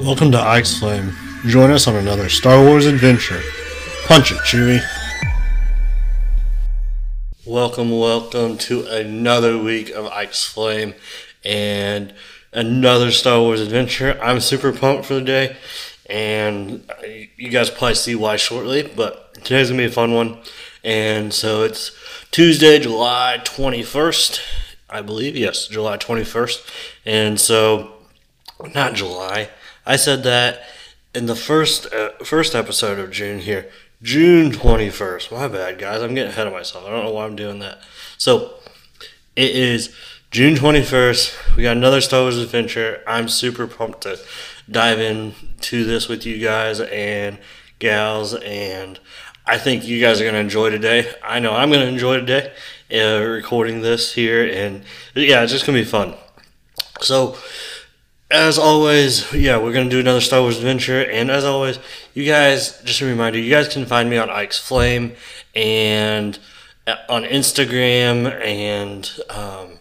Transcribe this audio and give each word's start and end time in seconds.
Welcome 0.00 0.32
to 0.32 0.40
Ike's 0.40 0.80
Flame. 0.80 1.12
Join 1.46 1.70
us 1.70 1.86
on 1.86 1.94
another 1.94 2.28
Star 2.28 2.64
Wars 2.64 2.84
adventure. 2.84 3.40
Punch 4.06 4.32
it, 4.32 4.38
Chewie. 4.38 4.80
Welcome, 7.46 7.96
welcome 7.96 8.58
to 8.58 8.86
another 8.86 9.56
week 9.56 9.90
of 9.90 10.06
Ike's 10.06 10.44
Flame 10.44 10.94
and 11.44 12.12
another 12.52 13.12
Star 13.12 13.38
Wars 13.38 13.60
adventure. 13.60 14.18
I'm 14.20 14.40
super 14.40 14.72
pumped 14.72 15.04
for 15.04 15.14
the 15.14 15.20
day, 15.20 15.56
and 16.10 16.90
you 17.36 17.50
guys 17.50 17.70
probably 17.70 17.94
see 17.94 18.16
why 18.16 18.34
shortly, 18.34 18.82
but 18.96 19.32
today's 19.44 19.70
gonna 19.70 19.80
be 19.80 19.86
a 19.86 19.92
fun 19.92 20.12
one. 20.12 20.38
And 20.82 21.32
so 21.32 21.62
it's 21.62 21.92
Tuesday, 22.32 22.80
July 22.80 23.40
21st, 23.44 24.40
I 24.90 25.02
believe. 25.02 25.36
Yes, 25.36 25.68
July 25.68 25.98
21st. 25.98 26.68
And 27.06 27.40
so, 27.40 27.92
not 28.74 28.94
July. 28.94 29.50
I 29.86 29.96
said 29.96 30.22
that 30.24 30.62
in 31.14 31.26
the 31.26 31.36
first 31.36 31.92
uh, 31.92 32.10
first 32.24 32.54
episode 32.54 32.98
of 32.98 33.10
June 33.10 33.40
here. 33.40 33.70
June 34.02 34.52
21st. 34.52 35.32
My 35.32 35.48
bad, 35.48 35.78
guys. 35.78 36.02
I'm 36.02 36.14
getting 36.14 36.32
ahead 36.32 36.46
of 36.46 36.52
myself. 36.52 36.84
I 36.84 36.90
don't 36.90 37.04
know 37.04 37.12
why 37.12 37.24
I'm 37.24 37.36
doing 37.36 37.60
that. 37.60 37.78
So, 38.18 38.54
it 39.34 39.52
is 39.52 39.94
June 40.30 40.56
21st. 40.56 41.56
We 41.56 41.62
got 41.62 41.76
another 41.76 42.02
Star 42.02 42.20
Wars 42.20 42.36
adventure. 42.36 43.02
I'm 43.06 43.28
super 43.28 43.66
pumped 43.66 44.02
to 44.02 44.18
dive 44.70 45.00
into 45.00 45.84
this 45.84 46.06
with 46.06 46.26
you 46.26 46.38
guys 46.38 46.80
and 46.80 47.38
gals. 47.78 48.34
And 48.34 49.00
I 49.46 49.56
think 49.56 49.86
you 49.86 50.00
guys 50.02 50.20
are 50.20 50.24
going 50.24 50.34
to 50.34 50.40
enjoy 50.40 50.68
today. 50.68 51.10
I 51.22 51.38
know 51.38 51.54
I'm 51.54 51.70
going 51.70 51.80
to 51.80 51.88
enjoy 51.88 52.20
today 52.20 52.52
uh, 52.92 53.24
recording 53.24 53.80
this 53.80 54.12
here. 54.12 54.44
And 54.44 54.84
yeah, 55.14 55.42
it's 55.42 55.52
just 55.52 55.66
going 55.66 55.78
to 55.78 55.82
be 55.82 55.90
fun. 55.90 56.14
So, 57.00 57.38
as 58.34 58.58
always, 58.58 59.32
yeah, 59.32 59.56
we're 59.58 59.72
gonna 59.72 59.88
do 59.88 60.00
another 60.00 60.20
Star 60.20 60.40
Wars 60.40 60.56
adventure, 60.56 61.00
and 61.00 61.30
as 61.30 61.44
always, 61.44 61.78
you 62.14 62.24
guys, 62.24 62.80
just 62.82 63.00
a 63.00 63.06
reminder, 63.06 63.38
you 63.38 63.48
guys 63.48 63.68
can 63.68 63.86
find 63.86 64.10
me 64.10 64.16
on 64.16 64.28
Ike's 64.28 64.58
Flame 64.58 65.14
and 65.54 66.36
uh, 66.84 66.96
on 67.08 67.22
Instagram 67.22 68.26
and 68.44 69.08
um, 69.30 69.78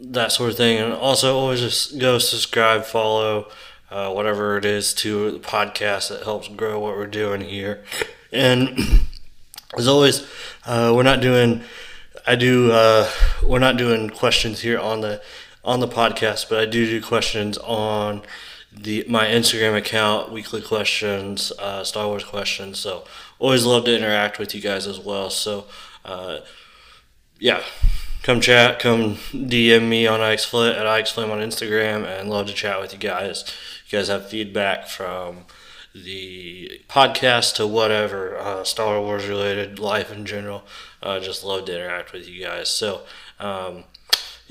that 0.00 0.32
sort 0.32 0.50
of 0.50 0.56
thing, 0.56 0.78
and 0.78 0.92
also 0.92 1.38
always 1.38 1.60
just 1.60 2.00
go 2.00 2.18
subscribe, 2.18 2.84
follow, 2.84 3.48
uh, 3.92 4.10
whatever 4.12 4.56
it 4.56 4.64
is 4.64 4.92
to 4.94 5.30
the 5.30 5.38
podcast 5.38 6.08
that 6.08 6.24
helps 6.24 6.48
grow 6.48 6.80
what 6.80 6.96
we're 6.96 7.06
doing 7.06 7.42
here, 7.42 7.84
and 8.32 8.76
as 9.78 9.86
always, 9.86 10.26
uh, 10.66 10.92
we're 10.94 11.04
not 11.04 11.20
doing. 11.20 11.62
I 12.26 12.34
do. 12.34 12.72
Uh, 12.72 13.08
we're 13.40 13.60
not 13.60 13.76
doing 13.76 14.10
questions 14.10 14.60
here 14.60 14.80
on 14.80 15.00
the 15.00 15.22
on 15.64 15.80
the 15.80 15.88
podcast, 15.88 16.48
but 16.48 16.58
I 16.58 16.66
do 16.66 16.86
do 16.86 17.00
questions 17.02 17.58
on 17.58 18.22
the 18.72 19.04
my 19.08 19.26
Instagram 19.26 19.76
account, 19.76 20.32
weekly 20.32 20.62
questions, 20.62 21.52
uh, 21.58 21.84
Star 21.84 22.06
Wars 22.06 22.24
questions. 22.24 22.78
So 22.78 23.04
always 23.38 23.64
love 23.64 23.84
to 23.84 23.96
interact 23.96 24.38
with 24.38 24.54
you 24.54 24.60
guys 24.60 24.86
as 24.86 24.98
well. 24.98 25.30
So 25.30 25.66
uh, 26.04 26.38
yeah, 27.38 27.62
come 28.22 28.40
chat, 28.40 28.78
come 28.78 29.16
DM 29.32 29.88
me 29.88 30.06
on 30.06 30.20
IXFlit 30.20 30.78
at 30.78 30.86
IXFlame 30.86 31.30
on 31.30 31.38
Instagram, 31.38 32.04
and 32.06 32.30
love 32.30 32.46
to 32.46 32.54
chat 32.54 32.80
with 32.80 32.92
you 32.92 32.98
guys. 32.98 33.44
You 33.88 33.98
guys 33.98 34.08
have 34.08 34.28
feedback 34.28 34.88
from 34.88 35.44
the 35.94 36.80
podcast 36.88 37.54
to 37.56 37.66
whatever 37.66 38.38
uh, 38.38 38.64
Star 38.64 39.00
Wars 39.00 39.26
related, 39.28 39.78
life 39.78 40.10
in 40.10 40.24
general. 40.24 40.64
Uh, 41.02 41.20
just 41.20 41.44
love 41.44 41.66
to 41.66 41.74
interact 41.74 42.12
with 42.12 42.28
you 42.28 42.44
guys. 42.44 42.68
So. 42.68 43.02
Um, 43.38 43.84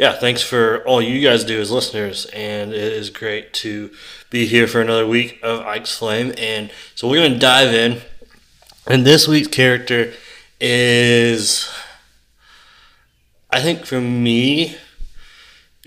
yeah, 0.01 0.13
thanks 0.13 0.41
for 0.41 0.83
all 0.87 0.99
you 0.99 1.21
guys 1.21 1.43
do 1.43 1.61
as 1.61 1.69
listeners, 1.69 2.25
and 2.33 2.73
it 2.73 2.91
is 2.91 3.11
great 3.11 3.53
to 3.53 3.91
be 4.31 4.47
here 4.47 4.65
for 4.65 4.81
another 4.81 5.05
week 5.05 5.39
of 5.43 5.59
Ike's 5.59 5.95
Flame. 5.95 6.33
And 6.39 6.71
so 6.95 7.07
we're 7.07 7.21
gonna 7.21 7.37
dive 7.37 7.71
in, 7.71 8.01
and 8.87 9.05
this 9.05 9.27
week's 9.27 9.49
character 9.49 10.11
is, 10.59 11.69
I 13.51 13.61
think, 13.61 13.85
for 13.85 14.01
me, 14.01 14.75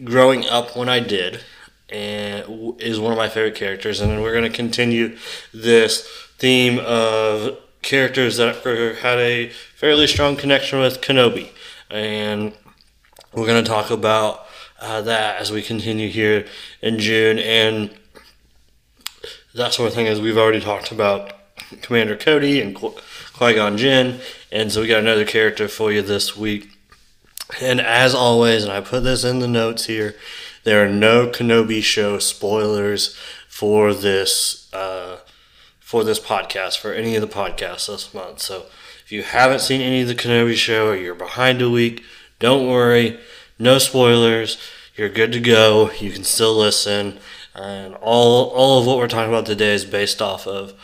growing 0.04 0.46
up 0.46 0.76
when 0.76 0.88
I 0.88 1.00
did, 1.00 1.40
and 1.88 2.80
is 2.80 3.00
one 3.00 3.10
of 3.10 3.18
my 3.18 3.28
favorite 3.28 3.56
characters. 3.56 4.00
And 4.00 4.22
we're 4.22 4.32
gonna 4.32 4.48
continue 4.48 5.16
this 5.52 6.08
theme 6.38 6.78
of 6.78 7.58
characters 7.82 8.36
that 8.36 8.62
had 9.00 9.18
a 9.18 9.48
fairly 9.48 10.06
strong 10.06 10.36
connection 10.36 10.78
with 10.78 11.00
Kenobi, 11.00 11.48
and 11.90 12.52
we're 13.34 13.46
going 13.46 13.62
to 13.62 13.68
talk 13.68 13.90
about 13.90 14.46
uh, 14.80 15.00
that 15.02 15.40
as 15.40 15.50
we 15.50 15.62
continue 15.62 16.08
here 16.08 16.46
in 16.82 16.98
June 16.98 17.38
and 17.38 17.90
that 19.54 19.72
sort 19.72 19.88
of 19.88 19.94
thing, 19.94 20.06
as 20.06 20.20
we've 20.20 20.36
already 20.36 20.60
talked 20.60 20.90
about 20.90 21.32
Commander 21.82 22.16
Cody 22.16 22.60
and 22.60 22.74
Qui 22.74 23.54
Gon 23.54 23.76
Jinn. 23.76 24.20
And 24.50 24.70
so 24.70 24.80
we 24.80 24.88
got 24.88 25.00
another 25.00 25.24
character 25.24 25.68
for 25.68 25.92
you 25.92 26.02
this 26.02 26.36
week. 26.36 26.68
And 27.60 27.80
as 27.80 28.14
always, 28.14 28.64
and 28.64 28.72
I 28.72 28.80
put 28.80 29.04
this 29.04 29.24
in 29.24 29.38
the 29.38 29.48
notes 29.48 29.86
here, 29.86 30.16
there 30.64 30.84
are 30.84 30.88
no 30.88 31.28
Kenobi 31.28 31.82
show 31.82 32.18
spoilers 32.18 33.16
for 33.48 33.94
this 33.94 34.72
uh, 34.72 35.18
for 35.78 36.02
this 36.02 36.18
podcast 36.18 36.78
for 36.78 36.92
any 36.92 37.14
of 37.14 37.20
the 37.20 37.28
podcasts 37.28 37.86
this 37.86 38.12
month. 38.14 38.40
So 38.40 38.66
if 39.04 39.12
you 39.12 39.22
haven't 39.22 39.60
seen 39.60 39.80
any 39.80 40.00
of 40.00 40.08
the 40.08 40.14
Kenobi 40.14 40.54
show 40.54 40.88
or 40.88 40.96
you're 40.96 41.14
behind 41.14 41.60
a 41.60 41.70
week, 41.70 42.02
don't 42.44 42.68
worry, 42.68 43.18
no 43.58 43.78
spoilers. 43.78 44.58
You're 44.96 45.08
good 45.08 45.32
to 45.32 45.40
go. 45.40 45.90
You 45.92 46.12
can 46.12 46.24
still 46.24 46.54
listen. 46.54 47.18
And 47.54 47.94
all, 47.94 48.50
all 48.50 48.78
of 48.78 48.86
what 48.86 48.98
we're 48.98 49.08
talking 49.08 49.32
about 49.32 49.46
today 49.46 49.72
is 49.72 49.86
based 49.86 50.20
off 50.20 50.46
of 50.46 50.74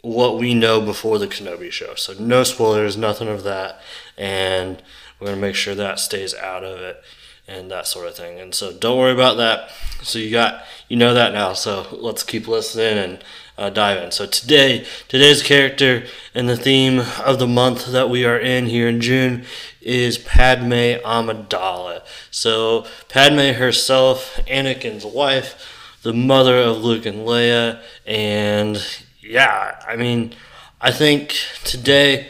what 0.00 0.38
we 0.38 0.54
know 0.54 0.80
before 0.80 1.18
the 1.18 1.26
Kenobi 1.26 1.70
show. 1.70 1.96
So 1.96 2.14
no 2.14 2.44
spoilers, 2.44 2.96
nothing 2.96 3.28
of 3.28 3.42
that. 3.42 3.78
And 4.16 4.82
we're 5.20 5.26
going 5.26 5.36
to 5.36 5.42
make 5.42 5.54
sure 5.54 5.74
that 5.74 5.98
stays 5.98 6.34
out 6.34 6.64
of 6.64 6.80
it 6.80 7.02
and 7.46 7.70
that 7.70 7.86
sort 7.86 8.08
of 8.08 8.16
thing. 8.16 8.40
And 8.40 8.54
so 8.54 8.72
don't 8.72 8.98
worry 8.98 9.12
about 9.12 9.36
that. 9.36 9.70
So 10.02 10.18
you 10.18 10.30
got 10.30 10.64
you 10.88 10.96
know 10.96 11.12
that 11.12 11.34
now. 11.34 11.52
So 11.52 11.86
let's 11.92 12.22
keep 12.22 12.48
listening 12.48 12.96
and 12.96 13.24
uh, 13.58 13.70
dive 13.70 14.02
in. 14.02 14.10
So 14.10 14.26
today, 14.26 14.86
today's 15.08 15.42
character 15.42 16.04
and 16.34 16.48
the 16.48 16.56
theme 16.56 17.02
of 17.24 17.38
the 17.38 17.46
month 17.46 17.86
that 17.86 18.10
we 18.10 18.24
are 18.24 18.38
in 18.38 18.66
here 18.66 18.88
in 18.88 19.00
June 19.00 19.44
is 19.80 20.18
Padme 20.18 21.00
Amidala. 21.04 22.02
So 22.30 22.86
Padme 23.08 23.54
herself, 23.54 24.36
Anakin's 24.46 25.04
wife, 25.04 25.98
the 26.02 26.12
mother 26.12 26.58
of 26.58 26.84
Luke 26.84 27.06
and 27.06 27.26
Leia, 27.26 27.80
and 28.06 28.84
yeah, 29.20 29.82
I 29.86 29.96
mean, 29.96 30.34
I 30.80 30.92
think 30.92 31.34
today 31.64 32.28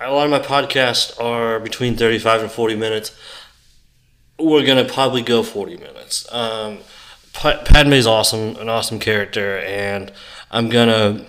a 0.00 0.12
lot 0.12 0.24
of 0.24 0.30
my 0.30 0.38
podcasts 0.38 1.20
are 1.20 1.58
between 1.58 1.96
35 1.96 2.42
and 2.42 2.50
40 2.50 2.76
minutes 2.76 3.16
we're 4.38 4.64
gonna 4.64 4.84
probably 4.84 5.22
go 5.22 5.42
40 5.42 5.76
minutes. 5.76 6.32
Um, 6.32 6.78
Padme's 7.32 8.06
awesome, 8.06 8.56
an 8.56 8.68
awesome 8.68 8.98
character, 8.98 9.58
and 9.58 10.12
I'm 10.50 10.68
gonna 10.68 11.24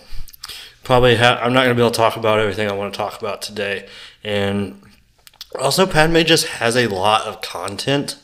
probably 0.84 1.16
have. 1.16 1.40
I'm 1.41 1.53
not 1.53 1.63
gonna 1.63 1.75
be 1.75 1.81
able 1.81 1.91
to 1.91 1.97
talk 1.97 2.18
about 2.18 2.40
everything 2.40 2.69
I 2.69 2.74
want 2.74 2.94
to 2.94 2.97
talk 2.97 3.19
about 3.19 3.41
today, 3.41 3.88
and 4.24 4.81
also 5.59 5.85
Padme 5.85 6.22
just 6.22 6.47
has 6.47 6.75
a 6.75 6.88
lot 6.88 7.22
of 7.24 7.41
content 7.41 8.18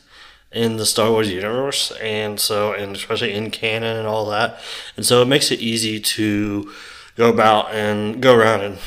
in 0.52 0.76
the 0.76 0.86
Star 0.86 1.10
Wars 1.10 1.30
universe, 1.30 1.90
and 2.00 2.40
so 2.40 2.72
and 2.72 2.96
especially 2.96 3.32
in 3.32 3.50
canon 3.50 3.96
and 3.96 4.06
all 4.06 4.26
that, 4.26 4.58
and 4.96 5.04
so 5.04 5.22
it 5.22 5.26
makes 5.26 5.50
it 5.50 5.60
easy 5.60 6.00
to 6.00 6.72
go 7.16 7.28
about 7.30 7.72
and 7.72 8.22
go 8.22 8.34
around 8.34 8.60
and. 8.62 8.78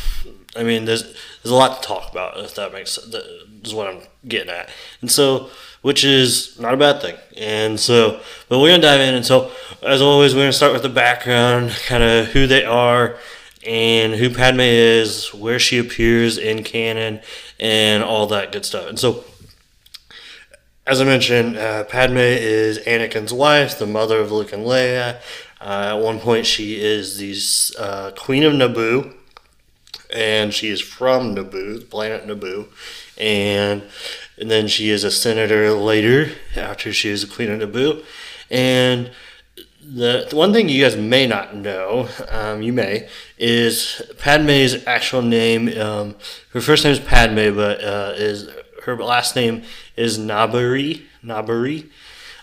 I 0.55 0.63
mean, 0.63 0.85
there's 0.85 1.03
there's 1.03 1.51
a 1.51 1.55
lot 1.55 1.81
to 1.81 1.87
talk 1.87 2.11
about 2.11 2.39
if 2.39 2.55
that 2.55 2.73
makes 2.73 2.95
that 2.95 3.23
is 3.63 3.73
what 3.73 3.87
I'm 3.87 4.01
getting 4.27 4.49
at, 4.49 4.69
and 5.01 5.11
so 5.11 5.49
which 5.81 6.03
is 6.03 6.59
not 6.59 6.73
a 6.73 6.77
bad 6.77 7.01
thing. 7.01 7.15
And 7.37 7.79
so, 7.79 8.19
but 8.49 8.59
we're 8.59 8.69
gonna 8.69 8.81
dive 8.81 9.01
in. 9.01 9.15
And 9.15 9.25
so, 9.25 9.51
as 9.81 10.01
always, 10.01 10.33
we're 10.33 10.41
gonna 10.41 10.53
start 10.53 10.73
with 10.73 10.81
the 10.81 10.89
background, 10.89 11.71
kind 11.85 12.03
of 12.03 12.27
who 12.27 12.47
they 12.47 12.65
are, 12.65 13.17
and 13.65 14.13
who 14.13 14.29
Padme 14.29 14.59
is, 14.61 15.33
where 15.33 15.59
she 15.59 15.77
appears 15.77 16.37
in 16.37 16.63
canon, 16.63 17.21
and 17.59 18.03
all 18.03 18.27
that 18.27 18.51
good 18.51 18.65
stuff. 18.65 18.87
And 18.87 18.99
so, 18.99 19.23
as 20.85 20.99
I 20.99 21.05
mentioned, 21.05 21.57
uh, 21.57 21.85
Padme 21.85 22.17
is 22.17 22.79
Anakin's 22.79 23.33
wife, 23.33 23.79
the 23.79 23.87
mother 23.87 24.19
of 24.19 24.31
Luke 24.31 24.51
and 24.51 24.65
Leia. 24.65 25.21
Uh, 25.61 25.95
at 25.95 26.01
one 26.01 26.19
point, 26.19 26.45
she 26.45 26.79
is 26.81 27.17
the 27.17 27.81
uh, 27.81 28.11
Queen 28.11 28.43
of 28.43 28.53
Naboo, 28.53 29.13
and 30.09 30.53
she 30.53 30.69
is 30.69 30.81
from 30.81 31.35
Naboo, 31.35 31.79
the 31.79 31.85
planet 31.85 32.25
Naboo, 32.25 32.67
and 33.17 33.83
and 34.37 34.49
then 34.49 34.67
she 34.67 34.89
is 34.89 35.03
a 35.03 35.11
senator 35.11 35.71
later 35.71 36.31
after 36.55 36.93
she 36.93 37.09
is 37.09 37.23
a 37.23 37.27
queen 37.27 37.51
of 37.51 37.59
Naboo. 37.59 38.03
And 38.49 39.11
the, 39.81 40.27
the 40.29 40.35
one 40.35 40.53
thing 40.53 40.69
you 40.69 40.83
guys 40.83 40.95
may 40.95 41.27
not 41.27 41.55
know, 41.55 42.07
um, 42.29 42.61
you 42.61 42.71
may, 42.71 43.09
is 43.37 44.01
Padme's 44.17 44.85
actual 44.87 45.21
name. 45.21 45.67
Um, 45.79 46.15
her 46.53 46.61
first 46.61 46.83
name 46.83 46.93
is 46.93 46.99
Padme, 46.99 47.55
but 47.55 47.83
uh, 47.83 48.13
is 48.15 48.49
her 48.85 48.95
last 48.95 49.35
name 49.35 49.63
is 49.95 50.17
Naberrie. 50.17 51.03
Naberrie. 51.23 51.89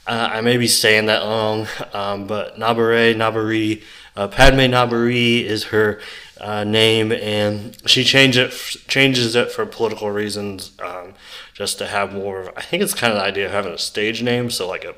Uh, 0.07 0.29
I 0.33 0.41
may 0.41 0.57
be 0.57 0.69
saying 0.69 1.07
that 1.07 1.23
wrong, 1.23 1.67
um, 1.93 2.27
but 2.27 2.57
Nabare, 2.59 3.15
Naberrie, 3.17 3.83
uh, 4.15 4.29
Padme 4.29 4.61
Naberrie 4.61 5.43
is 5.43 5.65
her 5.65 6.01
uh, 6.41 6.65
name, 6.65 7.13
and 7.13 7.77
she 7.89 8.05
changes 8.05 8.77
it, 8.77 8.89
changes 8.89 9.35
it 9.35 9.51
for 9.51 9.65
political 9.67 10.11
reasons, 10.11 10.73
um, 10.81 11.15
just 11.55 11.79
to 11.79 11.87
have 11.87 12.13
more. 12.13 12.43
Of, 12.43 12.55
I 12.57 12.63
think 12.63 12.83
it's 12.83 12.95
kind 12.95 13.13
of 13.13 13.19
the 13.19 13.25
idea 13.25 13.47
of 13.47 13.53
having 13.53 13.73
a 13.73 13.79
stage 13.79 14.23
name, 14.23 14.51
so 14.51 14.69
like 14.69 14.85
a 14.85 14.95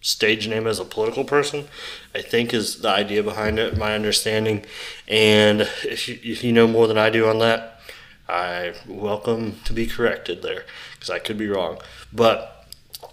stage 0.00 0.46
name 0.46 0.66
as 0.66 0.78
a 0.78 0.84
political 0.84 1.24
person. 1.24 1.66
I 2.14 2.20
think 2.20 2.52
is 2.52 2.82
the 2.82 2.90
idea 2.90 3.22
behind 3.22 3.58
it, 3.58 3.78
my 3.78 3.94
understanding. 3.94 4.64
And 5.08 5.62
if 5.84 6.08
you, 6.08 6.18
if 6.22 6.44
you 6.44 6.52
know 6.52 6.66
more 6.66 6.86
than 6.86 6.98
I 6.98 7.10
do 7.10 7.28
on 7.28 7.38
that, 7.38 7.80
I 8.28 8.74
welcome 8.86 9.60
to 9.64 9.72
be 9.72 9.86
corrected 9.86 10.42
there 10.42 10.64
because 10.92 11.10
I 11.10 11.18
could 11.18 11.38
be 11.38 11.48
wrong. 11.48 11.78
But 12.12 12.66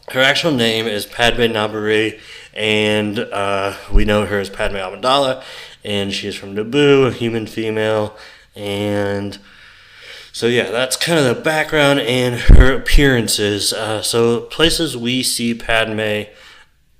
her 0.10 0.22
actual 0.22 0.52
name 0.52 0.88
is 0.88 1.06
Padme 1.06 1.44
Naberrie, 1.44 2.20
and 2.54 3.20
uh, 3.20 3.76
we 3.92 4.06
know 4.06 4.26
her 4.26 4.40
as 4.40 4.50
Padme 4.50 4.76
Amidala, 4.76 5.44
and 5.84 6.14
she 6.14 6.28
is 6.28 6.36
from 6.36 6.56
Naboo, 6.56 7.08
a 7.08 7.12
human 7.12 7.48
female, 7.48 8.16
and 8.56 9.38
so 10.34 10.48
yeah, 10.48 10.72
that's 10.72 10.96
kind 10.96 11.20
of 11.20 11.26
the 11.26 11.42
background 11.42 12.00
and 12.00 12.36
her 12.36 12.74
appearances. 12.74 13.74
Uh, 13.74 14.02
so 14.02 14.42
places 14.42 14.96
we 14.96 15.24
see 15.24 15.54
Padme, 15.54 16.30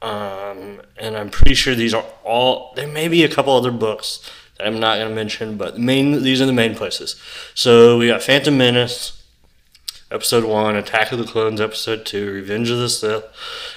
um, 0.02 0.82
and 0.98 1.16
I'm 1.16 1.30
pretty 1.30 1.56
sure 1.56 1.74
these 1.74 1.94
are 1.94 2.06
all. 2.24 2.74
There 2.76 2.88
may 2.88 3.08
be 3.08 3.24
a 3.24 3.30
couple 3.30 3.54
other 3.54 3.72
books 3.72 4.30
that 4.58 4.68
I'm 4.68 4.80
not 4.80 4.98
going 4.98 5.10
to 5.10 5.16
mention, 5.16 5.58
but 5.58 5.78
main 5.78 6.24
these 6.24 6.42
are 6.42 6.46
the 6.46 6.54
main 6.54 6.76
places. 6.76 7.16
So 7.56 7.98
we 7.98 8.08
got 8.08 8.22
Phantom 8.22 8.58
Menace. 8.58 9.21
Episode 10.12 10.44
1, 10.44 10.76
Attack 10.76 11.14
of 11.14 11.20
the 11.20 11.26
Clones, 11.26 11.62
Episode 11.62 12.06
2, 12.06 12.32
Revenge 12.32 12.70
of 12.70 12.80
the 12.80 12.90
Sith, 12.90 13.24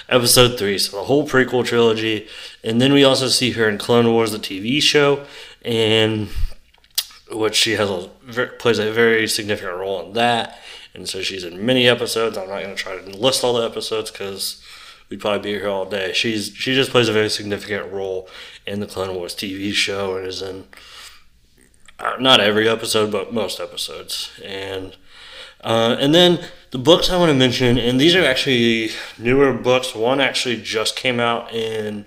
Episode 0.08 0.58
3. 0.58 0.78
So 0.78 0.96
the 0.96 1.04
whole 1.04 1.28
prequel 1.28 1.64
trilogy. 1.64 2.26
And 2.64 2.81
then 2.81 2.92
we 2.92 3.04
also 3.04 3.28
see 3.28 3.52
her 3.52 3.69
in 3.69 3.78
Clone 3.78 4.10
Wars, 4.10 4.32
the 4.32 4.38
TV 4.38 4.82
show, 4.82 5.25
and 5.64 6.28
which 7.31 7.54
she 7.54 7.72
has 7.72 7.88
a, 7.88 8.08
plays 8.58 8.81
a 8.81 8.90
very 8.90 9.28
significant 9.28 9.76
role 9.76 10.06
in 10.06 10.12
that. 10.14 10.58
And 10.92 11.08
so 11.08 11.22
she's 11.22 11.44
in 11.44 11.64
many 11.64 11.88
episodes. 11.88 12.36
I'm 12.36 12.48
not 12.48 12.62
going 12.62 12.75
to 12.75 12.82
try 12.82 12.96
to 12.96 13.16
list 13.16 13.44
all 13.44 13.54
the 13.54 13.64
episodes 13.64 14.10
because 14.10 14.60
we'd 15.08 15.20
probably 15.20 15.52
be 15.52 15.58
here 15.58 15.69
all 15.69 15.84
day. 15.84 16.12
She's 16.12 16.52
She 16.56 16.75
just 16.75 16.90
plays 16.90 17.08
a 17.08 17.12
very 17.12 17.31
significant 17.31 17.92
role 17.92 18.28
in 18.66 18.81
the 18.81 18.86
Clone 18.86 19.14
Wars 19.14 19.34
TV 19.36 19.72
show 19.72 20.16
and 20.16 20.26
is 20.26 20.42
in 20.42 20.64
uh, 21.98 22.16
not 22.19 22.40
every 22.40 22.69
episode, 22.69 23.12
but 23.12 23.32
most 23.32 23.60
episodes. 23.60 24.32
And 24.44 24.96
uh, 25.64 25.96
and 25.99 26.14
then 26.14 26.44
the 26.70 26.78
books 26.78 27.11
I 27.11 27.16
want 27.16 27.31
to 27.31 27.34
mention, 27.34 27.78
and 27.78 28.00
these 28.00 28.14
are 28.14 28.25
actually 28.25 28.90
newer 29.19 29.52
books. 29.52 29.94
One 29.94 30.20
actually 30.20 30.61
just 30.62 30.94
came 30.94 31.19
out 31.19 31.52
in 31.52 32.06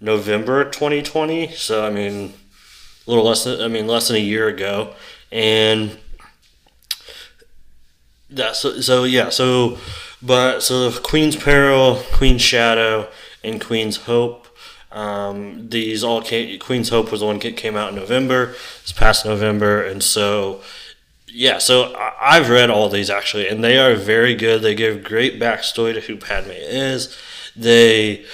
November 0.00 0.64
2020, 0.64 1.52
so 1.52 1.86
I 1.86 1.90
mean, 1.90 2.34
a 3.06 3.10
little 3.10 3.24
less 3.24 3.44
than 3.44 3.60
I 3.60 3.68
mean 3.68 3.86
less 3.86 4.08
than 4.08 4.16
a 4.16 4.20
year 4.20 4.48
ago, 4.48 4.94
and 5.30 5.98
that's 8.30 8.60
so, 8.60 8.80
so 8.80 9.04
yeah 9.04 9.28
so 9.28 9.76
but 10.22 10.60
so 10.60 10.90
Queen's 11.00 11.36
Peril, 11.36 12.02
Queen's 12.12 12.42
Shadow, 12.42 13.08
and 13.42 13.60
Queen's 13.60 13.96
Hope. 13.98 14.46
Um, 14.92 15.68
these 15.68 16.04
all 16.04 16.22
came. 16.22 16.58
Queen's 16.60 16.90
Hope 16.90 17.10
was 17.10 17.20
the 17.20 17.26
one 17.26 17.38
that 17.40 17.56
came 17.56 17.76
out 17.76 17.90
in 17.90 17.96
November. 17.96 18.54
This 18.82 18.92
past 18.92 19.24
November, 19.24 19.82
and 19.82 20.02
so 20.02 20.60
yeah, 21.34 21.58
so 21.58 21.94
I've 22.20 22.50
read 22.50 22.68
all 22.68 22.88
these 22.90 23.08
actually, 23.08 23.48
and 23.48 23.64
they 23.64 23.78
are 23.78 23.94
very 23.94 24.34
good. 24.34 24.60
They 24.60 24.74
give 24.74 25.02
great 25.02 25.40
backstory 25.40 25.94
to 25.94 26.00
who 26.00 26.16
Padme 26.16 26.50
is. 26.50 27.16
They 27.56 28.26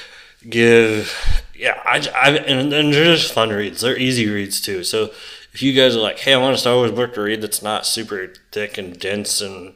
give, 0.49 1.43
yeah, 1.57 1.81
I, 1.85 2.07
I 2.15 2.31
and, 2.31 2.73
and 2.73 2.93
they're 2.93 3.15
just 3.15 3.33
fun 3.33 3.51
reads. 3.51 3.81
They're 3.81 3.97
easy 3.97 4.29
reads 4.29 4.61
too. 4.61 4.83
So 4.83 5.11
if 5.53 5.63
you 5.63 5.73
guys 5.73 5.95
are 5.95 6.01
like, 6.01 6.19
hey, 6.19 6.35
I 6.35 6.39
want 6.39 6.57
a 6.57 6.59
Star 6.59 6.75
Wars 6.75 6.91
book 6.91 7.15
to 7.15 7.23
read 7.23 7.41
that's 7.41 7.63
not 7.63 7.87
super 7.87 8.33
thick 8.51 8.79
and 8.79 8.99
dense 8.99 9.41
and 9.41 9.75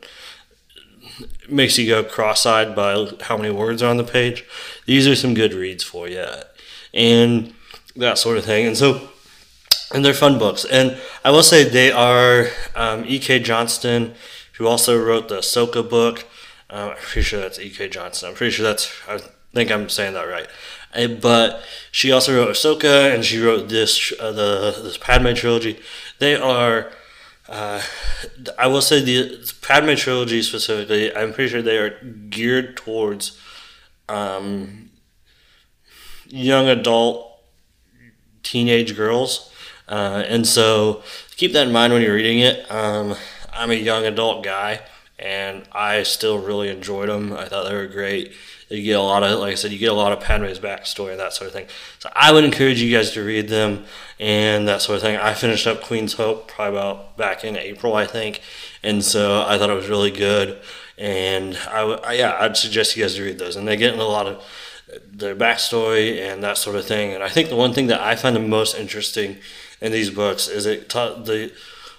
makes 1.48 1.78
you 1.78 1.86
go 1.86 2.02
cross-eyed 2.02 2.74
by 2.74 3.08
how 3.22 3.36
many 3.36 3.50
words 3.50 3.82
are 3.82 3.90
on 3.90 3.98
the 3.98 4.04
page, 4.04 4.44
these 4.86 5.06
are 5.06 5.14
some 5.14 5.34
good 5.34 5.54
reads 5.54 5.84
for 5.84 6.08
you, 6.08 6.26
and 6.92 7.54
that 7.94 8.18
sort 8.18 8.38
of 8.38 8.44
thing. 8.44 8.66
And 8.66 8.76
so 8.76 9.10
and 9.92 10.04
they're 10.04 10.14
fun 10.14 10.38
books. 10.38 10.64
And 10.64 10.98
I 11.24 11.30
will 11.30 11.42
say 11.42 11.64
they 11.64 11.92
are 11.92 12.46
um, 12.74 13.04
E.K. 13.06 13.40
Johnston, 13.40 14.14
who 14.54 14.66
also 14.66 15.02
wrote 15.02 15.28
the 15.28 15.38
Ahsoka 15.38 15.88
book. 15.88 16.26
Uh, 16.70 16.90
I'm 16.90 16.96
pretty 16.96 17.22
sure 17.22 17.40
that's 17.40 17.58
E.K. 17.58 17.88
Johnston. 17.88 18.30
I'm 18.30 18.34
pretty 18.34 18.52
sure 18.52 18.64
that's, 18.64 18.90
I 19.08 19.18
think 19.52 19.70
I'm 19.70 19.88
saying 19.88 20.14
that 20.14 20.24
right. 20.24 20.46
Uh, 20.94 21.08
but 21.08 21.62
she 21.90 22.12
also 22.12 22.34
wrote 22.34 22.50
Ahsoka, 22.50 23.14
and 23.14 23.24
she 23.24 23.40
wrote 23.40 23.68
this 23.68 24.12
uh, 24.20 24.32
the 24.32 24.78
this 24.82 24.98
Padme 24.98 25.32
trilogy. 25.32 25.80
They 26.18 26.36
are, 26.36 26.92
uh, 27.48 27.80
I 28.58 28.66
will 28.66 28.82
say 28.82 29.00
the 29.00 29.50
Padme 29.62 29.94
trilogy 29.94 30.42
specifically. 30.42 31.14
I'm 31.14 31.32
pretty 31.32 31.50
sure 31.50 31.62
they 31.62 31.78
are 31.78 31.98
geared 32.28 32.76
towards 32.76 33.40
um, 34.08 34.90
young 36.26 36.68
adult 36.68 37.40
teenage 38.42 38.94
girls 38.94 39.51
uh, 39.92 40.24
and 40.26 40.46
so 40.46 41.02
keep 41.36 41.52
that 41.52 41.66
in 41.66 41.72
mind 41.72 41.92
when 41.92 42.00
you're 42.00 42.14
reading 42.14 42.38
it. 42.38 42.70
Um, 42.70 43.14
I'm 43.52 43.70
a 43.70 43.74
young 43.74 44.06
adult 44.06 44.42
guy, 44.42 44.80
and 45.18 45.64
I 45.70 46.02
still 46.04 46.38
really 46.38 46.70
enjoyed 46.70 47.10
them. 47.10 47.34
I 47.34 47.44
thought 47.44 47.68
they 47.68 47.74
were 47.74 47.86
great. 47.86 48.32
You 48.70 48.82
get 48.82 48.98
a 48.98 49.02
lot 49.02 49.22
of, 49.22 49.38
like 49.38 49.52
I 49.52 49.54
said, 49.54 49.70
you 49.70 49.76
get 49.78 49.92
a 49.92 49.94
lot 49.94 50.12
of 50.12 50.20
Padme's 50.20 50.58
backstory 50.58 51.10
and 51.10 51.20
that 51.20 51.34
sort 51.34 51.48
of 51.48 51.52
thing. 51.52 51.66
So 51.98 52.08
I 52.16 52.32
would 52.32 52.42
encourage 52.42 52.80
you 52.80 52.90
guys 52.90 53.10
to 53.10 53.22
read 53.22 53.48
them 53.48 53.84
and 54.18 54.66
that 54.66 54.80
sort 54.80 54.96
of 54.96 55.02
thing. 55.02 55.18
I 55.18 55.34
finished 55.34 55.66
up 55.66 55.82
Queen's 55.82 56.14
Hope 56.14 56.48
probably 56.48 56.78
about 56.78 57.18
back 57.18 57.44
in 57.44 57.58
April, 57.58 57.94
I 57.94 58.06
think, 58.06 58.40
and 58.82 59.04
so 59.04 59.44
I 59.46 59.58
thought 59.58 59.68
it 59.68 59.74
was 59.74 59.90
really 59.90 60.10
good. 60.10 60.58
And 60.96 61.58
I, 61.68 61.82
I 61.82 62.12
yeah, 62.14 62.38
I'd 62.40 62.56
suggest 62.56 62.96
you 62.96 63.02
guys 63.02 63.16
to 63.16 63.22
read 63.22 63.38
those. 63.38 63.56
And 63.56 63.68
they 63.68 63.76
get 63.76 63.92
into 63.92 64.04
a 64.04 64.06
lot 64.06 64.26
of 64.26 64.42
their 65.10 65.36
backstory 65.36 66.18
and 66.18 66.42
that 66.42 66.56
sort 66.56 66.76
of 66.76 66.86
thing. 66.86 67.12
And 67.12 67.22
I 67.22 67.28
think 67.28 67.50
the 67.50 67.56
one 67.56 67.74
thing 67.74 67.88
that 67.88 68.00
I 68.00 68.16
find 68.16 68.34
the 68.34 68.40
most 68.40 68.74
interesting 68.74 69.36
in 69.82 69.92
these 69.92 70.10
books 70.10 70.48
is 70.48 70.64
it 70.64 70.88
taught 70.88 71.26
the 71.26 71.52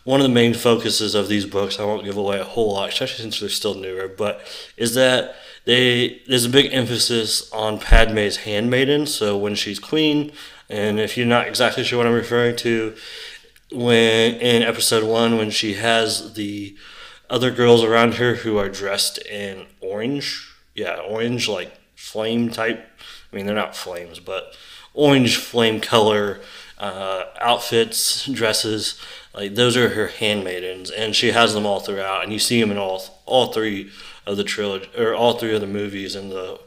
one 0.05 0.19
of 0.19 0.27
the 0.27 0.33
main 0.33 0.53
focuses 0.53 1.15
of 1.15 1.29
these 1.29 1.45
books. 1.45 1.79
I 1.79 1.85
won't 1.85 2.03
give 2.03 2.17
away 2.17 2.39
a 2.39 2.43
whole 2.43 2.73
lot, 2.73 2.89
especially 2.89 3.21
since 3.21 3.39
they're 3.39 3.49
still 3.49 3.75
newer, 3.75 4.07
but 4.07 4.41
is 4.75 4.95
that 4.95 5.35
they 5.65 6.21
there's 6.27 6.45
a 6.45 6.49
big 6.49 6.73
emphasis 6.73 7.51
on 7.51 7.79
Padme's 7.79 8.37
handmaiden. 8.37 9.05
So 9.05 9.37
when 9.37 9.55
she's 9.55 9.79
queen, 9.79 10.31
and 10.69 10.99
if 10.99 11.17
you're 11.17 11.27
not 11.27 11.47
exactly 11.47 11.83
sure 11.83 11.97
what 11.99 12.07
I'm 12.07 12.13
referring 12.13 12.55
to, 12.57 12.95
when 13.71 14.35
in 14.35 14.63
episode 14.63 15.03
one 15.03 15.37
when 15.37 15.51
she 15.51 15.75
has 15.75 16.33
the 16.33 16.75
other 17.29 17.51
girls 17.51 17.83
around 17.83 18.15
her 18.15 18.35
who 18.35 18.57
are 18.57 18.69
dressed 18.69 19.17
in 19.25 19.65
orange, 19.81 20.53
yeah, 20.75 20.97
orange 20.97 21.47
like 21.47 21.73
flame 21.95 22.49
type. 22.49 22.85
I 23.31 23.35
mean, 23.35 23.45
they're 23.45 23.55
not 23.55 23.75
flames, 23.75 24.19
but 24.19 24.55
orange 24.93 25.37
flame 25.37 25.79
color 25.79 26.39
uh, 26.83 27.23
outfits, 27.39 28.25
dresses. 28.25 28.99
Like 29.33 29.55
those 29.55 29.77
are 29.77 29.89
her 29.89 30.07
handmaidens, 30.07 30.91
and 30.91 31.15
she 31.15 31.31
has 31.31 31.53
them 31.53 31.65
all 31.65 31.79
throughout, 31.79 32.23
and 32.23 32.33
you 32.33 32.39
see 32.39 32.59
them 32.59 32.71
in 32.71 32.77
all 32.77 33.01
all 33.25 33.53
three 33.53 33.89
of 34.25 34.35
the 34.35 34.43
trilogy 34.43 34.89
or 34.97 35.15
all 35.15 35.33
three 35.33 35.55
of 35.55 35.61
the 35.61 35.67
movies 35.67 36.13
in 36.15 36.29
the 36.29 36.59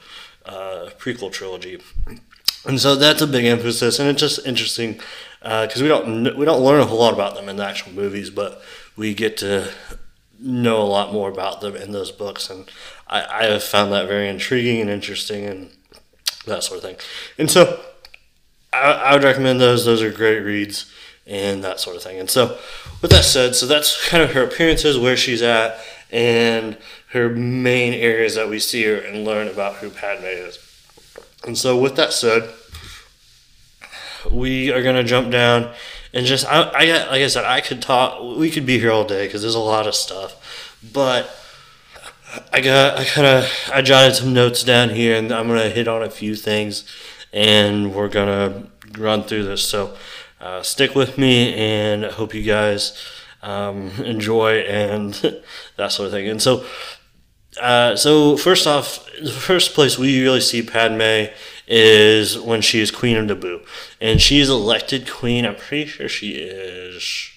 uh, 0.47 0.89
prequel 0.99 1.31
trilogy. 1.31 1.81
And 2.65 2.81
so 2.81 2.97
that's 2.97 3.21
a 3.21 3.27
big 3.27 3.45
emphasis, 3.45 3.99
and 3.99 4.09
it's 4.09 4.21
just 4.21 4.47
interesting 4.47 5.01
because 5.41 5.83
uh, 5.83 5.85
we 5.85 5.89
don't 5.89 6.37
we 6.37 6.47
don't 6.47 6.65
learn 6.65 6.81
a 6.81 6.87
whole 6.87 6.99
lot 6.99 7.13
about 7.13 7.35
them 7.35 7.51
in 7.51 7.57
the 7.57 7.67
actual 7.67 7.93
movies, 7.93 8.31
but 8.31 8.63
we 8.97 9.13
get 9.13 9.37
to 9.39 9.71
know 10.41 10.81
a 10.81 10.91
lot 10.97 11.13
more 11.13 11.29
about 11.29 11.61
them 11.61 11.77
in 11.77 11.93
those 11.93 12.11
books, 12.11 12.49
and 12.49 12.71
I, 13.07 13.43
I 13.43 13.45
have 13.45 13.63
found 13.63 13.93
that 13.93 14.09
very 14.09 14.29
intriguing 14.29 14.81
and 14.81 14.89
interesting, 14.89 15.45
and 15.45 15.71
that 16.47 16.65
sort 16.65 16.79
of 16.79 16.85
thing. 16.85 16.97
And 17.39 17.51
so 17.51 17.81
I, 18.77 18.93
I 18.93 19.15
would 19.15 19.25
recommend 19.25 19.61
those. 19.61 19.85
Those 19.85 20.03
are 20.03 20.11
great 20.11 20.41
reads 20.41 20.91
and 21.27 21.65
that 21.65 21.81
sort 21.81 21.97
of 21.97 22.03
thing. 22.03 22.19
And 22.19 22.31
so, 22.31 22.59
with 23.03 23.11
that 23.11 23.25
said, 23.25 23.55
so 23.55 23.67
that's 23.67 24.09
kind 24.09 24.23
of 24.23 24.33
her 24.33 24.45
appearances, 24.45 24.99
where 24.99 25.17
she's 25.17 25.43
at, 25.43 25.79
and 26.11 26.77
her 27.11 27.29
main 27.29 27.93
areas 27.93 28.35
that 28.37 28.49
we 28.49 28.59
see 28.59 28.85
her 28.85 28.97
and 28.97 29.25
learn 29.25 29.49
about 29.49 29.77
who 29.77 29.91
Padme 29.91 30.25
is. 30.25 30.59
And 31.45 31.59
so, 31.59 31.77
with 31.77 31.97
that 31.97 32.13
said, 32.13 32.49
we 34.31 34.73
are 34.73 34.83
going 34.83 34.97
to 34.97 35.05
jump 35.05 35.31
down 35.31 35.73
and 36.13 36.25
just, 36.27 36.47
I, 36.47 36.63
I, 36.63 36.85
like 37.09 37.23
I 37.23 37.27
said, 37.27 37.45
I 37.45 37.61
could 37.61 37.83
talk, 37.83 38.39
we 38.39 38.51
could 38.51 38.67
be 38.67 38.79
here 38.79 38.91
all 38.91 39.05
day 39.05 39.27
because 39.27 39.43
there's 39.43 39.55
a 39.55 39.61
lot 39.61 39.87
of 39.87 39.95
stuff, 39.95 40.81
but 40.93 41.31
I 42.53 42.61
got, 42.61 42.99
I 42.99 43.05
kind 43.05 43.27
of, 43.27 43.71
I 43.73 43.83
jotted 43.83 44.17
some 44.17 44.33
notes 44.33 44.65
down 44.65 44.91
here 44.91 45.15
and 45.15 45.31
I'm 45.31 45.47
going 45.47 45.61
to 45.61 45.69
hit 45.69 45.87
on 45.89 46.03
a 46.03 46.11
few 46.11 46.35
things 46.35 46.85
and 47.33 47.95
we're 47.95 48.09
gonna 48.09 48.69
run 48.99 49.23
through 49.23 49.45
this. 49.45 49.63
So 49.63 49.97
uh, 50.41 50.63
stick 50.63 50.95
with 50.95 51.19
me, 51.19 51.55
and 51.55 52.07
I 52.07 52.11
hope 52.11 52.35
you 52.35 52.43
guys 52.43 53.01
um, 53.43 53.91
enjoy 54.05 54.61
and 54.61 55.15
that 55.77 55.93
sort 55.93 56.07
of 56.07 56.13
thing. 56.13 56.29
And 56.29 56.41
so 56.43 56.65
uh, 57.61 57.97
so 57.97 58.37
first 58.37 58.67
off, 58.67 59.07
the 59.21 59.31
first 59.31 59.75
place 59.75 59.99
we 59.99 60.23
really 60.23 60.41
see 60.41 60.63
Padme 60.63 61.33
is 61.67 62.39
when 62.39 62.61
she 62.61 62.81
is 62.81 62.91
Queen 62.91 63.17
of 63.17 63.27
Naboo, 63.27 63.65
and 64.01 64.21
she 64.21 64.41
is 64.41 64.51
elected 64.51 65.09
Queen. 65.11 65.47
I'm 65.47 65.57
pretty 65.57 65.87
sure 65.87 66.09
she 66.09 66.33
is. 66.33 67.31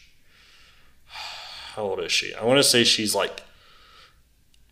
How 1.75 1.84
old 1.84 2.01
is 2.01 2.12
she? 2.12 2.36
I 2.36 2.43
want 2.43 2.58
to 2.58 2.63
say 2.63 2.84
she's 2.84 3.15
like 3.15 3.41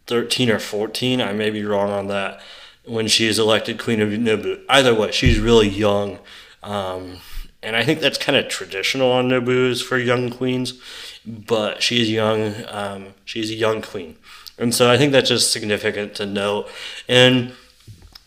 13 0.07 0.50
or 0.50 0.59
14. 0.59 1.21
I 1.21 1.31
may 1.31 1.50
be 1.50 1.63
wrong 1.63 1.89
on 1.89 2.07
that. 2.07 2.41
When 2.88 3.08
she 3.08 3.27
is 3.27 3.38
elected 3.38 3.79
Queen 3.79 4.01
of 4.01 4.10
Naboo, 4.10 4.63
either 4.70 4.96
way, 4.96 5.12
she's 5.12 5.39
really 5.39 5.67
young, 5.67 6.20
um, 6.63 7.17
and 7.62 7.75
I 7.75 7.84
think 7.84 8.00
that's 8.00 8.17
kind 8.17 8.38
of 8.38 8.48
traditional 8.48 9.12
on 9.12 9.27
Naboo's 9.27 9.82
for 9.82 9.98
young 9.98 10.29
queens. 10.29 10.79
But 11.25 11.84
she's 11.84 12.10
young. 12.10 12.53
Um, 12.70 13.08
she's 13.25 13.51
a 13.51 13.56
young 13.56 13.82
queen. 13.82 14.15
And 14.58 14.74
so 14.74 14.89
I 14.89 14.98
think 14.98 15.12
that's 15.12 15.29
just 15.29 15.51
significant 15.51 16.15
to 16.15 16.25
note. 16.25 16.70
And 17.08 17.53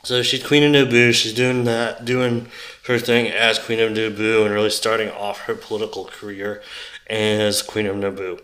so 0.05 0.23
she's 0.23 0.45
Queen 0.45 0.63
of 0.63 0.73
Naboo. 0.73 1.15
She's 1.15 1.33
doing 1.33 1.65
that, 1.65 2.05
doing 2.05 2.49
her 2.87 2.99
thing 2.99 3.29
as 3.29 3.59
Queen 3.59 3.81
of 3.81 3.93
Naboo, 3.93 4.45
and 4.45 4.55
really 4.55 4.71
starting 4.71 5.11
off 5.11 5.41
her 5.43 5.55
political 5.55 6.05
career 6.05 6.63
as 7.09 7.63
Queen 7.63 7.87
of 7.87 7.97
Naboo. 7.97 8.41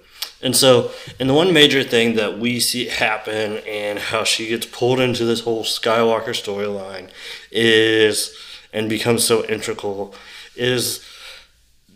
And 0.47 0.55
so, 0.55 0.93
and 1.19 1.29
the 1.29 1.35
one 1.35 1.53
major 1.53 1.83
thing 1.83 2.15
that 2.15 2.39
we 2.39 2.61
see 2.61 2.87
happen 2.87 3.59
and 3.67 3.99
how 3.99 4.23
she 4.23 4.47
gets 4.47 4.65
pulled 4.65 5.01
into 5.01 5.25
this 5.25 5.41
whole 5.41 5.65
Skywalker 5.65 6.29
storyline 6.29 7.11
is, 7.51 8.33
and 8.73 8.89
becomes 8.89 9.25
so 9.25 9.45
integral, 9.47 10.15
is 10.55 11.05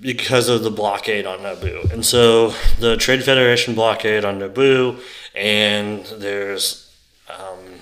because 0.00 0.48
of 0.48 0.64
the 0.64 0.70
blockade 0.72 1.26
on 1.26 1.38
Naboo. 1.38 1.92
And 1.92 2.04
so 2.04 2.52
the 2.80 2.96
Trade 2.96 3.22
Federation 3.22 3.76
blockade 3.76 4.24
on 4.24 4.40
Naboo, 4.40 4.98
and 5.32 6.04
there's 6.06 6.92
um, 7.28 7.76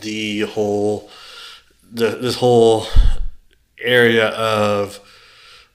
the 0.00 0.40
whole 0.40 1.10
the 1.92 2.16
this 2.16 2.36
whole 2.36 2.86
area 3.78 4.28
of 4.28 5.00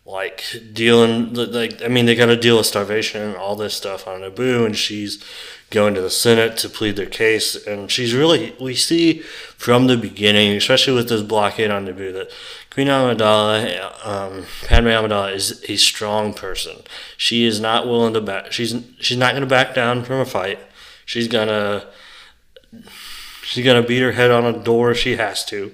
like 0.05 0.43
dealing 0.73 1.33
like 1.33 1.81
I 1.81 1.87
mean 1.87 2.05
they 2.05 2.15
got 2.15 2.25
to 2.25 2.35
deal 2.35 2.57
with 2.57 2.65
starvation 2.65 3.21
and 3.21 3.35
all 3.37 3.55
this 3.55 3.73
stuff 3.73 4.07
on 4.07 4.21
Naboo, 4.21 4.65
and 4.65 4.75
she's 4.75 5.23
going 5.69 5.95
to 5.95 6.01
the 6.01 6.09
Senate 6.09 6.55
to 6.57 6.69
plead 6.69 6.95
their 6.95 7.07
case, 7.07 7.55
and 7.65 7.89
she's 7.89 8.13
really 8.13 8.55
we 8.59 8.75
see 8.75 9.19
from 9.57 9.87
the 9.87 9.97
beginning, 9.97 10.55
especially 10.55 10.93
with 10.93 11.09
this 11.09 11.21
blockade 11.21 11.71
on 11.71 11.85
Naboo, 11.85 12.13
that 12.13 12.31
Queen 12.69 12.87
Amidala, 12.87 14.05
um, 14.05 14.45
Padme 14.67 14.87
Amidala, 14.87 15.33
is 15.33 15.63
a 15.69 15.75
strong 15.77 16.33
person. 16.33 16.77
She 17.17 17.45
is 17.45 17.59
not 17.59 17.85
willing 17.85 18.13
to 18.13 18.21
back. 18.21 18.51
She's 18.51 18.75
she's 18.99 19.17
not 19.17 19.31
going 19.31 19.41
to 19.41 19.47
back 19.47 19.73
down 19.73 20.03
from 20.03 20.19
a 20.19 20.25
fight. 20.25 20.59
She's 21.05 21.27
gonna 21.27 21.85
she's 23.43 23.63
gonna 23.63 23.83
beat 23.83 24.01
her 24.01 24.13
head 24.13 24.31
on 24.31 24.45
a 24.45 24.57
door 24.57 24.91
if 24.91 24.97
she 24.97 25.15
has 25.15 25.45
to, 25.45 25.73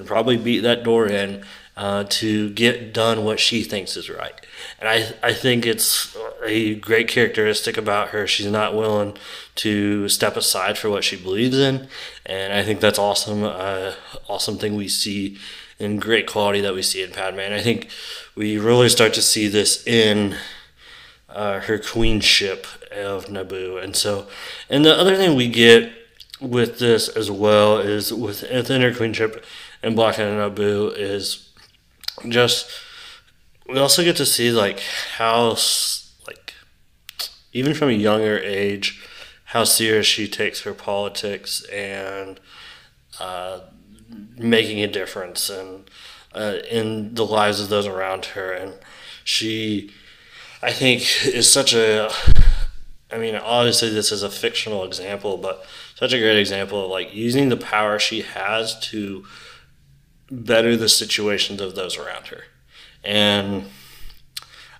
and 0.00 0.08
probably 0.08 0.38
beat 0.38 0.60
that 0.60 0.82
door 0.82 1.06
in 1.06 1.44
uh, 1.76 2.04
to 2.08 2.50
get 2.50 2.94
done 2.94 3.22
what 3.22 3.38
she 3.38 3.62
thinks 3.62 3.98
is 3.98 4.08
right. 4.08 4.34
And 4.78 4.88
I, 4.88 5.12
I 5.22 5.34
think 5.34 5.66
it's 5.66 6.16
a 6.42 6.74
great 6.76 7.06
characteristic 7.06 7.76
about 7.76 8.08
her. 8.08 8.26
She's 8.26 8.50
not 8.50 8.74
willing 8.74 9.18
to 9.56 10.08
step 10.08 10.38
aside 10.38 10.78
for 10.78 10.88
what 10.88 11.04
she 11.04 11.16
believes 11.16 11.58
in. 11.58 11.86
And 12.24 12.54
I 12.54 12.62
think 12.62 12.80
that's 12.80 12.98
awesome. 12.98 13.44
Uh, 13.44 13.92
awesome 14.26 14.56
thing 14.56 14.74
we 14.74 14.88
see 14.88 15.36
and 15.78 16.00
great 16.00 16.26
quality 16.26 16.62
that 16.62 16.74
we 16.74 16.82
see 16.82 17.02
in 17.02 17.10
Padme. 17.10 17.40
And 17.40 17.54
I 17.54 17.60
think 17.60 17.90
we 18.34 18.56
really 18.56 18.88
start 18.88 19.12
to 19.14 19.22
see 19.22 19.48
this 19.48 19.86
in 19.86 20.36
uh, 21.28 21.60
her 21.60 21.78
queenship 21.78 22.66
of 22.90 23.26
Naboo. 23.26 23.82
And 23.82 23.94
so, 23.94 24.28
and 24.70 24.82
the 24.82 24.96
other 24.96 25.16
thing 25.16 25.36
we 25.36 25.48
get 25.48 25.92
with 26.40 26.78
this 26.78 27.08
as 27.08 27.30
well 27.30 27.78
is 27.78 28.12
within 28.12 28.80
her 28.80 28.94
queenship 28.94 29.44
and 29.82 29.96
Black 29.96 30.18
and 30.18 30.38
Naboo 30.38 30.92
is 30.96 31.50
just 32.28 32.70
we 33.68 33.78
also 33.78 34.02
get 34.02 34.16
to 34.16 34.26
see 34.26 34.50
like 34.50 34.80
how 35.16 35.56
like 36.26 36.54
even 37.52 37.74
from 37.74 37.88
a 37.88 37.92
younger 37.92 38.38
age 38.38 39.02
how 39.44 39.64
serious 39.64 40.06
she 40.06 40.28
takes 40.28 40.62
her 40.62 40.74
politics 40.74 41.64
and 41.72 42.38
uh, 43.18 43.60
making 44.36 44.80
a 44.80 44.86
difference 44.86 45.50
and 45.50 45.90
uh, 46.34 46.58
in 46.70 47.14
the 47.14 47.26
lives 47.26 47.60
of 47.60 47.68
those 47.68 47.86
around 47.86 48.26
her. 48.26 48.52
And 48.52 48.74
she 49.24 49.90
i 50.62 50.72
think 50.72 51.02
is 51.26 51.50
such 51.50 51.72
a 51.72 52.10
i 53.10 53.18
mean 53.18 53.34
obviously 53.36 53.88
this 53.88 54.12
is 54.12 54.22
a 54.22 54.30
fictional 54.30 54.84
example 54.84 55.36
but 55.36 55.64
such 55.94 56.12
a 56.12 56.18
great 56.18 56.38
example 56.38 56.84
of 56.84 56.90
like 56.90 57.14
using 57.14 57.48
the 57.48 57.56
power 57.56 57.98
she 57.98 58.22
has 58.22 58.78
to 58.80 59.24
better 60.30 60.76
the 60.76 60.88
situations 60.88 61.60
of 61.60 61.74
those 61.74 61.96
around 61.96 62.28
her. 62.28 62.44
And 63.02 63.64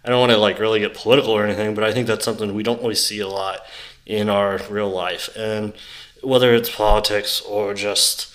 I 0.05 0.09
don't 0.09 0.21
want 0.21 0.33
to 0.33 0.39
like 0.39 0.59
really 0.59 0.81
get 0.81 0.95
political 0.95 1.33
or 1.33 1.45
anything, 1.45 1.75
but 1.75 1.85
I 1.85 1.93
think 1.93 2.07
that's 2.07 2.25
something 2.25 2.55
we 2.55 2.63
don't 2.63 2.81
really 2.81 2.95
see 2.95 3.21
a 3.21 3.29
lot 3.29 3.61
in 4.07 4.29
our 4.29 4.61
real 4.71 4.91
life. 4.91 5.29
And 5.37 5.73
whether 6.23 6.55
it's 6.55 6.75
politics 6.75 7.41
or 7.41 7.75
just 7.75 8.33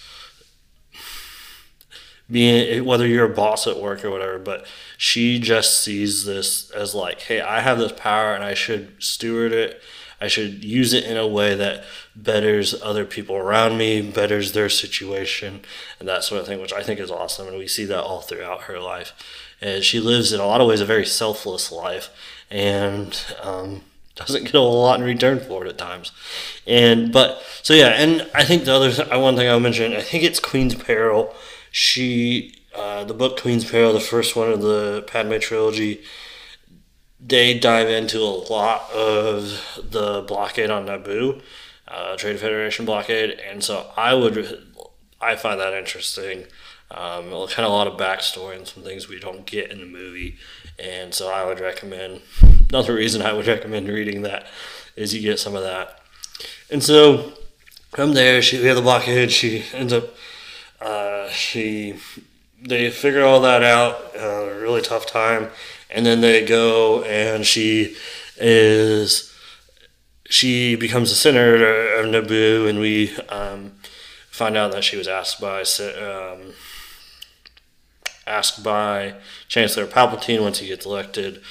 being 2.29 2.83
whether 2.85 3.05
you're 3.05 3.31
a 3.31 3.35
boss 3.35 3.67
at 3.67 3.79
work 3.79 4.03
or 4.03 4.09
whatever, 4.09 4.39
but 4.39 4.65
she 4.97 5.39
just 5.39 5.83
sees 5.83 6.25
this 6.25 6.71
as 6.71 6.95
like, 6.95 7.21
hey, 7.21 7.41
I 7.41 7.61
have 7.61 7.77
this 7.77 7.91
power 7.91 8.33
and 8.33 8.43
I 8.43 8.53
should 8.53 8.95
steward 8.99 9.51
it 9.51 9.81
I 10.19 10.27
should 10.27 10.63
use 10.63 10.93
it 10.93 11.03
in 11.03 11.17
a 11.17 11.27
way 11.27 11.55
that 11.55 11.83
betters 12.15 12.79
other 12.81 13.05
people 13.05 13.35
around 13.35 13.77
me, 13.77 14.01
betters 14.01 14.53
their 14.53 14.69
situation, 14.69 15.61
and 15.99 16.07
that 16.07 16.23
sort 16.23 16.41
of 16.41 16.47
thing, 16.47 16.61
which 16.61 16.73
I 16.73 16.83
think 16.83 16.99
is 16.99 17.11
awesome. 17.11 17.47
And 17.47 17.57
we 17.57 17.67
see 17.67 17.85
that 17.85 18.03
all 18.03 18.21
throughout 18.21 18.63
her 18.63 18.79
life. 18.79 19.13
And 19.61 19.83
she 19.83 19.99
lives 19.99 20.31
in 20.31 20.39
a 20.39 20.45
lot 20.45 20.61
of 20.61 20.67
ways 20.67 20.81
a 20.81 20.85
very 20.85 21.05
selfless 21.05 21.71
life 21.71 22.09
and 22.49 23.19
um, 23.41 23.81
doesn't 24.15 24.45
get 24.45 24.55
a 24.55 24.59
lot 24.59 24.99
in 24.99 25.05
return 25.05 25.39
for 25.39 25.65
it 25.65 25.69
at 25.69 25.77
times. 25.77 26.11
And 26.65 27.11
but 27.11 27.41
so 27.61 27.73
yeah, 27.73 27.89
and 27.89 28.29
I 28.33 28.43
think 28.43 28.63
the 28.63 28.73
other 28.73 29.19
one 29.19 29.35
thing 29.35 29.49
I'll 29.49 29.59
mention, 29.59 29.93
I 29.93 30.01
think 30.01 30.23
it's 30.23 30.39
Queen's 30.39 30.75
Peril. 30.75 31.33
She 31.71 32.55
uh, 32.73 33.03
the 33.03 33.13
book 33.13 33.39
Queen's 33.39 33.69
Peril, 33.69 33.93
the 33.93 33.99
first 33.99 34.35
one 34.35 34.51
of 34.51 34.61
the 34.61 35.03
Padme 35.07 35.37
trilogy 35.39 36.01
they 37.27 37.57
dive 37.57 37.89
into 37.89 38.19
a 38.19 38.35
lot 38.51 38.91
of 38.91 39.81
the 39.89 40.23
blockade 40.27 40.69
on 40.69 40.85
Naboo, 40.85 41.41
uh, 41.87 42.15
Trade 42.17 42.39
Federation 42.39 42.85
blockade, 42.85 43.31
and 43.31 43.63
so 43.63 43.91
I 43.97 44.13
would, 44.13 44.63
I 45.19 45.35
find 45.35 45.59
that 45.59 45.73
interesting. 45.73 46.45
Um, 46.91 47.29
kind 47.29 47.65
of 47.65 47.71
a 47.71 47.75
lot 47.75 47.87
of 47.87 47.97
backstory 47.97 48.55
and 48.55 48.67
some 48.67 48.83
things 48.83 49.09
we 49.09 49.19
don't 49.19 49.45
get 49.45 49.71
in 49.71 49.79
the 49.79 49.87
movie, 49.87 50.37
and 50.77 51.13
so 51.13 51.29
I 51.29 51.45
would 51.45 51.59
recommend. 51.59 52.21
Another 52.69 52.93
reason 52.93 53.21
I 53.21 53.33
would 53.33 53.47
recommend 53.47 53.87
reading 53.87 54.21
that 54.21 54.45
is 54.95 55.13
you 55.13 55.21
get 55.21 55.39
some 55.39 55.55
of 55.55 55.63
that, 55.63 55.99
and 56.69 56.83
so 56.83 57.33
from 57.89 58.13
there 58.13 58.41
she 58.41 58.59
we 58.59 58.65
have 58.65 58.75
the 58.75 58.83
blockade. 58.83 59.31
She 59.31 59.63
ends 59.73 59.93
up, 59.93 60.15
uh, 60.79 61.29
she, 61.29 61.95
they 62.61 62.91
figure 62.91 63.23
all 63.23 63.41
that 63.41 63.63
out. 63.63 64.15
Uh, 64.15 64.51
really 64.61 64.81
tough 64.81 65.07
time 65.07 65.49
and 65.95 66.05
then 66.05 66.21
they 66.21 66.45
go 66.45 67.03
and 67.03 67.45
she 67.45 67.95
is 68.37 69.33
she 70.27 70.75
becomes 70.75 71.11
a 71.11 71.15
senator 71.15 71.95
of 71.95 72.05
Naboo, 72.07 72.67
and 72.69 72.79
we 72.79 73.15
um, 73.29 73.71
find 74.29 74.57
out 74.57 74.71
that 74.73 74.83
she 74.83 74.97
was 74.97 75.07
asked 75.07 75.39
by 75.39 75.61
um, 75.61 76.53
asked 78.27 78.61
by 78.61 79.15
Chancellor 79.47 79.87
Palpatine 79.87 80.41
once 80.41 80.59
he 80.59 80.67
gets 80.67 80.85
elected 80.85 81.41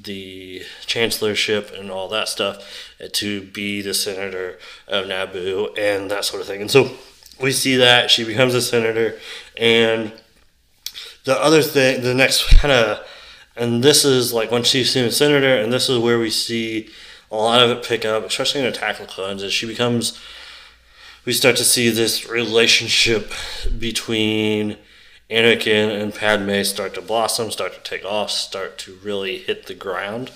the 0.00 0.62
chancellorship 0.86 1.70
and 1.78 1.90
all 1.90 2.08
that 2.08 2.26
stuff 2.28 2.96
to 3.12 3.42
be 3.42 3.82
the 3.82 3.92
senator 3.92 4.58
of 4.88 5.04
Naboo 5.04 5.76
and 5.78 6.10
that 6.10 6.24
sort 6.24 6.40
of 6.40 6.48
thing. 6.48 6.62
And 6.62 6.70
so 6.70 6.92
we 7.38 7.52
see 7.52 7.76
that 7.76 8.10
she 8.10 8.24
becomes 8.24 8.54
a 8.54 8.62
senator, 8.62 9.18
and 9.58 10.12
the 11.24 11.38
other 11.38 11.60
thing, 11.60 12.02
the 12.02 12.14
next 12.14 12.48
kind 12.58 12.72
of 12.72 13.06
and 13.56 13.82
this 13.82 14.04
is 14.04 14.32
like 14.32 14.50
when 14.50 14.62
she's 14.62 14.92
seen 14.92 15.04
a 15.04 15.12
senator, 15.12 15.56
and 15.56 15.72
this 15.72 15.88
is 15.88 15.98
where 15.98 16.18
we 16.18 16.30
see 16.30 16.88
a 17.30 17.36
lot 17.36 17.62
of 17.62 17.70
it 17.70 17.84
pick 17.84 18.04
up, 18.04 18.24
especially 18.24 18.60
in 18.60 18.66
of 18.66 18.74
the 18.74 19.06
Clones, 19.06 19.42
as 19.42 19.52
she 19.52 19.66
becomes. 19.66 20.18
We 21.24 21.32
start 21.32 21.56
to 21.56 21.64
see 21.64 21.88
this 21.88 22.28
relationship 22.28 23.32
between 23.78 24.76
Anakin 25.30 26.02
and 26.02 26.14
Padme 26.14 26.62
start 26.62 26.94
to 26.94 27.00
blossom, 27.00 27.50
start 27.50 27.72
to 27.72 27.80
take 27.80 28.04
off, 28.04 28.30
start 28.30 28.76
to 28.78 28.98
really 29.02 29.38
hit 29.38 29.66
the 29.66 29.74
ground, 29.74 30.30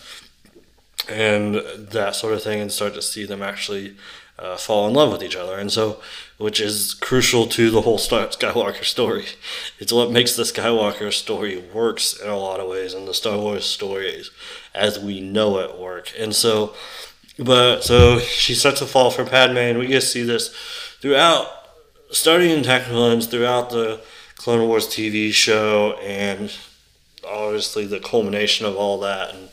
and 1.09 1.57
that 1.77 2.15
sort 2.15 2.33
of 2.33 2.43
thing, 2.43 2.61
and 2.61 2.73
start 2.73 2.95
to 2.95 3.03
see 3.03 3.27
them 3.27 3.43
actually 3.43 3.97
uh, 4.39 4.57
fall 4.57 4.87
in 4.89 4.95
love 4.95 5.13
with 5.13 5.23
each 5.23 5.37
other. 5.37 5.59
And 5.59 5.71
so, 5.71 6.01
which 6.39 6.61
is 6.61 6.95
crucial 6.95 7.47
to 7.47 7.71
the 7.71 7.83
whole 7.83 7.99
Skywalker 7.99 8.85
story. 8.85 9.25
It's 9.79 9.93
what 9.93 10.11
makes 10.11 10.37
the 10.37 10.43
Skywalker 10.43 11.13
story 11.13 11.59
works 11.73 12.19
in 12.19 12.29
a 12.29 12.37
lot 12.37 12.61
of 12.61 12.69
ways, 12.69 12.93
and 12.93 13.09
the 13.09 13.15
Star 13.15 13.39
Wars 13.39 13.65
stories 13.65 14.31
as 14.75 14.99
we 14.99 15.21
know 15.21 15.59
it 15.59 15.79
work. 15.79 16.13
And 16.19 16.35
so, 16.35 16.75
but 17.39 17.81
so 17.83 18.19
she 18.19 18.55
starts 18.55 18.81
to 18.81 18.87
fall 18.87 19.11
for 19.11 19.25
Padme, 19.25 19.59
and 19.59 19.79
we 19.79 19.87
get 19.87 20.01
to 20.01 20.07
see 20.07 20.23
this 20.23 20.55
throughout, 21.01 21.49
starting 22.11 22.51
in 22.51 22.63
Clones, 22.63 23.27
throughout 23.27 23.71
the 23.71 24.01
Clone 24.37 24.69
Wars 24.69 24.87
TV 24.87 25.33
show, 25.33 25.95
and 26.03 26.55
obviously 27.27 27.87
the 27.87 27.99
culmination 27.99 28.67
of 28.67 28.77
all 28.77 29.01
that 29.01 29.35
and 29.35 29.49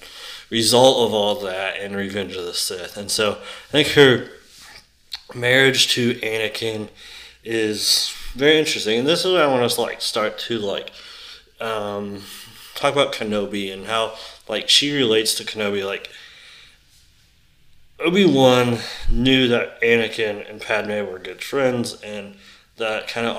result 0.49 1.07
of 1.07 1.13
all 1.13 1.35
that 1.35 1.79
and 1.79 1.95
Revenge 1.95 2.35
of 2.35 2.45
the 2.45 2.53
Sith. 2.53 2.97
And 2.97 3.09
so 3.09 3.39
I 3.69 3.71
think 3.71 3.87
her 3.89 4.29
marriage 5.35 5.87
to 5.89 6.15
Anakin 6.15 6.89
is 7.43 8.13
very 8.33 8.57
interesting. 8.57 8.99
And 8.99 9.07
this 9.07 9.25
is 9.25 9.33
where 9.33 9.43
I 9.43 9.47
want 9.47 9.69
to 9.69 9.81
like 9.81 10.01
start 10.01 10.37
to 10.39 10.57
like 10.59 10.91
um, 11.59 12.21
talk 12.75 12.93
about 12.93 13.13
Kenobi 13.13 13.71
and 13.71 13.85
how 13.85 14.13
like 14.47 14.69
she 14.69 14.95
relates 14.95 15.33
to 15.35 15.43
Kenobi. 15.43 15.85
Like 15.85 16.09
Obi 17.99 18.25
Wan 18.25 18.79
knew 19.09 19.47
that 19.47 19.81
Anakin 19.81 20.49
and 20.49 20.61
Padme 20.61 21.09
were 21.09 21.19
good 21.19 21.43
friends, 21.43 22.01
and 22.01 22.35
that 22.77 23.07
kind 23.07 23.27
of 23.27 23.37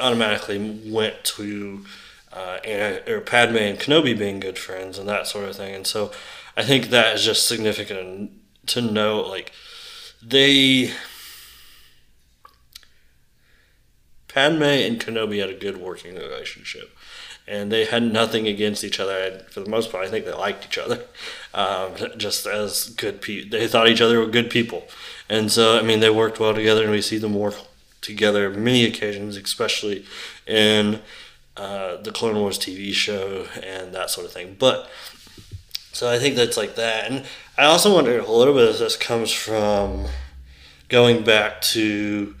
automatically 0.00 0.80
went 0.90 1.24
to 1.24 1.84
uh, 2.32 2.58
or 3.06 3.20
Padme 3.20 3.56
and 3.56 3.78
Kenobi 3.78 4.16
being 4.16 4.40
good 4.40 4.58
friends 4.58 4.98
and 4.98 5.08
that 5.08 5.26
sort 5.26 5.48
of 5.48 5.56
thing. 5.56 5.74
And 5.74 5.86
so 5.86 6.10
I 6.56 6.62
think 6.62 6.88
that 6.88 7.14
is 7.14 7.24
just 7.24 7.46
significant 7.46 8.32
to 8.66 8.80
note. 8.80 9.28
Like 9.28 9.52
they, 10.22 10.92
Padme 14.32 14.62
and 14.62 15.00
Kenobi 15.00 15.40
had 15.40 15.50
a 15.50 15.54
good 15.54 15.76
working 15.76 16.14
relationship. 16.14 16.96
And 17.46 17.72
they 17.72 17.84
had 17.84 18.04
nothing 18.04 18.46
against 18.46 18.84
each 18.84 19.00
other. 19.00 19.44
For 19.50 19.60
the 19.60 19.68
most 19.68 19.90
part, 19.90 20.06
I 20.06 20.08
think 20.08 20.24
they 20.24 20.32
liked 20.32 20.64
each 20.64 20.78
other, 20.78 21.04
um, 21.54 21.92
just 22.16 22.46
as 22.46 22.90
good 22.90 23.20
people. 23.20 23.58
They 23.58 23.66
thought 23.66 23.88
each 23.88 24.00
other 24.00 24.20
were 24.20 24.26
good 24.26 24.48
people, 24.48 24.84
and 25.28 25.50
so 25.50 25.76
I 25.76 25.82
mean 25.82 25.98
they 25.98 26.08
worked 26.08 26.38
well 26.38 26.54
together, 26.54 26.82
and 26.82 26.92
we 26.92 27.02
see 27.02 27.18
them 27.18 27.34
work 27.34 27.56
together 28.00 28.48
many 28.50 28.84
occasions, 28.84 29.36
especially 29.36 30.06
in 30.46 31.00
uh, 31.56 31.96
the 31.96 32.12
Clone 32.12 32.36
Wars 32.36 32.60
TV 32.60 32.92
show 32.92 33.46
and 33.60 33.92
that 33.92 34.10
sort 34.10 34.24
of 34.24 34.32
thing. 34.32 34.56
But 34.56 34.88
so 35.92 36.08
I 36.08 36.20
think 36.20 36.36
that's 36.36 36.56
like 36.56 36.76
that, 36.76 37.10
and 37.10 37.24
I 37.58 37.64
also 37.64 37.92
wonder 37.92 38.20
a 38.20 38.30
little 38.30 38.54
bit 38.54 38.68
of 38.68 38.78
this 38.78 38.96
comes 38.96 39.32
from 39.32 40.06
going 40.88 41.24
back 41.24 41.60
to 41.60 42.36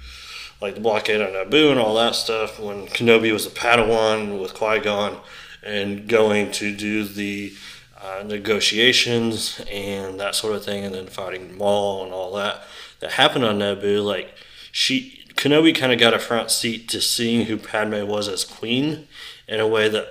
like 0.62 0.74
the 0.74 0.80
blockade 0.80 1.20
on 1.20 1.32
Naboo 1.32 1.70
and 1.70 1.80
all 1.80 1.94
that 1.96 2.14
stuff 2.14 2.58
when 2.58 2.86
Kenobi 2.86 3.32
was 3.32 3.44
a 3.44 3.50
Padawan 3.50 4.40
with 4.40 4.54
Qui 4.54 4.78
Gon 4.78 5.20
and 5.62 6.08
going 6.08 6.50
to 6.52 6.74
do 6.74 7.04
the 7.04 7.52
uh, 8.00 8.22
negotiations 8.24 9.60
and 9.70 10.18
that 10.18 10.34
sort 10.34 10.54
of 10.54 10.64
thing, 10.64 10.84
and 10.84 10.94
then 10.94 11.06
fighting 11.06 11.56
Maul 11.58 12.04
and 12.04 12.12
all 12.12 12.32
that 12.34 12.62
that 13.00 13.12
happened 13.12 13.44
on 13.44 13.58
Naboo. 13.58 14.04
Like 14.04 14.34
she 14.70 15.22
Kenobi 15.34 15.74
kind 15.74 15.92
of 15.92 15.98
got 15.98 16.14
a 16.14 16.18
front 16.18 16.50
seat 16.50 16.88
to 16.90 17.00
seeing 17.00 17.46
who 17.46 17.56
Padme 17.56 18.06
was 18.06 18.28
as 18.28 18.44
queen 18.44 19.08
in 19.48 19.60
a 19.60 19.66
way 19.66 19.88
that, 19.88 20.06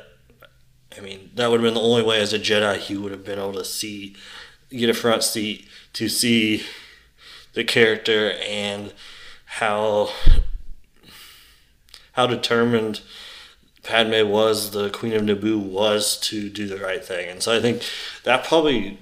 I 0.98 1.00
mean, 1.00 1.32
that 1.36 1.50
would 1.50 1.62
have 1.62 1.64
been 1.64 1.74
the 1.74 1.82
only 1.82 2.04
way 2.04 2.20
as 2.20 2.34
a 2.34 2.40
Jedi 2.40 2.78
he 2.78 2.98
would 2.98 3.12
have 3.12 3.24
been 3.24 3.40
able 3.40 3.54
to 3.54 3.64
see, 3.64 4.16
get 4.70 4.90
a 4.90 4.94
front 4.94 5.24
seat 5.24 5.68
to 5.94 6.10
see 6.10 6.64
the 7.54 7.64
character 7.64 8.34
and 8.46 8.94
how 9.52 10.10
how 12.14 12.26
determined 12.28 13.02
Padme 13.84 14.30
was, 14.30 14.72
the 14.72 14.90
Queen 14.90 15.14
of 15.14 15.24
Naboo 15.24 15.60
was 15.60 16.18
to 16.22 16.50
do 16.50 16.68
the 16.68 16.78
right 16.78 17.04
thing, 17.04 17.30
and 17.30 17.44
so 17.44 17.56
I 17.56 17.60
think 17.60 17.84
that 18.24 18.46
probably 18.46 19.00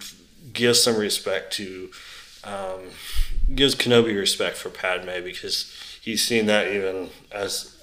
gives 0.52 0.82
some 0.82 0.98
respect 0.98 1.54
to 1.54 1.92
um, 2.44 2.80
gives 3.54 3.76
Kenobi 3.76 4.18
respect 4.18 4.58
for 4.58 4.70
Padme 4.70 5.24
because 5.24 5.72
he's 6.02 6.26
seen 6.26 6.48
that 6.48 6.72
even 6.74 7.10
as 7.32 7.76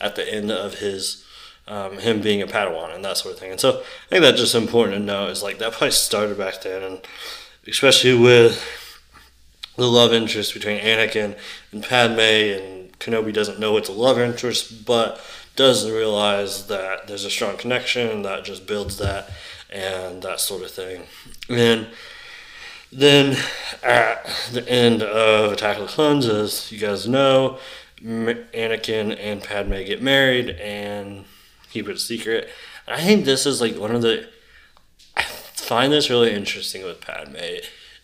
at 0.00 0.16
the 0.16 0.32
end 0.32 0.50
of 0.50 0.78
his 0.78 1.24
um, 1.66 1.98
him 1.98 2.22
being 2.22 2.40
a 2.40 2.46
Padawan 2.46 2.94
and 2.94 3.04
that 3.04 3.18
sort 3.18 3.34
of 3.34 3.40
thing. 3.40 3.50
And 3.50 3.60
so 3.60 3.80
I 3.80 4.08
think 4.08 4.22
that's 4.22 4.40
just 4.40 4.54
important 4.54 4.94
to 4.94 5.00
know 5.04 5.26
is 5.26 5.42
like 5.42 5.58
that 5.58 5.72
probably 5.72 5.90
started 5.90 6.38
back 6.38 6.62
then, 6.62 6.82
and 6.82 7.00
especially 7.66 8.14
with 8.14 8.64
the 9.78 9.86
love 9.86 10.12
interest 10.12 10.52
between 10.52 10.78
Anakin 10.80 11.38
and 11.72 11.82
Padme, 11.82 12.20
and 12.20 12.98
Kenobi 12.98 13.32
doesn't 13.32 13.60
know 13.60 13.76
it's 13.76 13.88
a 13.88 13.92
love 13.92 14.18
interest, 14.18 14.84
but 14.84 15.20
does 15.56 15.88
realize 15.88 16.66
that 16.66 17.06
there's 17.06 17.24
a 17.24 17.30
strong 17.30 17.56
connection 17.56 18.22
that 18.22 18.44
just 18.44 18.66
builds 18.66 18.98
that 18.98 19.30
and 19.70 20.22
that 20.22 20.40
sort 20.40 20.62
of 20.62 20.70
thing. 20.70 21.02
And 21.48 21.88
then 22.92 23.36
at 23.82 24.24
the 24.52 24.68
end 24.68 25.02
of 25.02 25.52
Attack 25.52 25.78
of 25.78 25.82
the 25.82 25.92
Clones, 25.92 26.26
as 26.26 26.72
you 26.72 26.78
guys 26.78 27.06
know, 27.06 27.58
Anakin 28.02 29.16
and 29.18 29.42
Padme 29.42 29.84
get 29.84 30.02
married 30.02 30.50
and 30.50 31.24
keep 31.70 31.88
it 31.88 31.96
a 31.96 31.98
secret. 31.98 32.48
I 32.86 33.00
think 33.00 33.24
this 33.24 33.46
is 33.46 33.60
like 33.60 33.76
one 33.76 33.94
of 33.94 34.02
the. 34.02 34.28
I 35.16 35.22
find 35.22 35.92
this 35.92 36.10
really 36.10 36.32
interesting 36.32 36.84
with 36.84 37.00
Padme. 37.00 37.36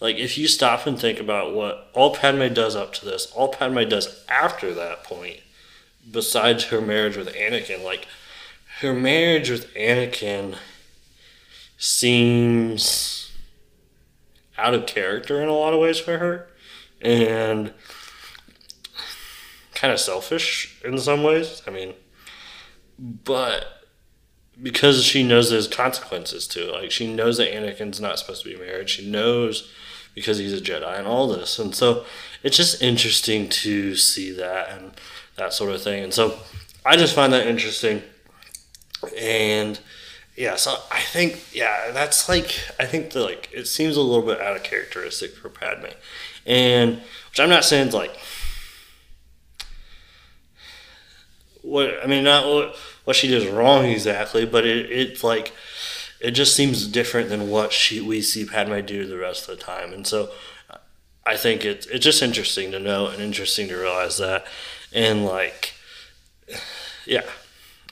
Like, 0.04 0.16
if 0.16 0.36
you 0.36 0.48
stop 0.48 0.86
and 0.86 1.00
think 1.00 1.18
about 1.18 1.54
what 1.54 1.88
all 1.94 2.14
Padme 2.14 2.52
does 2.52 2.76
up 2.76 2.92
to 2.92 3.06
this, 3.06 3.24
all 3.34 3.48
Padme 3.48 3.88
does 3.88 4.22
after 4.28 4.74
that 4.74 5.02
point, 5.02 5.40
besides 6.12 6.64
her 6.64 6.82
marriage 6.82 7.16
with 7.16 7.34
Anakin, 7.34 7.82
like, 7.82 8.06
her 8.80 8.92
marriage 8.92 9.48
with 9.48 9.72
Anakin 9.72 10.56
seems 11.78 13.32
out 14.58 14.74
of 14.74 14.84
character 14.84 15.40
in 15.40 15.48
a 15.48 15.54
lot 15.54 15.72
of 15.72 15.80
ways 15.80 16.00
for 16.00 16.18
her 16.18 16.48
and 17.00 17.72
kind 19.74 19.90
of 19.90 19.98
selfish 19.98 20.82
in 20.84 20.98
some 20.98 21.22
ways. 21.22 21.62
I 21.66 21.70
mean, 21.70 21.94
but 22.98 23.86
because 24.62 25.02
she 25.02 25.26
knows 25.26 25.48
there's 25.48 25.66
consequences 25.66 26.46
to 26.48 26.68
it, 26.68 26.72
like 26.72 26.90
she 26.90 27.10
knows 27.10 27.38
that 27.38 27.50
Anakin's 27.50 28.02
not 28.02 28.18
supposed 28.18 28.42
to 28.44 28.50
be 28.50 28.62
married, 28.62 28.90
she 28.90 29.10
knows 29.10 29.72
because 30.14 30.38
he's 30.38 30.53
a 30.53 30.61
Jedi 30.61 30.98
and 30.98 31.07
all 31.07 31.29
this. 31.29 31.59
And 31.59 31.74
so 31.74 32.05
it's 32.42 32.57
just 32.57 32.83
interesting 32.83 33.48
to 33.48 33.96
see 33.96 34.31
that 34.33 34.70
and 34.70 34.92
that 35.37 35.53
sort 35.53 35.72
of 35.72 35.83
thing. 35.83 36.05
And 36.05 36.14
so 36.14 36.38
I 36.85 36.96
just 36.96 37.14
find 37.14 37.33
that 37.33 37.46
interesting. 37.46 38.03
And 39.18 39.79
yeah, 40.37 40.57
so 40.57 40.77
I 40.90 41.00
think 41.00 41.55
yeah, 41.55 41.90
that's 41.92 42.29
like 42.29 42.59
I 42.79 42.87
think 42.87 43.11
the 43.11 43.20
like 43.20 43.48
it 43.53 43.66
seems 43.66 43.96
a 43.96 44.03
little 44.03 44.24
bit 44.27 44.40
out 44.40 44.57
of 44.57 44.62
characteristic 44.62 45.35
for 45.37 45.48
Padme, 45.48 45.92
and 46.44 47.00
which 47.31 47.38
I'm 47.38 47.48
not 47.48 47.64
saying 47.64 47.92
like 47.92 48.16
what 51.62 51.94
I 52.03 52.07
mean 52.07 52.24
not 52.24 52.46
what, 52.46 52.77
what 53.05 53.16
she 53.16 53.29
does 53.29 53.46
wrong 53.46 53.85
exactly, 53.85 54.44
but 54.44 54.66
it 54.66 54.90
it's 54.90 55.22
like 55.22 55.53
it 56.24 56.32
just 56.32 56.56
seems 56.56 56.87
different 56.87 57.28
than 57.28 57.50
what 57.50 57.72
she 57.72 58.00
we 58.00 58.22
see 58.22 58.44
Padme 58.44 58.80
do 58.80 59.06
the 59.06 59.18
rest 59.18 59.48
of 59.48 59.56
the 59.56 59.62
time, 59.62 59.92
and 59.92 60.06
so 60.06 60.30
I 61.26 61.37
think 61.37 61.64
it's 61.64 61.87
it's 61.87 62.04
just 62.04 62.22
interesting 62.22 62.70
to 62.72 62.80
know 62.80 63.06
and 63.08 63.22
interesting 63.22 63.68
to 63.68 63.76
realize 63.76 64.18
that, 64.18 64.46
and 64.92 65.24
like 65.24 65.74
yeah, 67.06 67.22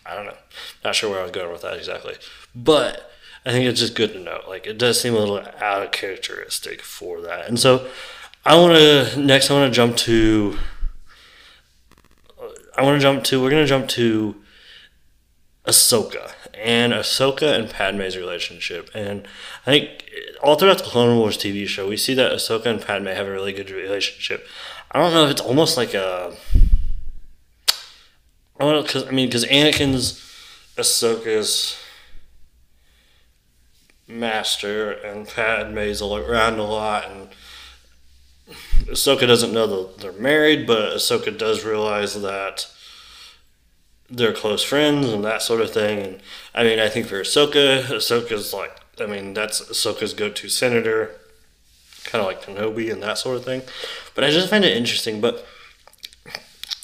I 0.07 0.14
don't 0.14 0.27
know. 0.27 0.37
Not 0.85 0.95
sure 0.95 1.11
where 1.11 1.21
I 1.21 1.23
was 1.23 1.33
going 1.33 1.53
with 1.53 1.62
that 1.62 1.77
exactly. 1.77 2.14
But 2.55 3.11
I 3.45 3.51
think 3.51 3.66
it's 3.66 3.81
just 3.81 3.95
good 3.95 4.12
to 4.12 4.21
know. 4.21 4.40
Like, 4.49 4.66
it 4.66 4.79
does 4.79 5.01
seem 5.01 5.14
a 5.14 5.18
little 5.18 5.38
out 5.61 5.83
of 5.83 5.90
characteristic 5.90 6.81
for 6.81 7.21
that. 7.23 7.49
And 7.49 7.59
so 7.59 7.88
I 8.45 8.57
want 8.57 8.77
to, 8.77 9.21
next, 9.21 9.51
I 9.51 9.55
want 9.55 9.73
to 9.73 9.77
jump 9.77 9.97
to, 9.99 10.59
I 12.77 12.83
want 12.83 12.97
to 12.97 13.03
jump 13.03 13.25
to, 13.25 13.42
we're 13.42 13.51
going 13.51 13.64
to 13.64 13.68
jump 13.68 13.88
to 13.90 14.37
Ahsoka 15.66 16.33
and 16.62 16.92
Ahsoka 16.92 17.59
and 17.59 17.68
Padme's 17.68 18.16
relationship. 18.16 18.90
And 18.94 19.27
I 19.66 19.70
think 19.70 20.11
all 20.42 20.55
throughout 20.55 20.79
the 20.79 20.85
Clone 20.85 21.18
Wars 21.18 21.37
TV 21.37 21.66
show, 21.66 21.88
we 21.88 21.96
see 21.96 22.14
that 22.14 22.33
Ahsoka 22.33 22.66
and 22.66 22.81
Padme 22.81 23.07
have 23.09 23.27
a 23.27 23.33
really 23.33 23.53
good 23.53 23.70
relationship. 23.70 24.46
I 24.90 24.98
don't 24.98 25.12
know 25.12 25.25
if 25.25 25.31
it's 25.31 25.40
almost 25.40 25.77
like 25.77 25.94
a 25.94 26.37
I 28.61 28.64
don't 28.64 28.75
know, 28.75 28.85
cause 28.85 29.09
I 29.09 29.11
mean, 29.11 29.29
because 29.29 29.44
Anakin's 29.46 30.20
Ahsoka's 30.77 31.79
master, 34.07 34.92
and 34.92 35.27
Padme's 35.27 36.01
around 36.01 36.59
a 36.59 36.64
lot, 36.64 37.11
and 37.11 37.29
Ahsoka 38.87 39.27
doesn't 39.27 39.53
know 39.53 39.66
that 39.66 39.98
they're 39.98 40.12
married, 40.12 40.66
but 40.66 40.94
Ahsoka 40.94 41.37
does 41.37 41.64
realize 41.64 42.20
that 42.20 42.72
they're 44.12 44.33
close 44.35 44.62
friends 44.62 45.09
and 45.09 45.25
that 45.25 45.42
sort 45.42 45.61
of 45.61 45.72
thing. 45.72 45.98
And 46.01 46.20
I 46.55 46.62
mean, 46.62 46.79
I 46.79 46.88
think 46.88 47.07
for 47.07 47.20
Ahsoka, 47.20 47.83
Ahsoka's 47.85 48.53
like, 48.53 48.79
I 49.01 49.07
mean, 49.07 49.33
that's 49.33 49.62
Ahsoka's 49.62 50.12
go-to 50.12 50.48
senator, 50.48 51.11
kind 52.05 52.20
of 52.20 52.27
like 52.27 52.42
Kenobi 52.42 52.92
and 52.92 53.03
that 53.03 53.18
sort 53.18 53.38
of 53.38 53.44
thing. 53.44 53.62
But 54.14 54.25
I 54.25 54.31
just 54.31 54.51
find 54.51 54.64
it 54.64 54.77
interesting, 54.77 55.20
but 55.20 55.46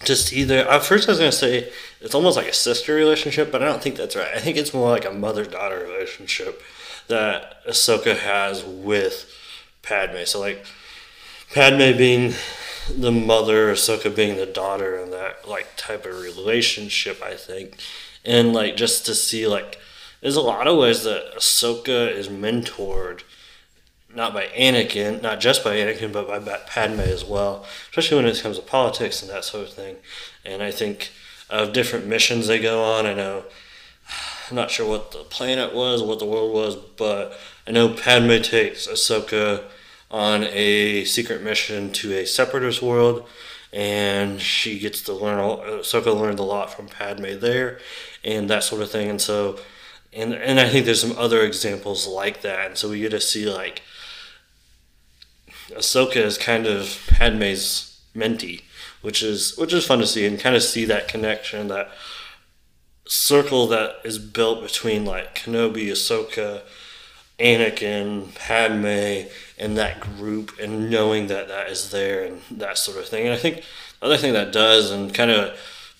just 0.04 0.32
either 0.32 0.66
at 0.68 0.84
first 0.84 1.08
I 1.08 1.12
was 1.12 1.18
gonna 1.18 1.32
say 1.32 1.70
it's 2.00 2.14
almost 2.14 2.36
like 2.36 2.46
a 2.46 2.52
sister 2.52 2.94
relationship, 2.94 3.52
but 3.52 3.62
I 3.62 3.66
don't 3.66 3.82
think 3.82 3.96
that's 3.96 4.16
right. 4.16 4.32
I 4.34 4.38
think 4.38 4.56
it's 4.56 4.72
more 4.72 4.88
like 4.88 5.04
a 5.04 5.10
mother 5.10 5.44
daughter 5.44 5.78
relationship 5.78 6.62
that 7.08 7.64
Ahsoka 7.66 8.16
has 8.16 8.64
with 8.64 9.30
Padme. 9.82 10.24
So 10.24 10.40
like 10.40 10.64
Padme 11.52 11.96
being 11.98 12.32
the 12.96 13.12
mother, 13.12 13.72
Ahsoka 13.72 14.14
being 14.14 14.36
the 14.36 14.46
daughter, 14.46 14.96
and 14.96 15.12
that 15.12 15.48
like 15.48 15.68
type 15.76 16.06
of 16.06 16.20
relationship. 16.20 17.22
I 17.22 17.34
think, 17.34 17.76
and 18.24 18.52
like 18.52 18.76
just 18.76 19.06
to 19.06 19.14
see 19.14 19.46
like, 19.46 19.78
there's 20.20 20.36
a 20.36 20.40
lot 20.40 20.66
of 20.66 20.78
ways 20.78 21.04
that 21.04 21.34
Ahsoka 21.36 22.10
is 22.10 22.28
mentored, 22.28 23.22
not 24.14 24.32
by 24.32 24.46
Anakin, 24.46 25.22
not 25.22 25.40
just 25.40 25.62
by 25.62 25.76
Anakin, 25.76 26.12
but 26.12 26.28
by 26.28 26.58
Padme 26.66 27.00
as 27.00 27.24
well. 27.24 27.66
Especially 27.90 28.16
when 28.16 28.26
it 28.26 28.40
comes 28.40 28.56
to 28.56 28.62
politics 28.62 29.22
and 29.22 29.30
that 29.30 29.44
sort 29.44 29.68
of 29.68 29.74
thing. 29.74 29.96
And 30.44 30.62
I 30.62 30.70
think 30.70 31.10
of 31.50 31.72
different 31.72 32.06
missions 32.06 32.46
they 32.46 32.58
go 32.58 32.82
on. 32.82 33.06
I 33.06 33.14
know. 33.14 33.44
I'm 34.50 34.56
not 34.56 34.70
sure 34.70 34.88
what 34.88 35.12
the 35.12 35.18
planet 35.18 35.74
was, 35.74 36.02
what 36.02 36.18
the 36.18 36.24
world 36.24 36.54
was, 36.54 36.74
but 36.74 37.38
I 37.66 37.70
know 37.70 37.90
Padme 37.90 38.40
takes 38.40 38.86
Ahsoka 38.86 39.64
on 40.10 40.44
a 40.44 41.04
secret 41.04 41.42
mission 41.42 41.92
to 41.92 42.12
a 42.16 42.26
separatist 42.26 42.82
world, 42.82 43.28
and 43.72 44.40
she 44.40 44.78
gets 44.78 45.02
to 45.02 45.12
learn. 45.12 45.38
Ahsoka 45.38 46.18
learned 46.18 46.38
a 46.38 46.44
lot 46.44 46.72
from 46.72 46.86
Padme 46.86 47.38
there, 47.38 47.78
and 48.24 48.48
that 48.48 48.64
sort 48.64 48.82
of 48.82 48.90
thing. 48.90 49.10
And 49.10 49.20
so, 49.20 49.58
and 50.12 50.32
and 50.32 50.58
I 50.58 50.68
think 50.68 50.86
there's 50.86 51.00
some 51.00 51.18
other 51.18 51.42
examples 51.42 52.06
like 52.06 52.42
that. 52.42 52.66
And 52.66 52.78
so 52.78 52.90
we 52.90 53.00
get 53.00 53.10
to 53.10 53.20
see 53.20 53.46
like 53.48 53.82
Ahsoka 55.70 56.16
is 56.16 56.38
kind 56.38 56.66
of 56.66 57.04
Padme's 57.08 58.00
mentee, 58.14 58.62
which 59.02 59.22
is 59.22 59.56
which 59.58 59.72
is 59.72 59.86
fun 59.86 59.98
to 59.98 60.06
see 60.06 60.26
and 60.26 60.40
kind 60.40 60.56
of 60.56 60.62
see 60.62 60.84
that 60.86 61.08
connection, 61.08 61.68
that 61.68 61.90
circle 63.06 63.66
that 63.66 63.96
is 64.04 64.18
built 64.18 64.62
between 64.62 65.04
like 65.04 65.34
Kenobi, 65.34 65.88
Ahsoka, 65.88 66.62
Anakin, 67.38 68.34
Padme, 68.34 69.28
and 69.58 69.76
that 69.76 70.00
group, 70.00 70.58
and 70.60 70.90
knowing 70.90 71.26
that 71.26 71.48
that 71.48 71.68
is 71.68 71.90
there 71.90 72.24
and 72.24 72.40
that 72.50 72.78
sort 72.78 72.98
of 72.98 73.06
thing. 73.06 73.24
And 73.26 73.34
I 73.34 73.38
think 73.38 73.64
the 74.00 74.06
other 74.06 74.16
thing 74.16 74.32
that 74.32 74.52
does, 74.52 74.90
and 74.90 75.12
kind 75.12 75.30
of 75.30 75.56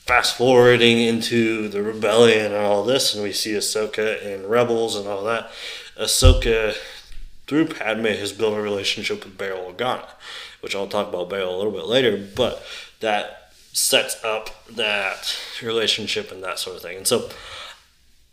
fast 0.06 0.36
forwarding 0.36 0.98
into 0.98 1.68
the 1.68 1.82
rebellion 1.82 2.46
and 2.46 2.64
all 2.64 2.84
this, 2.84 3.14
and 3.14 3.22
we 3.22 3.32
see 3.32 3.52
Ahsoka 3.52 4.24
and 4.24 4.48
Rebels 4.48 4.96
and 4.96 5.06
all 5.06 5.24
that. 5.24 5.50
Ahsoka, 6.00 6.74
through 7.46 7.66
Padme, 7.66 8.06
has 8.06 8.32
built 8.32 8.56
a 8.56 8.60
relationship 8.62 9.24
with 9.24 9.36
Bail 9.36 9.70
Organa, 9.70 10.08
which 10.60 10.74
I'll 10.74 10.86
talk 10.86 11.08
about 11.08 11.28
Bail 11.28 11.54
a 11.54 11.56
little 11.56 11.72
bit 11.72 11.86
later, 11.86 12.16
but 12.34 12.62
that 13.00 13.52
sets 13.72 14.22
up 14.24 14.50
that 14.70 15.36
relationship 15.62 16.32
and 16.32 16.42
that 16.42 16.58
sort 16.58 16.76
of 16.76 16.82
thing. 16.82 16.96
And 16.96 17.06
so 17.06 17.28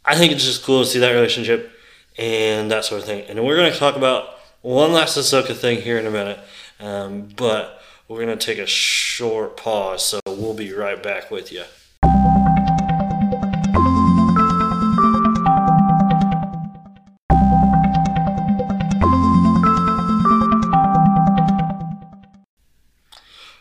I 0.06 0.16
think 0.16 0.32
it's 0.32 0.46
just 0.46 0.64
cool 0.64 0.84
to 0.84 0.90
see 0.90 1.00
that 1.00 1.12
relationship 1.12 1.72
and 2.18 2.72
that 2.72 2.86
sort 2.86 3.02
of 3.02 3.08
thing. 3.08 3.26
And 3.28 3.44
we're 3.44 3.58
going 3.58 3.72
to 3.72 3.78
talk 3.78 3.96
about 3.96 4.30
one 4.66 4.94
last 4.94 5.16
Ahsoka 5.16 5.56
thing 5.56 5.80
here 5.80 6.00
in 6.00 6.08
a 6.08 6.10
minute, 6.10 6.40
um, 6.80 7.30
but 7.36 7.80
we're 8.08 8.26
going 8.26 8.36
to 8.36 8.46
take 8.46 8.58
a 8.58 8.66
short 8.66 9.58
pause, 9.58 10.04
so 10.04 10.20
we'll 10.26 10.56
be 10.56 10.74
right 10.74 11.04
back 11.04 11.30
with 11.30 11.52
you. 11.52 11.62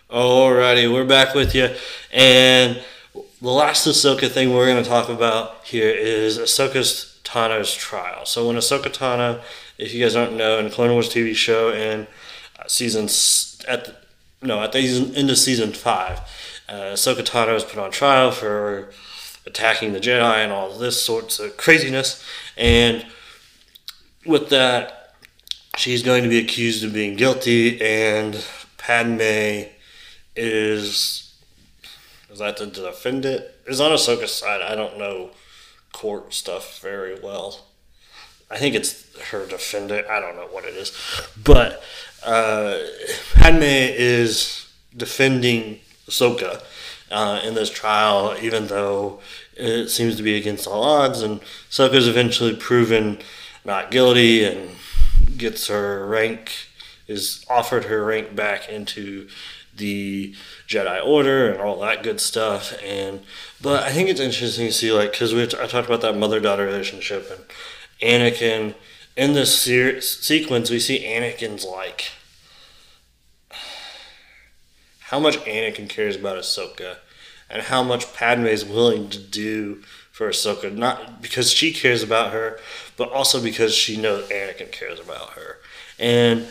Alrighty, 0.08 0.90
we're 0.90 1.04
back 1.04 1.34
with 1.34 1.54
you, 1.54 1.68
and 2.14 2.82
the 3.42 3.50
last 3.50 3.86
Ahsoka 3.86 4.30
thing 4.30 4.54
we're 4.54 4.64
going 4.64 4.82
to 4.82 4.88
talk 4.88 5.10
about 5.10 5.66
here 5.66 5.90
is 5.90 6.38
Ahsoka's 6.38 7.20
Tano's 7.24 7.74
trial. 7.74 8.24
So 8.24 8.46
when 8.46 8.56
Ahsoka 8.56 8.86
Tano, 8.86 9.42
if 9.78 9.92
you 9.94 10.02
guys 10.02 10.14
don't 10.14 10.37
know, 10.37 10.58
in 10.58 10.70
Clone 10.70 10.92
Wars 10.92 11.08
TV 11.08 11.34
show 11.34 11.70
and 11.70 12.06
uh, 12.58 12.64
season 12.66 13.04
at 13.66 13.84
the, 13.84 13.96
no 14.42 14.62
at 14.62 14.72
the 14.72 15.12
end 15.16 15.30
of 15.30 15.38
season 15.38 15.72
five, 15.72 16.20
uh, 16.68 16.92
Ahsoka 16.94 17.24
Tano 17.24 17.54
is 17.54 17.64
put 17.64 17.78
on 17.78 17.90
trial 17.90 18.30
for 18.30 18.90
attacking 19.46 19.92
the 19.92 20.00
Jedi 20.00 20.37
and 20.37 20.52
all 20.52 20.76
this 20.78 21.02
sorts 21.02 21.38
of 21.38 21.56
craziness, 21.56 22.24
and 22.56 23.06
with 24.24 24.48
that, 24.50 25.14
she's 25.76 26.02
going 26.02 26.22
to 26.22 26.28
be 26.28 26.38
accused 26.38 26.84
of 26.84 26.92
being 26.92 27.16
guilty, 27.16 27.80
and 27.82 28.44
Padme 28.78 29.66
is 30.37 31.24
is 32.30 32.40
that 32.40 32.56
to 32.56 32.66
defend 32.66 33.24
it? 33.24 33.60
Is 33.66 33.80
on 33.80 33.92
Ahsoka's 33.92 34.32
side. 34.32 34.60
I 34.60 34.74
don't 34.74 34.98
know 34.98 35.30
court 35.92 36.34
stuff 36.34 36.80
very 36.80 37.18
well. 37.18 37.66
I 38.50 38.58
think 38.58 38.74
it's 38.74 39.03
her 39.31 39.46
defendant. 39.46 40.07
I 40.09 40.20
don't 40.20 40.37
know 40.37 40.46
what 40.46 40.64
it 40.64 40.74
is, 40.74 40.92
but 41.42 41.83
uh, 42.24 42.79
Padme 43.35 43.62
is 43.62 44.68
defending 44.96 45.81
Ahsoka 46.09 46.62
uh, 47.11 47.40
in 47.44 47.55
this 47.55 47.70
trial, 47.70 48.37
even 48.40 48.66
though 48.66 49.20
it 49.57 49.88
seems 49.88 50.16
to 50.16 50.22
be 50.22 50.37
against 50.37 50.66
all 50.66 50.83
odds. 50.83 51.22
And 51.22 51.40
Ahsoka 51.70 51.94
is 51.94 52.09
eventually 52.09 52.55
proven 52.55 53.18
not 53.64 53.90
guilty 53.90 54.44
and 54.44 54.70
gets 55.37 55.68
her 55.68 56.07
rank, 56.07 56.53
is 57.07 57.44
offered 57.48 57.85
her 57.85 58.05
rank 58.05 58.35
back 58.35 58.68
into 58.68 59.29
the 59.77 60.35
Jedi 60.68 61.05
Order 61.05 61.50
and 61.50 61.61
all 61.61 61.81
that 61.81 62.03
good 62.03 62.20
stuff. 62.20 62.74
And 62.83 63.20
but 63.61 63.83
I 63.83 63.90
think 63.90 64.09
it's 64.09 64.20
interesting 64.20 64.66
to 64.66 64.72
see 64.72 64.92
like 64.92 65.12
because 65.12 65.35
we 65.35 65.42
I 65.42 65.66
talked 65.66 65.88
about 65.88 66.00
that 66.03 66.16
mother 66.16 66.40
daughter 66.40 66.64
relationship 66.66 67.31
and 67.31 67.44
Anakin 68.33 68.74
in 69.16 69.33
this 69.33 69.61
ser- 69.61 70.00
sequence 70.00 70.70
we 70.70 70.81
see 70.81 71.05
Anakin's 71.05 71.64
like 71.64 72.12
how 75.09 75.20
much 75.20 75.37
Anakin 75.40 75.88
cares 75.88 76.16
about 76.16 76.38
Ahsoka 76.38 76.96
and 77.48 77.62
how 77.62 77.83
much 77.83 78.12
Padme 78.14 78.46
is 78.46 78.64
willing 78.64 79.09
to 79.11 79.18
do 79.18 79.83
for 80.11 80.29
Ahsoka, 80.29 80.74
not 80.74 81.20
because 81.20 81.53
she 81.53 81.72
cares 81.72 82.03
about 82.03 82.33
her, 82.33 82.59
but 82.96 83.11
also 83.11 83.42
because 83.42 83.74
she 83.74 83.96
knows 83.96 84.29
Anakin 84.29 84.72
cares 84.72 84.98
about 84.98 85.31
her. 85.31 85.59
And 85.98 86.46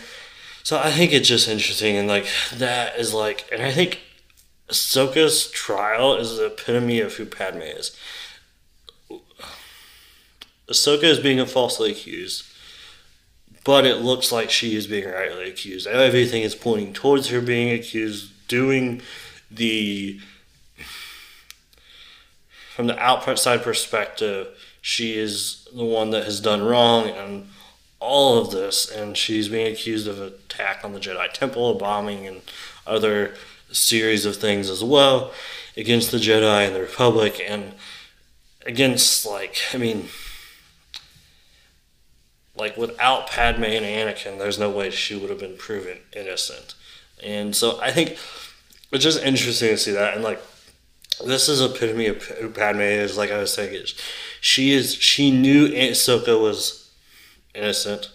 so 0.63 0.79
I 0.79 0.91
think 0.91 1.11
it's 1.11 1.27
just 1.27 1.49
interesting, 1.49 1.97
and 1.97 2.07
like 2.07 2.27
that 2.53 2.97
is 2.97 3.13
like, 3.13 3.45
and 3.51 3.61
I 3.61 3.71
think 3.71 3.99
Ahsoka's 4.69 5.49
trial 5.51 6.15
is 6.15 6.37
the 6.37 6.45
epitome 6.45 7.01
of 7.01 7.15
who 7.15 7.25
Padme 7.25 7.61
is. 7.61 7.97
Ahsoka 10.69 11.03
is 11.03 11.19
being 11.19 11.45
falsely 11.45 11.91
accused, 11.91 12.43
but 13.63 13.85
it 13.85 13.97
looks 13.97 14.31
like 14.31 14.49
she 14.49 14.75
is 14.75 14.87
being 14.87 15.09
rightly 15.09 15.49
accused. 15.49 15.87
Everything 15.87 16.41
is 16.41 16.55
pointing 16.55 16.93
towards 16.93 17.29
her 17.29 17.41
being 17.41 17.71
accused, 17.71 18.31
doing 18.47 19.01
the 19.49 20.19
from 22.75 22.87
the 22.87 22.97
outside 22.97 23.61
perspective, 23.61 24.47
she 24.81 25.15
is 25.15 25.67
the 25.75 25.85
one 25.85 26.09
that 26.09 26.25
has 26.25 26.39
done 26.39 26.63
wrong, 26.63 27.07
and 27.07 27.47
all 27.99 28.39
of 28.39 28.49
this, 28.49 28.89
and 28.89 29.15
she's 29.15 29.47
being 29.47 29.71
accused 29.71 30.07
of 30.07 30.19
attack 30.19 30.83
on 30.83 30.93
the 30.93 30.99
Jedi 30.99 31.31
Temple, 31.31 31.75
bombing, 31.75 32.25
and 32.25 32.41
other 32.87 33.35
series 33.71 34.25
of 34.25 34.37
things 34.37 34.69
as 34.69 34.83
well 34.83 35.31
against 35.77 36.11
the 36.11 36.17
Jedi 36.17 36.65
and 36.65 36.75
the 36.75 36.81
Republic, 36.81 37.39
and 37.47 37.73
against 38.65 39.23
like 39.25 39.57
I 39.73 39.77
mean, 39.77 40.09
like 42.55 42.77
without 42.77 43.27
Padme 43.27 43.63
and 43.63 43.85
Anakin, 43.85 44.37
there's 44.37 44.59
no 44.59 44.69
way 44.69 44.89
she 44.89 45.15
would 45.15 45.29
have 45.29 45.39
been 45.39 45.57
proven 45.57 45.99
innocent, 46.13 46.75
and 47.23 47.55
so 47.55 47.79
I 47.81 47.91
think 47.91 48.17
it's 48.91 49.03
just 49.03 49.23
interesting 49.23 49.69
to 49.69 49.77
see 49.77 49.91
that, 49.91 50.13
and 50.13 50.23
like 50.23 50.41
this 51.25 51.49
is 51.49 51.61
epitome 51.61 52.07
of 52.07 52.53
Padme 52.53 52.81
is. 52.81 53.17
Like 53.17 53.31
I 53.31 53.37
was 53.37 53.53
saying, 53.53 53.85
she 54.41 54.71
is 54.71 54.95
she 54.95 55.31
knew 55.31 55.67
Ahsoka 55.69 56.39
was 56.41 56.91
innocent. 57.53 58.11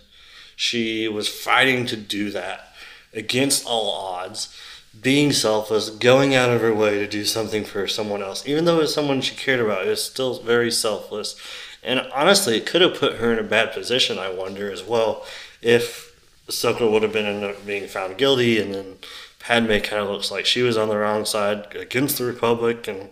She 0.57 1.07
was 1.09 1.29
fighting 1.29 1.87
to 1.87 1.97
do 1.97 2.31
that 2.31 2.73
against 3.13 3.65
all 3.67 3.91
odds, 3.91 4.55
being 5.01 5.33
selfless, 5.33 5.91
going 5.91 6.35
out 6.35 6.51
of 6.51 6.61
her 6.61 6.75
way 6.75 6.99
to 6.99 7.07
do 7.07 7.25
something 7.25 7.65
for 7.65 7.87
someone 7.87 8.23
else. 8.23 8.47
Even 8.47 8.65
though 8.65 8.81
it's 8.81 8.95
someone 8.95 9.21
she 9.21 9.37
cared 9.37 9.61
about, 9.61 9.87
it 9.87 9.91
was 9.91 10.03
still 10.03 10.43
very 10.43 10.71
selfless. 10.71 11.37
And 11.83 12.01
honestly, 12.15 12.57
it 12.57 12.67
could 12.67 12.83
have 12.83 12.99
put 12.99 13.17
her 13.17 13.33
in 13.33 13.39
a 13.39 13.45
bad 13.45 13.73
position, 13.73 14.19
I 14.19 14.31
wonder, 14.31 14.71
as 14.71 14.83
well, 14.83 15.25
if 15.63 16.09
Ahsoka 16.49 16.91
would 16.91 17.03
have 17.03 17.13
been 17.13 17.55
being 17.67 17.87
found 17.87 18.19
guilty 18.19 18.61
and 18.61 18.75
then 18.75 18.95
Padme 19.39 19.79
kind 19.79 20.03
of 20.03 20.09
looks 20.09 20.31
like 20.31 20.47
she 20.47 20.63
was 20.63 20.77
on 20.77 20.89
the 20.89 20.97
wrong 20.97 21.25
side 21.25 21.75
against 21.77 22.19
the 22.19 22.25
Republic 22.25 22.89
and 22.89 23.11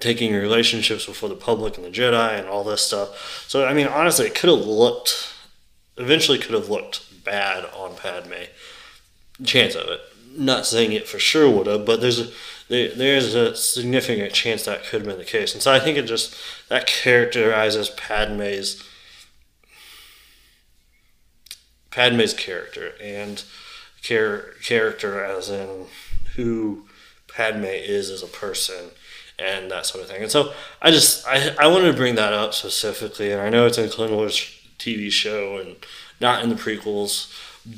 taking 0.00 0.32
relationships 0.32 1.06
before 1.06 1.28
the 1.28 1.34
public 1.34 1.76
and 1.76 1.84
the 1.84 1.90
Jedi 1.90 2.38
and 2.38 2.48
all 2.48 2.64
this 2.64 2.82
stuff. 2.82 3.44
So 3.48 3.64
I 3.64 3.74
mean, 3.74 3.86
honestly, 3.86 4.26
it 4.26 4.34
could 4.34 4.50
have 4.50 4.66
looked, 4.66 5.34
eventually, 5.96 6.38
could 6.38 6.54
have 6.54 6.68
looked 6.68 7.24
bad 7.24 7.64
on 7.76 7.96
Padme. 7.96 8.34
Chance 9.44 9.74
of 9.74 9.88
it. 9.88 10.00
Not 10.36 10.66
saying 10.66 10.92
it 10.92 11.08
for 11.08 11.18
sure 11.18 11.50
would 11.50 11.66
have, 11.66 11.84
but 11.84 12.00
there's 12.00 12.20
a 12.20 12.30
there, 12.68 12.90
there's 12.94 13.34
a 13.34 13.56
significant 13.56 14.32
chance 14.32 14.64
that 14.64 14.84
could 14.84 15.00
have 15.00 15.08
been 15.08 15.18
the 15.18 15.24
case. 15.24 15.54
And 15.54 15.62
so 15.62 15.72
I 15.72 15.80
think 15.80 15.96
it 15.98 16.06
just 16.06 16.34
that 16.68 16.86
characterizes 16.86 17.90
Padme's 17.90 18.82
Padme's 21.90 22.34
character 22.34 22.92
and 23.02 23.42
char- 24.00 24.54
character, 24.62 25.24
as 25.24 25.50
in 25.50 25.86
who 26.36 26.86
Padme 27.26 27.64
is 27.64 28.10
as 28.10 28.22
a 28.22 28.26
person 28.26 28.90
and 29.38 29.70
that 29.70 29.86
sort 29.86 30.04
of 30.04 30.10
thing. 30.10 30.22
And 30.22 30.30
so 30.30 30.52
I 30.82 30.90
just 30.90 31.26
I, 31.26 31.54
I 31.58 31.66
wanted 31.68 31.90
to 31.92 31.96
bring 31.96 32.16
that 32.16 32.32
up 32.32 32.54
specifically, 32.54 33.32
and 33.32 33.40
I 33.40 33.48
know 33.48 33.66
it's 33.66 33.78
in 33.78 33.88
Clone 33.88 34.14
Wars 34.14 34.36
TV 34.78 35.10
show 35.10 35.58
and 35.58 35.76
not 36.20 36.42
in 36.42 36.50
the 36.50 36.54
prequels, 36.56 37.32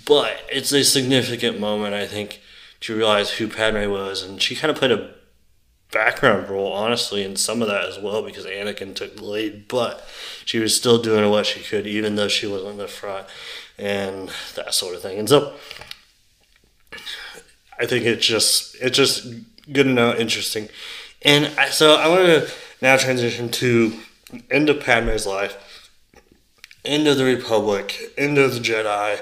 but 0.07 0.43
it's 0.51 0.73
a 0.73 0.83
significant 0.83 1.61
moment 1.61 1.95
I 1.95 2.07
think 2.07 2.41
to 2.81 2.97
realize 2.97 3.31
who 3.33 3.49
Padme 3.49 3.91
was, 3.91 4.23
and 4.23 4.41
she 4.41 4.57
kind 4.57 4.71
of 4.71 4.77
played 4.77 4.93
a 4.93 5.15
background 5.93 6.49
role, 6.49 6.73
honestly, 6.73 7.25
in 7.25 7.37
some 7.37 7.63
of 7.63 7.69
that 7.69 7.85
as 7.85 7.99
well 7.99 8.23
because 8.23 8.47
Anakin 8.47 8.95
took 8.95 9.17
the 9.17 9.25
lead, 9.25 9.69
but 9.69 10.05
she 10.45 10.59
was 10.59 10.75
still 10.75 11.01
doing 11.01 11.29
what 11.31 11.47
she 11.47 11.61
could, 11.61 11.87
even 11.87 12.17
though 12.17 12.29
she 12.29 12.47
wasn't 12.47 12.73
in 12.73 12.79
the 12.79 12.89
front, 12.89 13.27
and 13.79 14.31
that 14.55 14.75
sort 14.75 14.95
of 14.95 15.03
thing. 15.03 15.19
And 15.19 15.29
so, 15.29 15.55
I 17.79 17.87
think 17.87 18.05
it's 18.05 18.27
just 18.27 18.77
it's 18.81 18.97
just 18.97 19.27
good 19.73 19.85
to 19.85 19.91
know, 19.91 20.15
interesting, 20.15 20.69
and 21.23 21.51
I, 21.59 21.71
so 21.71 21.97
I 21.97 22.09
want 22.09 22.27
to 22.27 22.51
now 22.81 22.97
transition 22.97 23.51
to 23.51 23.99
end 24.51 24.69
of 24.69 24.81
Padme's 24.81 25.27
life, 25.27 25.91
end 26.85 27.07
of 27.07 27.17
the 27.17 27.25
Republic, 27.25 28.13
end 28.17 28.39
of 28.39 28.55
the 28.55 28.61
Jedi, 28.61 29.21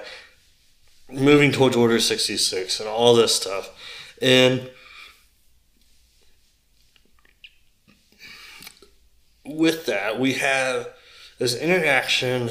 moving 1.10 1.52
towards 1.52 1.76
Order 1.76 2.00
sixty 2.00 2.36
six, 2.36 2.80
and 2.80 2.88
all 2.88 3.14
this 3.14 3.34
stuff, 3.34 3.70
and 4.20 4.70
with 9.44 9.86
that, 9.86 10.20
we 10.20 10.34
have 10.34 10.88
this 11.38 11.54
interaction 11.56 12.50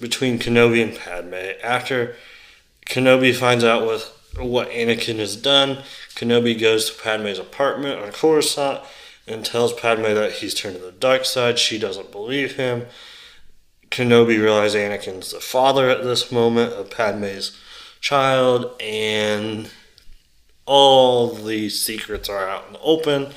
between 0.00 0.38
Kenobi 0.38 0.82
and 0.82 0.96
Padme. 0.96 1.58
After 1.62 2.14
Kenobi 2.86 3.34
finds 3.34 3.64
out 3.64 3.86
with 3.86 4.04
what 4.36 4.70
Anakin 4.70 5.18
has 5.18 5.34
done, 5.34 5.82
Kenobi 6.14 6.58
goes 6.58 6.88
to 6.88 7.02
Padme's 7.02 7.40
apartment 7.40 8.00
on 8.00 8.12
Coruscant 8.12 8.80
and 9.26 9.44
tells 9.44 9.72
Padme 9.72 10.14
that 10.14 10.34
he's 10.34 10.54
turned 10.54 10.76
to 10.76 10.82
the 10.82 10.92
dark 10.92 11.24
side. 11.24 11.58
She 11.58 11.78
doesn't 11.78 12.12
believe 12.12 12.54
him. 12.54 12.86
Kenobi 13.90 14.40
realizes 14.40 14.76
Anakin's 14.76 15.32
the 15.32 15.40
father 15.40 15.88
at 15.88 16.04
this 16.04 16.30
moment 16.30 16.72
of 16.72 16.90
Padme's 16.90 17.56
child, 18.00 18.70
and 18.80 19.70
all 20.66 21.28
the 21.28 21.68
secrets 21.68 22.28
are 22.28 22.48
out 22.48 22.66
in 22.66 22.74
the 22.74 22.80
open. 22.80 23.32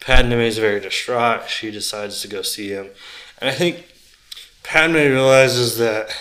Padme 0.00 0.32
is 0.32 0.58
very 0.58 0.80
distraught. 0.80 1.48
She 1.48 1.70
decides 1.70 2.22
to 2.22 2.28
go 2.28 2.42
see 2.42 2.70
him. 2.70 2.88
And 3.38 3.50
I 3.50 3.52
think 3.52 3.86
Padme 4.62 4.94
realizes 4.94 5.76
that 5.78 6.16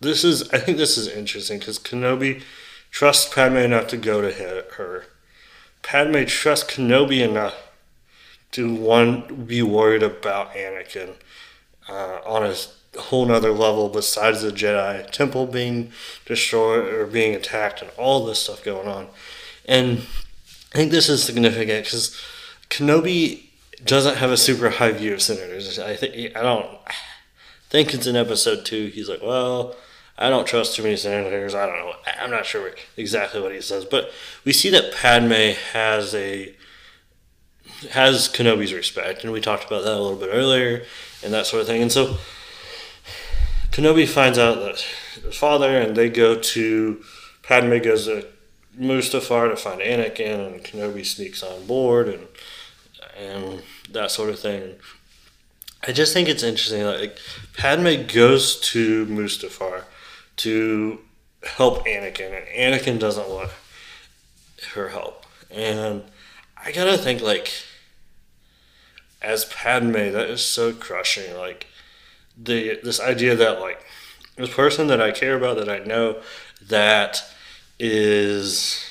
this 0.00 0.24
is, 0.24 0.48
I 0.50 0.58
think 0.58 0.78
this 0.78 0.96
is 0.96 1.08
interesting 1.08 1.58
because 1.58 1.78
Kenobi 1.78 2.42
trusts 2.90 3.32
Padme 3.32 3.58
enough 3.58 3.86
to 3.88 3.96
go 3.96 4.22
to 4.22 4.32
her. 4.32 5.04
Padme 5.82 6.24
trusts 6.24 6.74
Kenobi 6.74 7.20
enough 7.20 7.54
to 8.52 8.74
one 8.74 9.44
be 9.46 9.62
worried 9.62 10.02
about 10.02 10.54
Anakin 10.54 11.14
uh, 11.88 12.20
on 12.26 12.44
a 12.44 12.54
whole 12.98 13.26
nother 13.26 13.52
level 13.52 13.88
besides 13.88 14.42
the 14.42 14.50
Jedi 14.50 15.08
temple 15.10 15.46
being 15.46 15.90
destroyed 16.26 16.92
or 16.92 17.06
being 17.06 17.34
attacked 17.34 17.82
and 17.82 17.90
all 17.96 18.24
this 18.24 18.40
stuff 18.40 18.64
going 18.64 18.88
on. 18.88 19.08
And 19.66 20.06
I 20.72 20.78
think 20.78 20.90
this 20.90 21.08
is 21.08 21.22
significant 21.22 21.84
because 21.84 22.20
Kenobi 22.70 23.44
doesn't 23.84 24.16
have 24.16 24.30
a 24.30 24.36
super 24.36 24.70
high 24.70 24.92
view 24.92 25.14
of 25.14 25.22
senators. 25.22 25.78
I 25.78 25.96
think 25.96 26.36
I 26.36 26.42
don't 26.42 26.66
think 27.70 27.94
it's 27.94 28.06
in 28.06 28.16
episode 28.16 28.64
two. 28.64 28.86
He's 28.86 29.08
like, 29.08 29.22
well, 29.22 29.76
I 30.16 30.30
don't 30.30 30.46
trust 30.46 30.76
too 30.76 30.82
many 30.82 30.96
senators. 30.96 31.54
I 31.54 31.66
don't 31.66 31.76
know. 31.76 31.94
I'm 32.20 32.30
not 32.30 32.46
sure 32.46 32.70
exactly 32.96 33.40
what 33.40 33.52
he 33.52 33.60
says, 33.60 33.84
but 33.84 34.10
we 34.44 34.52
see 34.52 34.70
that 34.70 34.94
Padme 34.94 35.54
has 35.72 36.14
a 36.14 36.54
has 37.90 38.28
Kenobi's 38.28 38.72
respect, 38.72 39.24
and 39.24 39.32
we 39.32 39.40
talked 39.40 39.64
about 39.64 39.84
that 39.84 39.94
a 39.94 40.00
little 40.00 40.18
bit 40.18 40.30
earlier, 40.32 40.84
and 41.22 41.32
that 41.32 41.46
sort 41.46 41.62
of 41.62 41.66
thing. 41.66 41.82
And 41.82 41.92
so 41.92 42.16
Kenobi 43.70 44.08
finds 44.08 44.38
out 44.38 44.56
that 44.60 44.84
his 45.22 45.36
father, 45.36 45.78
and 45.78 45.96
they 45.96 46.08
go 46.08 46.38
to 46.38 47.02
Padme 47.42 47.78
goes 47.78 48.06
to 48.06 48.26
Mustafar 48.78 49.50
to 49.50 49.56
find 49.56 49.80
Anakin, 49.80 50.46
and 50.46 50.64
Kenobi 50.64 51.04
sneaks 51.04 51.42
on 51.42 51.66
board, 51.66 52.08
and 52.08 52.26
and 53.16 53.62
that 53.90 54.10
sort 54.10 54.30
of 54.30 54.38
thing. 54.38 54.76
I 55.86 55.92
just 55.92 56.12
think 56.12 56.28
it's 56.28 56.42
interesting. 56.42 56.84
Like 56.84 57.18
Padme 57.56 58.06
goes 58.06 58.58
to 58.72 59.06
Mustafar 59.06 59.84
to 60.38 61.00
help 61.42 61.86
Anakin, 61.86 62.36
and 62.36 62.74
Anakin 62.74 62.98
doesn't 62.98 63.28
want 63.28 63.50
her 64.74 64.88
help. 64.88 65.24
And 65.50 66.02
I 66.64 66.72
gotta 66.72 66.96
think 66.96 67.20
like, 67.20 67.52
as 69.20 69.44
Padme, 69.44 69.92
that 69.92 70.30
is 70.30 70.42
so 70.42 70.72
crushing. 70.72 71.36
Like 71.36 71.66
the 72.36 72.80
this 72.82 73.00
idea 73.00 73.36
that 73.36 73.60
like 73.60 73.84
this 74.36 74.52
person 74.52 74.86
that 74.86 75.00
I 75.00 75.10
care 75.10 75.36
about, 75.36 75.58
that 75.58 75.68
I 75.68 75.78
know, 75.78 76.20
that 76.66 77.22
is 77.78 78.82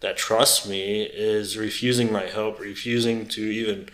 that 0.00 0.16
trusts 0.16 0.68
me 0.68 1.02
is 1.02 1.58
refusing 1.58 2.10
my 2.10 2.26
help, 2.26 2.58
refusing 2.58 3.26
to 3.26 3.42
even 3.42 3.88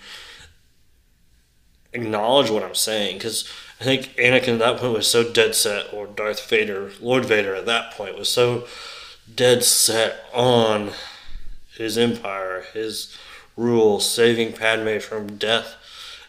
acknowledge 1.93 2.51
what 2.51 2.63
I'm 2.63 2.75
saying. 2.75 3.19
Because 3.19 3.49
I 3.81 3.85
think 3.85 4.15
Anakin 4.17 4.55
at 4.55 4.59
that 4.61 4.79
point 4.79 4.95
was 4.95 5.09
so 5.09 5.31
dead 5.31 5.55
set, 5.55 5.93
or 5.93 6.07
Darth 6.07 6.49
Vader, 6.49 6.93
Lord 7.01 7.25
Vader 7.25 7.57
at 7.57 7.67
that 7.67 7.93
point 7.93 8.17
was 8.17 8.29
so 8.29 8.67
dead 9.35 9.65
set 9.65 10.25
on 10.33 10.93
his 11.77 11.97
empire, 11.99 12.65
his 12.73 13.17
rule, 13.57 14.01
saving 14.01 14.53
Padme 14.53 14.99
from 14.99 15.37
death, 15.37 15.75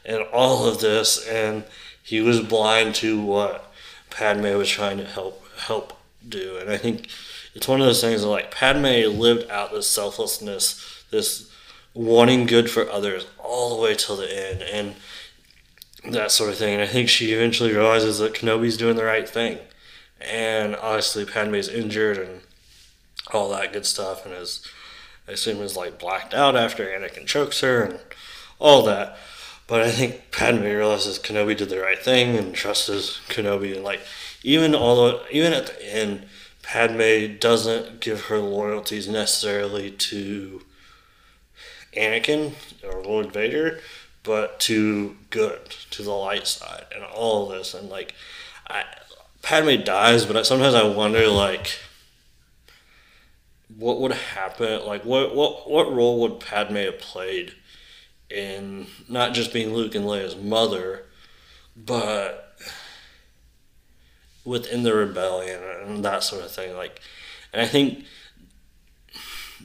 and 0.05 0.23
all 0.33 0.65
of 0.65 0.79
this, 0.79 1.25
and 1.27 1.63
he 2.01 2.19
was 2.21 2.41
blind 2.41 2.95
to 2.95 3.21
what 3.21 3.71
Padme 4.09 4.57
was 4.57 4.69
trying 4.69 4.97
to 4.97 5.05
help 5.05 5.39
help 5.57 5.93
do. 6.27 6.57
And 6.57 6.69
I 6.69 6.77
think 6.77 7.07
it's 7.53 7.67
one 7.67 7.79
of 7.79 7.85
those 7.85 8.01
things 8.01 8.21
that 8.21 8.27
like 8.27 8.51
Padme 8.51 9.07
lived 9.17 9.49
out 9.49 9.71
this 9.71 9.87
selflessness, 9.87 11.03
this 11.11 11.49
wanting 11.93 12.45
good 12.45 12.69
for 12.69 12.89
others 12.89 13.25
all 13.39 13.75
the 13.75 13.81
way 13.81 13.95
till 13.95 14.17
the 14.17 14.51
end, 14.51 14.63
and 14.63 14.95
that 16.13 16.31
sort 16.31 16.49
of 16.49 16.57
thing. 16.57 16.73
And 16.73 16.81
I 16.81 16.87
think 16.87 17.07
she 17.07 17.33
eventually 17.33 17.71
realizes 17.71 18.19
that 18.19 18.33
Kenobi's 18.33 18.77
doing 18.77 18.95
the 18.95 19.05
right 19.05 19.27
thing, 19.27 19.59
and 20.19 20.75
obviously 20.75 21.25
Padme's 21.25 21.69
injured 21.69 22.17
and 22.17 22.41
all 23.31 23.49
that 23.49 23.71
good 23.71 23.85
stuff, 23.85 24.25
and 24.25 24.33
is 24.33 24.67
I 25.27 25.31
assume 25.31 25.61
is 25.61 25.77
like 25.77 25.99
blacked 25.99 26.33
out 26.33 26.55
after 26.55 26.85
Anakin 26.85 27.25
chokes 27.25 27.61
her 27.61 27.83
and 27.83 27.99
all 28.59 28.83
that. 28.83 29.17
But 29.67 29.81
I 29.81 29.91
think 29.91 30.31
Padme 30.31 30.63
realizes 30.63 31.19
Kenobi 31.19 31.55
did 31.55 31.69
the 31.69 31.79
right 31.79 31.99
thing 31.99 32.35
and 32.37 32.53
trusts 32.53 33.21
Kenobi, 33.29 33.75
and 33.75 33.83
like 33.83 34.01
even 34.43 34.75
although 34.75 35.21
even 35.31 35.53
at 35.53 35.67
the 35.67 35.95
end 35.95 36.25
Padme 36.63 37.37
doesn't 37.39 37.99
give 37.99 38.25
her 38.25 38.39
loyalties 38.39 39.07
necessarily 39.07 39.91
to 39.91 40.61
Anakin 41.95 42.53
or 42.83 43.03
Lord 43.03 43.31
Vader, 43.31 43.79
but 44.23 44.59
to 44.61 45.17
good, 45.29 45.69
to 45.91 46.01
the 46.01 46.11
light 46.11 46.47
side, 46.47 46.85
and 46.95 47.03
all 47.03 47.51
of 47.51 47.57
this. 47.57 47.73
And 47.73 47.89
like, 47.89 48.15
I, 48.67 48.85
Padme 49.41 49.83
dies, 49.83 50.25
but 50.25 50.45
sometimes 50.45 50.73
I 50.73 50.83
wonder 50.87 51.27
like, 51.27 51.79
what 53.77 53.99
would 53.99 54.11
happen? 54.11 54.85
Like, 54.85 55.05
what 55.05 55.35
what 55.35 55.69
what 55.69 55.93
role 55.93 56.21
would 56.21 56.39
Padme 56.39 56.75
have 56.75 56.99
played 56.99 57.53
in 58.29 58.87
not 59.07 59.33
just 59.33 59.53
being 59.53 59.73
Luke 59.73 59.95
and 59.95 60.05
Leia's 60.05 60.35
mother, 60.35 61.05
but 61.75 62.57
within 64.45 64.83
the 64.83 64.93
rebellion 64.93 65.61
and 65.85 66.03
that 66.03 66.23
sort 66.23 66.43
of 66.43 66.51
thing. 66.51 66.75
Like, 66.75 66.99
and 67.53 67.61
I 67.61 67.67
think 67.67 68.05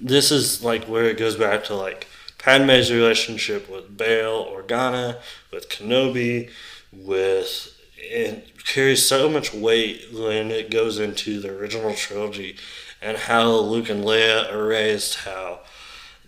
this 0.01 0.31
is 0.31 0.63
like 0.63 0.85
where 0.85 1.05
it 1.05 1.19
goes 1.19 1.37
back 1.37 1.65
to 1.65 1.75
like 1.75 2.07
Padme's 2.39 2.93
relationship 2.93 3.69
with 3.69 3.97
Bail 3.97 4.45
Organa, 4.45 5.21
with 5.53 5.69
Kenobi, 5.69 6.51
with 6.93 7.78
it 7.99 8.65
carries 8.65 9.07
so 9.07 9.29
much 9.29 9.53
weight 9.53 10.07
when 10.13 10.51
it 10.51 10.71
goes 10.71 10.99
into 10.99 11.41
the 11.41 11.51
original 11.51 11.95
trilogy 11.95 12.57
and 13.01 13.17
how 13.17 13.51
Luke 13.51 13.89
and 13.89 14.05
Leia 14.05 14.53
are 14.53 14.67
raised, 14.67 15.21
how 15.21 15.61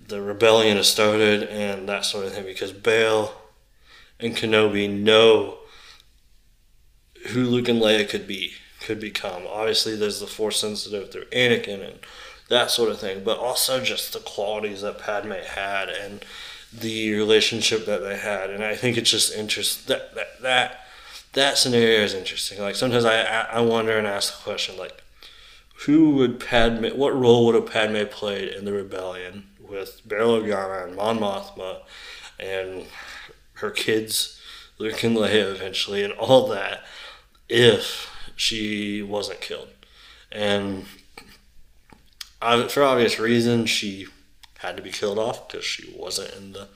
the 0.09 0.20
rebellion 0.20 0.76
has 0.76 0.88
started, 0.88 1.44
and 1.44 1.88
that 1.88 2.04
sort 2.04 2.26
of 2.26 2.33
thing. 2.33 2.44
Because 2.44 2.72
Bail 2.72 3.33
and 4.18 4.37
Kenobi 4.37 4.88
know 4.88 5.59
who 7.28 7.44
Luke 7.44 7.68
and 7.68 7.80
Leia 7.80 8.09
could 8.09 8.26
be, 8.26 8.52
could 8.80 9.00
become. 9.00 9.42
Obviously, 9.48 9.96
there's 9.96 10.20
the 10.20 10.26
Force 10.26 10.61
sensitive 10.61 11.11
through 11.11 11.26
Anakin 11.26 11.87
and 11.87 11.98
that 12.48 12.70
sort 12.70 12.90
of 12.90 12.98
thing, 12.98 13.22
but 13.24 13.38
also 13.38 13.83
just 13.83 14.12
the 14.12 14.18
qualities 14.18 14.83
that 14.83 14.98
Padme 14.98 15.33
had 15.33 15.88
and 15.88 16.24
the 16.72 17.12
relationship 17.14 17.85
that 17.87 18.02
they 18.02 18.16
had. 18.16 18.50
And 18.50 18.64
I 18.64 18.74
think 18.74 18.96
it's 18.96 19.11
just 19.11 19.35
interesting 19.35 19.94
that, 19.94 20.14
that, 20.14 20.42
that 20.42 20.87
that 21.33 21.59
scenario 21.59 22.01
is 22.01 22.14
interesting. 22.14 22.61
Like 22.61 22.75
sometimes 22.75 23.05
I 23.05 23.23
I 23.23 23.61
wonder 23.61 23.97
and 23.97 24.07
ask 24.07 24.37
the 24.37 24.43
question 24.43 24.77
like, 24.77 25.03
who 25.87 26.11
would 26.11 26.40
Padme? 26.40 26.88
What 26.88 27.14
role 27.14 27.47
would 27.47 27.55
have 27.55 27.66
Padme 27.66 28.05
played 28.11 28.49
in 28.49 28.64
the 28.64 28.73
rebellion 28.73 29.49
with 29.61 30.03
Bail 30.07 30.40
Organa 30.40 30.87
and 30.87 30.97
Mon 30.97 31.19
Mothma, 31.19 31.81
and 32.38 32.87
her 33.55 33.71
kids, 33.71 34.40
Luke 34.79 35.03
and 35.05 35.16
Leia 35.16 35.53
eventually, 35.55 36.03
and 36.03 36.12
all 36.14 36.49
that, 36.49 36.83
if 37.49 38.11
she 38.37 39.03
wasn't 39.03 39.40
killed, 39.40 39.69
and 40.33 40.87
for 42.69 42.83
obvious 42.83 43.19
reasons, 43.19 43.71
she 43.71 44.07
had 44.59 44.77
to 44.77 44.83
be 44.83 44.90
killed 44.90 45.19
off 45.19 45.49
because 45.49 45.64
she 45.64 45.95
wasn't 45.97 46.35
in 46.35 46.53
the. 46.53 46.69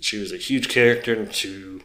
She 0.00 0.18
was 0.18 0.32
a 0.32 0.36
huge 0.36 0.68
character 0.68 1.24
to 1.24 1.82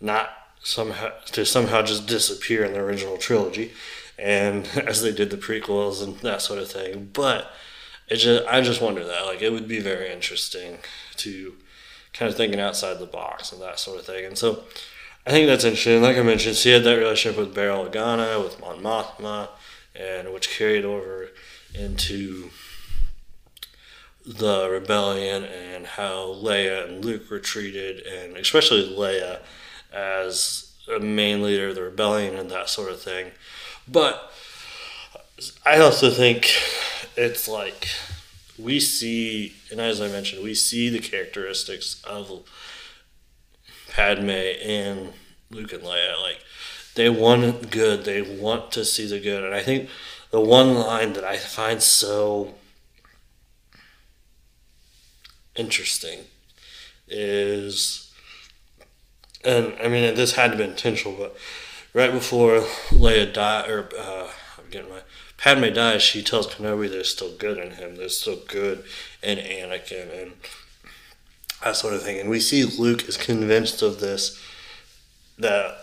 not 0.00 0.30
somehow 0.68 1.10
to 1.32 1.46
somehow 1.46 1.80
just 1.80 2.06
disappear 2.06 2.62
in 2.62 2.74
the 2.74 2.80
original 2.80 3.16
trilogy, 3.16 3.72
and 4.18 4.66
as 4.86 5.02
they 5.02 5.12
did 5.12 5.30
the 5.30 5.36
prequels 5.36 6.02
and 6.02 6.18
that 6.18 6.42
sort 6.42 6.60
of 6.60 6.70
thing. 6.70 7.10
But 7.12 7.50
it 8.08 8.16
just 8.16 8.46
I 8.46 8.60
just 8.60 8.82
wonder 8.82 9.04
that 9.04 9.26
like 9.26 9.42
it 9.42 9.50
would 9.50 9.66
be 9.66 9.80
very 9.80 10.12
interesting 10.12 10.78
to 11.16 11.54
kind 12.12 12.30
of 12.30 12.36
thinking 12.36 12.60
outside 12.60 12.98
the 12.98 13.06
box 13.06 13.52
and 13.52 13.62
that 13.62 13.78
sort 13.78 13.98
of 13.98 14.06
thing. 14.06 14.24
And 14.24 14.36
so 14.36 14.64
I 15.26 15.30
think 15.30 15.46
that's 15.46 15.64
interesting. 15.64 16.02
Like 16.02 16.16
I 16.16 16.22
mentioned, 16.22 16.56
she 16.56 16.70
had 16.70 16.84
that 16.84 16.98
relationship 16.98 17.38
with 17.38 17.54
Bail 17.54 17.86
Organa, 17.86 18.42
with 18.42 18.60
Mon 18.60 18.82
Mothma, 18.82 19.48
and 19.94 20.32
which 20.32 20.50
carried 20.50 20.84
over 20.84 21.28
into 21.74 22.50
the 24.26 24.68
rebellion 24.70 25.44
and 25.44 25.86
how 25.86 26.26
Leia 26.26 26.86
and 26.86 27.04
Luke 27.04 27.30
were 27.30 27.38
treated, 27.38 28.00
and 28.06 28.36
especially 28.36 28.82
Leia 28.82 29.40
as 29.92 30.72
a 30.94 30.98
main 30.98 31.42
leader 31.42 31.68
of 31.68 31.74
the 31.74 31.82
rebellion 31.82 32.34
and 32.34 32.50
that 32.50 32.68
sort 32.68 32.90
of 32.90 33.00
thing. 33.00 33.32
But 33.86 34.32
I 35.64 35.78
also 35.78 36.10
think 36.10 36.52
it's 37.16 37.48
like 37.48 37.88
we 38.58 38.80
see, 38.80 39.54
and 39.70 39.80
as 39.80 40.00
I 40.00 40.08
mentioned, 40.08 40.42
we 40.42 40.54
see 40.54 40.88
the 40.88 40.98
characteristics 40.98 42.02
of 42.04 42.48
Padme 43.90 44.30
and 44.30 45.12
Luke 45.50 45.72
and 45.72 45.82
Leia. 45.82 46.20
Like 46.22 46.38
they 46.94 47.08
want 47.08 47.70
good, 47.70 48.04
they 48.04 48.22
want 48.22 48.72
to 48.72 48.84
see 48.84 49.06
the 49.06 49.20
good, 49.20 49.44
and 49.44 49.54
I 49.54 49.62
think 49.62 49.88
the 50.30 50.40
one 50.40 50.74
line 50.74 51.14
that 51.14 51.24
I 51.24 51.36
find 51.36 51.82
so 51.82 52.54
interesting 55.56 56.20
is, 57.06 58.07
and 59.44 59.74
I 59.82 59.88
mean, 59.88 60.14
this 60.14 60.32
had 60.34 60.52
to 60.52 60.58
be 60.58 60.64
intentional, 60.64 61.16
but 61.16 61.36
right 61.92 62.12
before 62.12 62.60
Leia 62.90 63.32
died, 63.32 63.70
or 63.70 63.88
uh, 63.98 64.28
I'm 64.58 64.70
getting 64.70 64.90
my 64.90 65.00
Padme 65.36 65.72
dies, 65.72 66.02
she 66.02 66.22
tells 66.22 66.48
Kenobi 66.48 66.90
there's 66.90 67.10
still 67.10 67.34
good 67.36 67.58
in 67.58 67.72
him, 67.72 67.96
there's 67.96 68.20
still 68.20 68.40
good 68.48 68.84
in 69.22 69.38
Anakin, 69.38 70.22
and 70.22 70.32
that 71.62 71.76
sort 71.76 71.94
of 71.94 72.02
thing. 72.02 72.18
And 72.18 72.28
we 72.28 72.40
see 72.40 72.64
Luke 72.64 73.08
is 73.08 73.16
convinced 73.16 73.80
of 73.80 74.00
this 74.00 74.42
that 75.38 75.76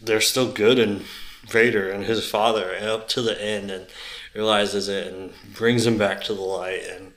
there's 0.00 0.28
still 0.28 0.52
good 0.52 0.78
in 0.78 1.02
Vader 1.48 1.90
and 1.90 2.04
his 2.04 2.28
father, 2.28 2.70
and 2.70 2.86
up 2.86 3.08
to 3.08 3.22
the 3.22 3.40
end, 3.42 3.70
and 3.70 3.86
realizes 4.34 4.88
it 4.88 5.12
and 5.12 5.32
brings 5.54 5.86
him 5.86 5.98
back 5.98 6.22
to 6.22 6.34
the 6.34 6.40
light 6.40 6.82
and 6.88 7.14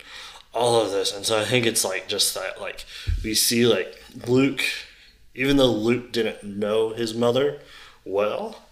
all 0.54 0.82
of 0.82 0.92
this. 0.92 1.16
And 1.16 1.26
so 1.26 1.40
I 1.40 1.46
think 1.46 1.66
it's 1.66 1.86
like 1.86 2.08
just 2.08 2.34
that, 2.34 2.60
like 2.60 2.86
we 3.24 3.36
see 3.36 3.68
like 3.68 4.02
Luke, 4.28 4.64
even 5.40 5.56
though 5.56 5.72
Luke 5.72 6.12
didn't 6.12 6.44
know 6.44 6.90
his 6.90 7.14
mother 7.14 7.62
well, 8.04 8.64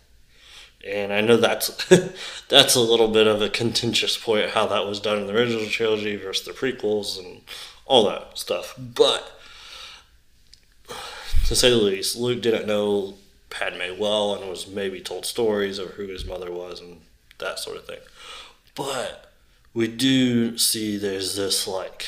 and 0.86 1.13
I 1.13 1.21
know 1.21 1.38
that's 1.38 1.69
that's 2.49 2.75
a 2.75 2.82
little 2.82 3.08
bit 3.08 3.25
of 3.25 3.41
a 3.41 3.49
contentious 3.49 4.17
point 4.17 4.49
how 4.49 4.67
that 4.67 4.86
was 4.86 4.99
done 4.99 5.19
in 5.19 5.27
the 5.27 5.34
original 5.34 5.67
trilogy 5.67 6.17
versus 6.17 6.45
the 6.45 6.51
prequels 6.51 7.17
and 7.17 7.43
all 7.86 8.10
that 8.10 8.38
stuff. 8.38 8.75
But 8.77 9.39
to 11.45 11.56
say 11.56 11.69
the 11.69 11.77
least, 11.77 12.17
Luke 12.17 12.41
didn't 12.41 12.67
know 12.67 13.13
Padme 13.49 13.97
well 13.97 14.36
and 14.36 14.49
was 14.49 14.67
maybe 14.67 14.99
told 14.99 15.25
stories 15.25 15.80
of 15.80 15.91
who 15.91 16.08
his 16.08 16.25
mother 16.25 16.51
was 16.51 16.82
and 16.82 16.99
that 17.39 17.60
sort 17.60 17.77
of 17.77 17.86
thing. 17.86 17.99
But 18.75 19.32
we 19.73 19.88
do 19.88 20.58
see 20.58 20.97
there's 20.97 21.38
this 21.38 21.65
like 21.65 22.08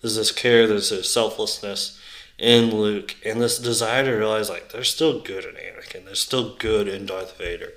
there's 0.00 0.14
this 0.14 0.30
care, 0.30 0.68
there's 0.68 0.90
this 0.90 1.12
selflessness 1.12 1.97
in 2.38 2.70
Luke, 2.70 3.16
and 3.24 3.40
this 3.40 3.58
desire 3.58 4.04
to 4.04 4.12
realize 4.12 4.48
like 4.48 4.70
there's 4.70 4.88
still 4.88 5.20
good 5.20 5.44
in 5.44 5.54
Anakin, 5.54 6.04
there's 6.04 6.22
still 6.22 6.54
good 6.56 6.86
in 6.86 7.06
Darth 7.06 7.36
Vader, 7.36 7.72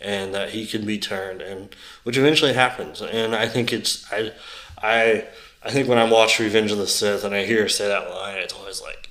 and 0.00 0.34
that 0.34 0.50
he 0.50 0.66
can 0.66 0.86
be 0.86 0.98
turned, 0.98 1.42
and 1.42 1.74
which 2.02 2.16
eventually 2.16 2.54
happens. 2.54 3.02
And 3.02 3.34
I 3.34 3.46
think 3.46 3.72
it's 3.72 4.10
I 4.10 4.32
I 4.82 5.24
I 5.62 5.70
think 5.70 5.88
when 5.88 5.98
I 5.98 6.10
watch 6.10 6.38
Revenge 6.38 6.72
of 6.72 6.78
the 6.78 6.86
Sith 6.86 7.24
and 7.24 7.34
I 7.34 7.44
hear 7.44 7.62
her 7.62 7.68
say 7.68 7.88
that 7.88 8.08
line, 8.08 8.38
it's 8.38 8.54
always 8.54 8.80
like, 8.80 9.08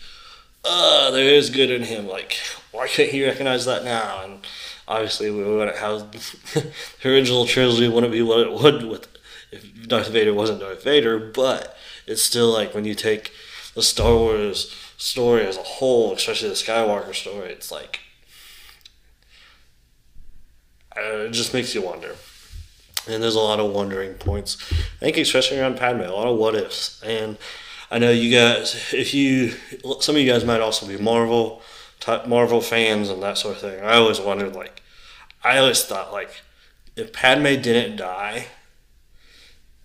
uh, 0.63 1.11
there 1.11 1.33
is 1.33 1.49
good 1.49 1.69
in 1.69 1.83
him. 1.83 2.07
Like, 2.07 2.37
why 2.71 2.87
can't 2.87 3.11
he 3.11 3.25
recognize 3.25 3.65
that 3.65 3.83
now? 3.83 4.23
And 4.23 4.39
obviously, 4.87 5.29
we 5.29 5.43
wouldn't 5.43 5.77
have 5.77 6.11
the 6.53 6.71
original 7.09 7.45
trilogy 7.45 7.87
wouldn't 7.87 8.13
be 8.13 8.21
what 8.21 8.39
it 8.39 8.53
would 8.53 8.85
with 8.85 9.07
if 9.51 9.87
Darth 9.87 10.09
Vader 10.09 10.33
wasn't 10.33 10.61
Darth 10.61 10.83
Vader, 10.83 11.19
but 11.19 11.77
it's 12.07 12.23
still 12.23 12.51
like 12.51 12.73
when 12.73 12.85
you 12.85 12.95
take 12.95 13.31
the 13.75 13.83
Star 13.83 14.15
Wars 14.15 14.73
story 14.97 15.45
as 15.45 15.57
a 15.57 15.63
whole, 15.63 16.13
especially 16.13 16.49
the 16.49 16.55
Skywalker 16.55 17.13
story, 17.13 17.51
it's 17.51 17.71
like 17.71 17.99
uh, 20.97 21.25
it 21.25 21.31
just 21.31 21.53
makes 21.53 21.75
you 21.75 21.81
wonder. 21.81 22.15
And 23.07 23.21
there's 23.21 23.35
a 23.35 23.39
lot 23.39 23.59
of 23.59 23.71
wondering 23.71 24.15
points. 24.15 24.57
I 24.71 25.05
think 25.05 25.17
especially 25.17 25.59
around 25.59 25.77
Padme, 25.77 26.01
a 26.01 26.11
lot 26.11 26.27
of 26.27 26.37
what 26.37 26.55
ifs. 26.55 27.01
And 27.03 27.37
I 27.91 27.99
know 27.99 28.11
you 28.11 28.35
guys, 28.35 28.93
if 28.93 29.13
you, 29.13 29.53
some 29.99 30.15
of 30.15 30.21
you 30.21 30.31
guys 30.31 30.43
might 30.43 30.61
also 30.61 30.87
be 30.87 30.97
Marvel, 30.97 31.61
Marvel 32.25 32.61
fans 32.61 33.09
and 33.09 33.21
that 33.21 33.37
sort 33.37 33.55
of 33.55 33.61
thing. 33.61 33.83
I 33.83 33.95
always 33.95 34.19
wondered, 34.19 34.55
like, 34.55 34.81
I 35.43 35.59
always 35.59 35.83
thought, 35.83 36.11
like, 36.11 36.41
if 36.95 37.13
Padme 37.13 37.61
didn't 37.61 37.97
die, 37.97 38.47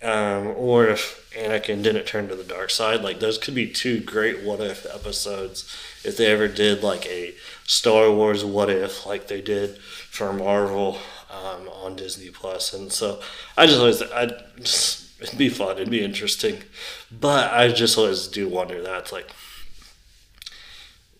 um, 0.03 0.47
or 0.55 0.87
if 0.87 1.29
Anakin 1.31 1.81
didn't 1.81 2.05
turn 2.05 2.27
to 2.27 2.35
the 2.35 2.43
dark 2.43 2.69
side. 2.69 3.01
Like 3.01 3.19
those 3.19 3.37
could 3.37 3.55
be 3.55 3.67
two 3.67 3.99
great 3.99 4.43
what 4.43 4.59
if 4.59 4.85
episodes 4.85 5.73
if 6.03 6.17
they 6.17 6.27
ever 6.27 6.47
did 6.47 6.83
like 6.83 7.05
a 7.05 7.33
Star 7.65 8.11
Wars 8.11 8.43
what 8.43 8.69
if 8.69 9.05
like 9.05 9.27
they 9.27 9.41
did 9.41 9.77
for 9.77 10.33
Marvel 10.33 10.97
um, 11.29 11.69
on 11.69 11.95
Disney 11.95 12.29
Plus. 12.29 12.73
And 12.73 12.91
so 12.91 13.21
I 13.57 13.65
just 13.65 13.79
always 13.79 14.01
I 14.01 14.31
just 14.59 15.21
it'd 15.21 15.37
be 15.37 15.49
fun, 15.49 15.77
it'd 15.77 15.89
be 15.89 16.03
interesting, 16.03 16.63
but 17.11 17.53
I 17.53 17.71
just 17.71 17.97
always 17.97 18.27
do 18.27 18.47
wonder 18.49 18.81
that 18.81 18.99
it's 18.99 19.11
like 19.11 19.29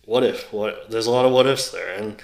what 0.04 0.24
if 0.24 0.52
what 0.52 0.90
there's 0.90 1.06
a 1.06 1.10
lot 1.10 1.24
of 1.24 1.32
what 1.32 1.46
ifs 1.46 1.70
there 1.70 1.94
and. 1.94 2.22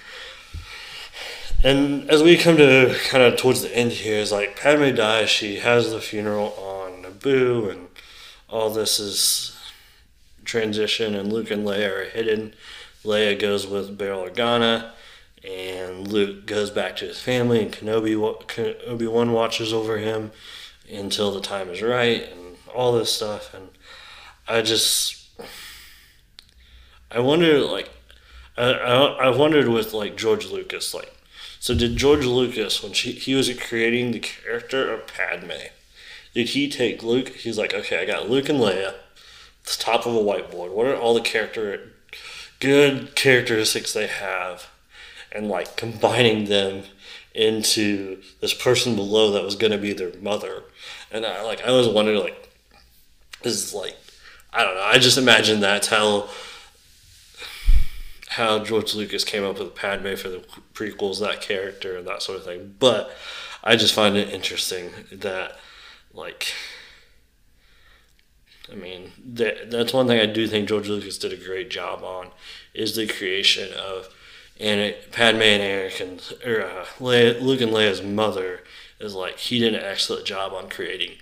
And 1.65 2.09
as 2.09 2.23
we 2.23 2.37
come 2.37 2.57
to 2.59 2.97
kind 3.09 3.25
of 3.25 3.37
towards 3.37 3.63
the 3.63 3.77
end 3.77 3.91
here, 3.91 4.19
is 4.19 4.31
like 4.31 4.57
Padme 4.57 4.95
dies. 4.95 5.29
She 5.29 5.57
has 5.57 5.91
the 5.91 6.01
funeral 6.01 6.55
on 6.57 7.03
Naboo, 7.03 7.69
and 7.69 7.89
all 8.49 8.71
this 8.71 9.01
is 9.01 9.59
transition. 10.45 11.17
And 11.17 11.33
Luke 11.33 11.51
and 11.51 11.67
Leia 11.67 12.03
are 12.03 12.05
hidden. 12.05 12.55
Leia 13.05 13.39
goes 13.39 13.67
with 13.67 13.99
Bail 13.99 14.25
Organa, 14.25 14.93
and 15.43 16.07
Luke 16.07 16.47
goes 16.47 16.71
back 16.71 16.95
to 16.97 17.07
his 17.07 17.21
family. 17.21 17.61
And 17.61 17.73
Kenobi 17.73 18.15
Obi 18.87 19.07
Wan 19.09 19.33
watches 19.33 19.73
over 19.73 19.99
him 19.99 20.31
until 20.89 21.33
the 21.33 21.41
time 21.41 21.71
is 21.71 21.83
right, 21.83 22.23
and 22.33 22.57
all 22.73 22.93
this 22.93 23.13
stuff. 23.13 23.53
And 23.53 23.71
I 24.47 24.63
just, 24.63 25.29
I 27.11 27.19
wonder, 27.19 27.59
like, 27.59 27.91
I, 28.57 28.71
I, 28.71 28.95
I 29.27 29.29
wondered 29.31 29.67
with 29.67 29.93
like 29.93 30.17
George 30.17 30.47
Lucas, 30.47 30.95
like 30.95 31.18
so 31.61 31.75
did 31.75 31.97
George 31.97 32.25
Lucas 32.25 32.83
when 32.83 32.93
she, 32.93 33.13
he 33.13 33.35
was 33.35 33.53
creating 33.59 34.13
the 34.13 34.21
character 34.21 34.93
of 34.93 35.07
Padme? 35.07 35.51
Did 36.35 36.51
he 36.51 36.69
take 36.69 37.03
Luke? 37.03 37.29
He's 37.31 37.59
like, 37.59 37.75
okay, 37.75 38.01
I 38.01 38.05
got 38.05 38.31
Luke 38.31 38.49
and 38.49 38.61
Leia, 38.61 38.95
the 39.65 39.77
top 39.79 40.07
of 40.07 40.15
a 40.15 40.19
whiteboard. 40.19 40.73
What 40.73 40.87
are 40.87 40.97
all 40.97 41.15
the 41.15 41.21
character 41.21 41.93
good 42.61 43.15
characteristics 43.15 43.93
they 43.93 44.07
have, 44.07 44.69
and 45.33 45.49
like 45.49 45.77
combining 45.77 46.47
them 46.47 46.85
into 47.35 48.21
this 48.41 48.55
person 48.55 48.97
below 48.97 49.31
that 49.31 49.45
was 49.45 49.55
going 49.55 49.73
to 49.73 49.79
be 49.79 49.93
their 49.93 50.13
mother. 50.21 50.65
And 51.11 51.25
I 51.25 51.43
like 51.43 51.63
I 51.63 51.69
always 51.69 51.89
wondered 51.89 52.19
like, 52.19 52.51
this 53.43 53.55
is 53.55 53.75
like 53.75 53.97
I 54.53 54.65
don't 54.65 54.75
know. 54.75 54.83
I 54.83 54.99
just 54.99 55.19
imagine 55.19 55.61
that's 55.61 55.89
how 55.89 56.29
how 58.39 58.65
George 58.65 58.95
Lucas 58.95 59.25
came 59.25 59.45
up 59.45 59.59
with 59.59 59.75
Padme 59.75 60.15
for 60.15 60.29
the 60.29 60.45
prequels, 60.73 61.21
that 61.21 61.41
character, 61.41 61.99
and 61.99 62.07
that 62.07 62.23
sort 62.23 62.39
of 62.39 62.45
thing. 62.45 62.75
But 62.79 63.11
I 63.63 63.77
just 63.77 63.95
find 63.95 64.17
it 64.17 64.31
interesting 64.31 64.91
that, 65.13 65.59
like, 66.15 66.55
I 68.73 68.75
mean, 68.75 69.13
that, 69.35 69.71
that's 69.71 69.93
one 69.93 70.07
thing 70.07 70.21
I 70.21 70.27
do 70.27 70.47
think 70.49 70.69
George 70.69 70.89
Lucas 70.89 71.19
did 71.19 71.33
a 71.33 71.37
great 71.37 71.69
job 71.69 72.03
on 72.03 72.31
is 72.75 72.97
the 72.97 73.07
creation 73.07 73.73
of 73.75 74.09
and 74.61 74.81
it, 74.81 75.13
Padme 75.13 75.43
and 75.43 75.63
Anakin, 75.63 76.47
or 76.47 76.63
uh, 76.63 76.85
Leia, 76.99 77.41
Luke 77.41 77.61
and 77.61 77.73
Leia's 77.73 78.03
mother, 78.03 78.61
is 78.99 79.15
like 79.15 79.39
he 79.39 79.61
did 79.61 79.75
an 79.75 79.85
excellent 79.85 80.25
job 80.25 80.53
on 80.53 80.69
creating, 80.69 81.13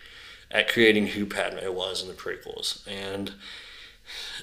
at 0.50 0.68
creating 0.68 1.08
who 1.08 1.26
Padme 1.26 1.70
was 1.70 2.00
in 2.02 2.08
the 2.08 2.14
prequels, 2.14 2.86
and 2.88 3.32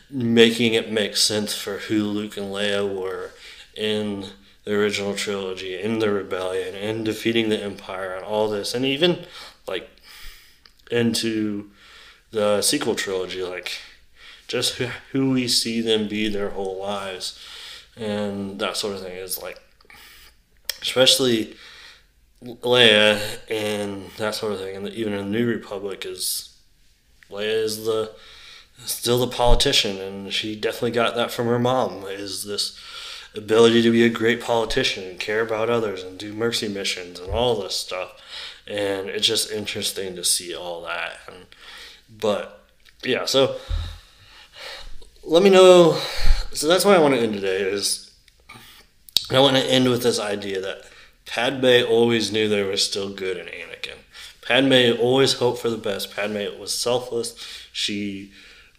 making 0.09 0.73
it 0.73 0.91
make 0.91 1.15
sense 1.15 1.53
for 1.53 1.79
who 1.79 2.03
Luke 2.03 2.37
and 2.37 2.47
Leia 2.47 2.83
were 2.87 3.31
in 3.75 4.27
the 4.63 4.75
original 4.75 5.15
trilogy, 5.15 5.79
in 5.79 5.99
the 5.99 6.11
rebellion, 6.11 6.75
in 6.75 7.03
defeating 7.03 7.49
the 7.49 7.61
Empire, 7.61 8.13
and 8.13 8.23
all 8.23 8.47
this, 8.47 8.73
and 8.73 8.85
even 8.85 9.25
like 9.67 9.89
into 10.91 11.69
the 12.31 12.61
sequel 12.61 12.95
trilogy, 12.95 13.43
like 13.43 13.79
just 14.47 14.75
who, 14.75 14.87
who 15.11 15.31
we 15.31 15.47
see 15.47 15.81
them 15.81 16.07
be 16.07 16.27
their 16.27 16.51
whole 16.51 16.79
lives, 16.79 17.39
and 17.97 18.59
that 18.59 18.77
sort 18.77 18.95
of 18.95 19.01
thing 19.01 19.15
is 19.15 19.41
like, 19.41 19.61
especially 20.81 21.55
Leia 22.43 23.39
and 23.49 24.09
that 24.17 24.35
sort 24.35 24.53
of 24.53 24.59
thing, 24.59 24.75
and 24.75 24.87
even 24.89 25.13
in 25.13 25.31
the 25.31 25.37
New 25.37 25.47
Republic 25.47 26.05
is 26.05 26.55
Leia 27.29 27.63
is 27.63 27.85
the 27.85 28.11
still 28.85 29.19
the 29.19 29.27
politician, 29.27 29.97
and 29.99 30.33
she 30.33 30.55
definitely 30.55 30.91
got 30.91 31.15
that 31.15 31.31
from 31.31 31.47
her 31.47 31.59
mom. 31.59 32.03
Is 32.05 32.45
this 32.45 32.77
ability 33.35 33.81
to 33.81 33.91
be 33.91 34.03
a 34.03 34.09
great 34.09 34.41
politician 34.41 35.03
and 35.03 35.19
care 35.19 35.41
about 35.41 35.69
others 35.69 36.03
and 36.03 36.17
do 36.17 36.33
mercy 36.33 36.67
missions 36.67 37.19
and 37.19 37.31
all 37.31 37.61
this 37.61 37.75
stuff, 37.75 38.21
and 38.67 39.09
it's 39.09 39.27
just 39.27 39.51
interesting 39.51 40.15
to 40.15 40.23
see 40.23 40.55
all 40.55 40.83
that. 40.83 41.19
And 41.27 41.45
but 42.09 42.65
yeah, 43.03 43.25
so 43.25 43.57
let 45.23 45.43
me 45.43 45.49
know. 45.49 45.99
So 46.53 46.67
that's 46.67 46.85
why 46.85 46.95
I 46.95 46.99
want 46.99 47.15
to 47.15 47.19
end 47.19 47.33
today. 47.33 47.61
Is 47.61 48.11
I 49.31 49.39
want 49.39 49.55
to 49.55 49.63
end 49.63 49.89
with 49.89 50.03
this 50.03 50.19
idea 50.19 50.61
that 50.61 50.83
Padme 51.25 51.89
always 51.89 52.31
knew 52.31 52.47
there 52.47 52.67
was 52.67 52.85
still 52.85 53.09
good 53.09 53.37
in 53.37 53.47
Anakin. 53.47 53.97
Padme 54.45 54.99
always 55.01 55.33
hoped 55.33 55.59
for 55.59 55.69
the 55.69 55.77
best. 55.77 56.15
Padme 56.15 56.59
was 56.59 56.77
selfless. 56.77 57.33
She 57.71 58.31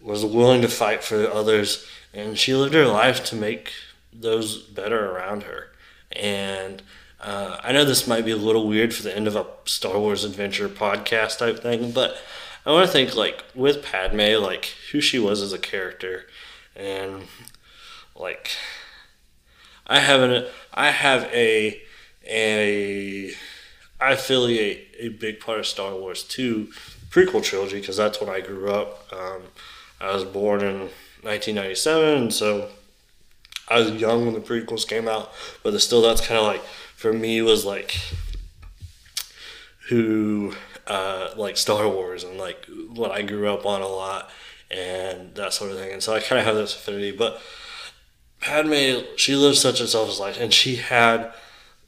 was 0.05 0.23
willing 0.23 0.61
to 0.61 0.67
fight 0.67 1.03
for 1.03 1.29
others, 1.29 1.85
and 2.13 2.37
she 2.37 2.53
lived 2.53 2.75
her 2.75 2.85
life 2.85 3.25
to 3.25 3.35
make 3.35 3.73
those 4.13 4.57
better 4.61 5.11
around 5.11 5.43
her. 5.43 5.69
And 6.11 6.83
uh, 7.19 7.57
I 7.63 7.71
know 7.71 7.83
this 7.83 8.07
might 8.07 8.23
be 8.23 8.31
a 8.31 8.37
little 8.37 8.67
weird 8.67 8.93
for 8.93 9.01
the 9.01 9.15
end 9.15 9.27
of 9.27 9.35
a 9.35 9.47
Star 9.65 9.97
Wars 9.97 10.23
adventure 10.23 10.69
podcast 10.69 11.39
type 11.39 11.59
thing, 11.59 11.91
but 11.91 12.17
I 12.65 12.71
want 12.71 12.85
to 12.85 12.91
think 12.91 13.15
like 13.15 13.43
with 13.55 13.83
Padme, 13.83 14.41
like 14.41 14.73
who 14.91 15.01
she 15.01 15.17
was 15.17 15.41
as 15.41 15.51
a 15.51 15.59
character, 15.59 16.27
and 16.75 17.23
like 18.15 18.51
I 19.87 19.99
have 19.99 20.21
an 20.21 20.45
I 20.73 20.91
have 20.91 21.23
a 21.25 21.81
a 22.27 23.33
I 23.99 24.11
affiliate 24.11 24.87
a 24.99 25.09
big 25.09 25.39
part 25.39 25.59
of 25.59 25.65
Star 25.65 25.95
Wars 25.95 26.23
to 26.23 26.69
prequel 27.09 27.43
trilogy 27.43 27.79
because 27.79 27.97
that's 27.97 28.19
when 28.19 28.29
I 28.29 28.39
grew 28.39 28.69
up. 28.69 29.11
Um, 29.11 29.43
I 30.05 30.13
was 30.13 30.23
born 30.23 30.61
in 30.61 30.79
1997, 31.23 32.31
so 32.31 32.69
I 33.67 33.79
was 33.79 33.91
young 33.91 34.25
when 34.25 34.35
the 34.35 34.39
prequels 34.39 34.87
came 34.87 35.07
out, 35.07 35.31
but 35.63 35.79
still, 35.79 36.01
that's 36.01 36.25
kind 36.25 36.39
of 36.39 36.45
like 36.45 36.63
for 36.95 37.11
me 37.11 37.41
was 37.41 37.65
like 37.65 37.99
who 39.89 40.53
uh, 40.87 41.29
like 41.35 41.57
Star 41.57 41.87
Wars 41.87 42.23
and 42.23 42.37
like 42.37 42.65
what 42.93 43.11
I 43.11 43.21
grew 43.21 43.51
up 43.51 43.65
on 43.65 43.81
a 43.81 43.87
lot 43.87 44.29
and 44.71 45.35
that 45.35 45.53
sort 45.53 45.71
of 45.71 45.77
thing. 45.77 45.91
And 45.91 46.03
so 46.03 46.13
I 46.13 46.19
kind 46.19 46.39
of 46.39 46.45
have 46.45 46.55
this 46.55 46.75
affinity. 46.75 47.11
But 47.11 47.41
Padme, 48.41 49.01
she 49.15 49.35
lived 49.35 49.57
such 49.57 49.79
a 49.79 49.87
selfless 49.87 50.19
life, 50.19 50.39
and 50.39 50.53
she 50.53 50.75
had 50.75 51.33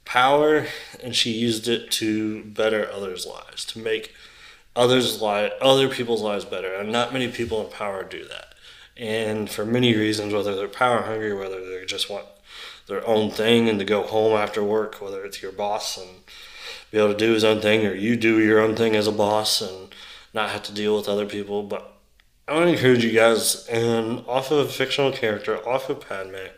power, 0.04 0.66
and 1.02 1.14
she 1.14 1.30
used 1.30 1.68
it 1.68 1.90
to 1.92 2.42
better 2.44 2.90
others' 2.90 3.26
lives, 3.26 3.64
to 3.66 3.78
make 3.78 4.14
others' 4.76 5.20
life, 5.20 5.52
other 5.60 5.88
people's 5.88 6.22
lives 6.22 6.44
better. 6.44 6.74
And 6.74 6.92
not 6.92 7.12
many 7.12 7.28
people 7.28 7.64
in 7.64 7.70
power 7.70 8.04
do 8.04 8.26
that. 8.28 8.54
And 8.96 9.48
for 9.48 9.64
many 9.64 9.96
reasons, 9.96 10.34
whether 10.34 10.54
they're 10.56 10.68
power 10.68 11.02
hungry, 11.02 11.32
whether 11.34 11.64
they 11.64 11.84
just 11.84 12.10
want 12.10 12.26
their 12.88 13.06
own 13.06 13.30
thing 13.30 13.68
and 13.68 13.78
to 13.78 13.84
go 13.84 14.02
home 14.02 14.36
after 14.36 14.62
work, 14.62 15.00
whether 15.00 15.24
it's 15.24 15.42
your 15.42 15.52
boss 15.52 15.96
and 15.96 16.08
be 16.90 16.98
able 16.98 17.12
to 17.12 17.18
do 17.18 17.32
his 17.32 17.44
own 17.44 17.60
thing, 17.60 17.86
or 17.86 17.94
you 17.94 18.16
do 18.16 18.40
your 18.40 18.60
own 18.60 18.74
thing 18.74 18.96
as 18.96 19.06
a 19.06 19.12
boss 19.12 19.60
and 19.60 19.94
not 20.32 20.50
have 20.50 20.62
to 20.64 20.72
deal 20.72 20.96
with 20.96 21.08
other 21.08 21.26
people. 21.26 21.62
But 21.62 21.92
I 22.48 22.54
want 22.54 22.66
to 22.66 22.72
encourage 22.72 23.04
you 23.04 23.12
guys, 23.12 23.66
and 23.66 24.24
off 24.26 24.50
of 24.50 24.58
a 24.58 24.70
fictional 24.70 25.12
character, 25.12 25.56
off 25.68 25.90
of 25.90 26.08
Padme, 26.08 26.48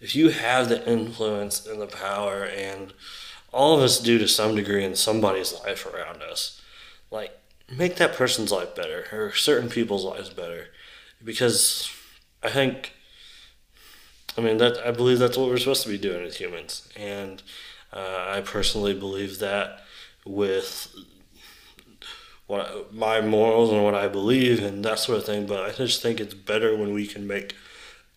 if 0.00 0.16
you 0.16 0.30
have 0.30 0.68
the 0.68 0.86
influence 0.90 1.64
and 1.64 1.80
the 1.80 1.86
power, 1.86 2.44
and 2.44 2.92
all 3.52 3.76
of 3.76 3.82
us 3.82 4.00
do 4.00 4.18
to 4.18 4.28
some 4.28 4.56
degree 4.56 4.84
in 4.84 4.96
somebody's 4.96 5.54
life 5.60 5.86
around 5.86 6.22
us, 6.22 6.60
like 7.10 7.37
make 7.70 7.96
that 7.96 8.14
person's 8.14 8.52
life 8.52 8.74
better, 8.74 9.06
or 9.12 9.32
certain 9.32 9.68
people's 9.68 10.04
lives 10.04 10.30
better, 10.30 10.68
because 11.22 11.90
I 12.42 12.50
think 12.50 12.94
I 14.36 14.40
mean 14.40 14.58
that 14.58 14.78
I 14.78 14.90
believe 14.90 15.18
that's 15.18 15.36
what 15.36 15.48
we're 15.48 15.58
supposed 15.58 15.82
to 15.82 15.88
be 15.88 15.98
doing 15.98 16.24
as 16.24 16.36
humans, 16.36 16.88
and 16.96 17.42
uh, 17.92 18.26
I 18.28 18.40
personally 18.40 18.94
believe 18.94 19.38
that 19.38 19.80
with 20.24 20.94
what 22.46 22.92
my 22.94 23.20
morals 23.20 23.70
and 23.70 23.84
what 23.84 23.94
I 23.94 24.08
believe 24.08 24.62
and 24.62 24.84
that 24.84 24.98
sort 24.98 25.18
of 25.18 25.24
thing. 25.24 25.46
But 25.46 25.64
I 25.68 25.72
just 25.72 26.02
think 26.02 26.20
it's 26.20 26.34
better 26.34 26.76
when 26.76 26.92
we 26.94 27.06
can 27.06 27.26
make 27.26 27.54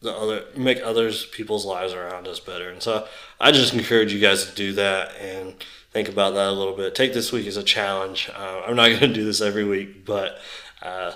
the 0.01 0.11
other 0.11 0.45
make 0.55 0.81
others 0.81 1.25
people's 1.27 1.65
lives 1.65 1.93
around 1.93 2.27
us 2.27 2.39
better. 2.39 2.69
And 2.69 2.81
so 2.81 3.07
I 3.39 3.51
just 3.51 3.73
encourage 3.73 4.13
you 4.13 4.19
guys 4.19 4.45
to 4.45 4.55
do 4.55 4.73
that 4.73 5.15
and 5.19 5.55
think 5.91 6.09
about 6.09 6.33
that 6.33 6.47
a 6.47 6.51
little 6.51 6.75
bit. 6.75 6.95
Take 6.95 7.13
this 7.13 7.31
week 7.31 7.45
as 7.47 7.57
a 7.57 7.63
challenge. 7.63 8.29
Uh, 8.35 8.63
I'm 8.65 8.75
not 8.75 8.87
going 8.99 9.01
to 9.01 9.13
do 9.13 9.25
this 9.25 9.41
every 9.41 9.63
week, 9.63 10.05
but 10.05 10.39
uh, 10.81 11.13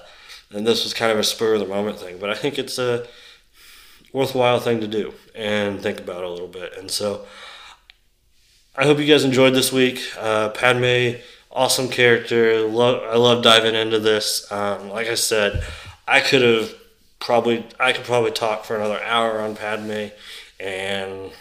and 0.52 0.66
this 0.66 0.84
was 0.84 0.94
kind 0.94 1.12
of 1.12 1.18
a 1.18 1.24
spur 1.24 1.56
of 1.56 1.60
the 1.60 1.66
moment 1.66 2.00
thing. 2.00 2.20
But 2.20 2.30
I 2.30 2.36
think 2.36 2.60
it's 2.60 2.78
a 2.78 3.08
worthwhile 4.14 4.60
thing 4.60 4.80
to 4.82 4.88
do 4.88 5.14
and 5.34 5.82
think 5.82 6.00
about 6.00 6.24
a 6.24 6.30
little 6.30 6.48
bit. 6.48 6.78
And 6.78 6.90
so 6.90 7.26
I 8.76 8.84
hope 8.84 9.00
you 9.00 9.06
guys 9.06 9.26
enjoyed 9.26 9.54
this 9.54 9.74
week. 9.74 10.00
Uh, 10.18 10.50
Padme, 10.50 11.20
awesome 11.52 11.90
character. 11.90 12.62
Love, 12.62 13.02
I 13.04 13.16
love 13.18 13.44
diving 13.44 13.74
into 13.74 14.00
this. 14.00 14.50
Um, 14.52 14.90
like 14.90 15.08
I 15.08 15.16
said, 15.16 15.64
I 16.08 16.20
could 16.20 16.44
have 16.44 16.74
probably 17.26 17.65
I 17.80 17.91
could 17.91 18.05
probably 18.05 18.32
talk 18.32 18.65
for 18.65 18.76
another 18.76 19.01
hour 19.03 19.39
on 19.39 19.55
Padme, 19.55 20.11
and 20.59 21.32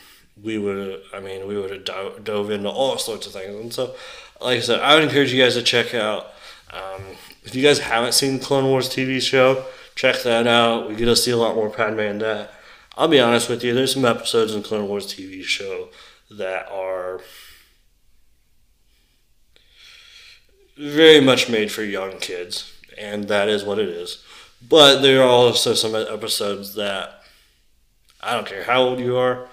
we 0.43 0.57
would 0.57 1.03
I 1.13 1.21
mean 1.21 1.47
we 1.47 1.59
would 1.59 1.71
have 1.71 2.25
dove, 2.25 2.51
into 2.51 2.71
all 2.71 2.97
sorts 2.97 3.27
of 3.27 3.35
things. 3.35 3.55
And 3.55 3.73
so, 3.73 3.95
like 4.41 4.59
I 4.59 4.61
said, 4.61 4.81
I 4.81 4.95
would 4.95 5.05
encourage 5.05 5.33
you 5.33 5.43
guys 5.43 5.55
to 5.55 5.63
check 5.63 5.95
out. 5.95 6.33
Um, 6.73 7.03
if 7.45 7.55
you 7.55 7.63
guys 7.63 7.81
haven't 7.81 8.15
seen 8.15 8.39
Clone 8.41 8.65
Wars 8.65 8.89
TV 8.89 9.21
show, 9.21 9.67
check 9.95 10.23
that 10.23 10.47
out. 10.47 10.89
We 10.89 10.97
get 10.97 11.05
to 11.05 11.15
see 11.15 11.31
a 11.31 11.37
lot 11.37 11.55
more 11.55 11.69
Padme 11.69 12.01
in 12.01 12.19
that. 12.19 12.51
I'll 12.97 13.09
be 13.09 13.21
honest 13.21 13.51
with 13.51 13.63
you, 13.63 13.75
there's 13.75 13.93
some 13.93 14.05
episodes 14.07 14.55
in 14.55 14.63
Clone 14.63 14.89
Wars 14.89 15.07
TV 15.07 15.43
show 15.43 15.91
that 16.31 16.69
are 16.71 17.21
very 20.79 21.21
much 21.21 21.51
made 21.51 21.71
for 21.71 21.83
young 21.83 22.19
kids, 22.19 22.73
and 22.97 23.29
that 23.29 23.49
is 23.49 23.65
what 23.65 23.79
it 23.79 23.89
is. 23.89 24.25
But 24.69 25.01
there 25.01 25.23
are 25.23 25.29
also 25.29 25.75
some 25.75 25.95
episodes 25.95 26.75
that 26.75 27.23
I 28.21 28.35
don't 28.35 28.47
care 28.47 28.65
how 28.65 28.83
old 28.83 29.01
you 29.01 29.17
are, 29.17 29.49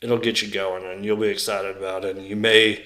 it'll 0.00 0.18
get 0.18 0.42
you 0.42 0.50
going, 0.50 0.84
and 0.84 1.04
you'll 1.04 1.16
be 1.16 1.28
excited 1.28 1.76
about 1.76 2.04
it, 2.04 2.16
and 2.16 2.26
you 2.26 2.36
may 2.36 2.84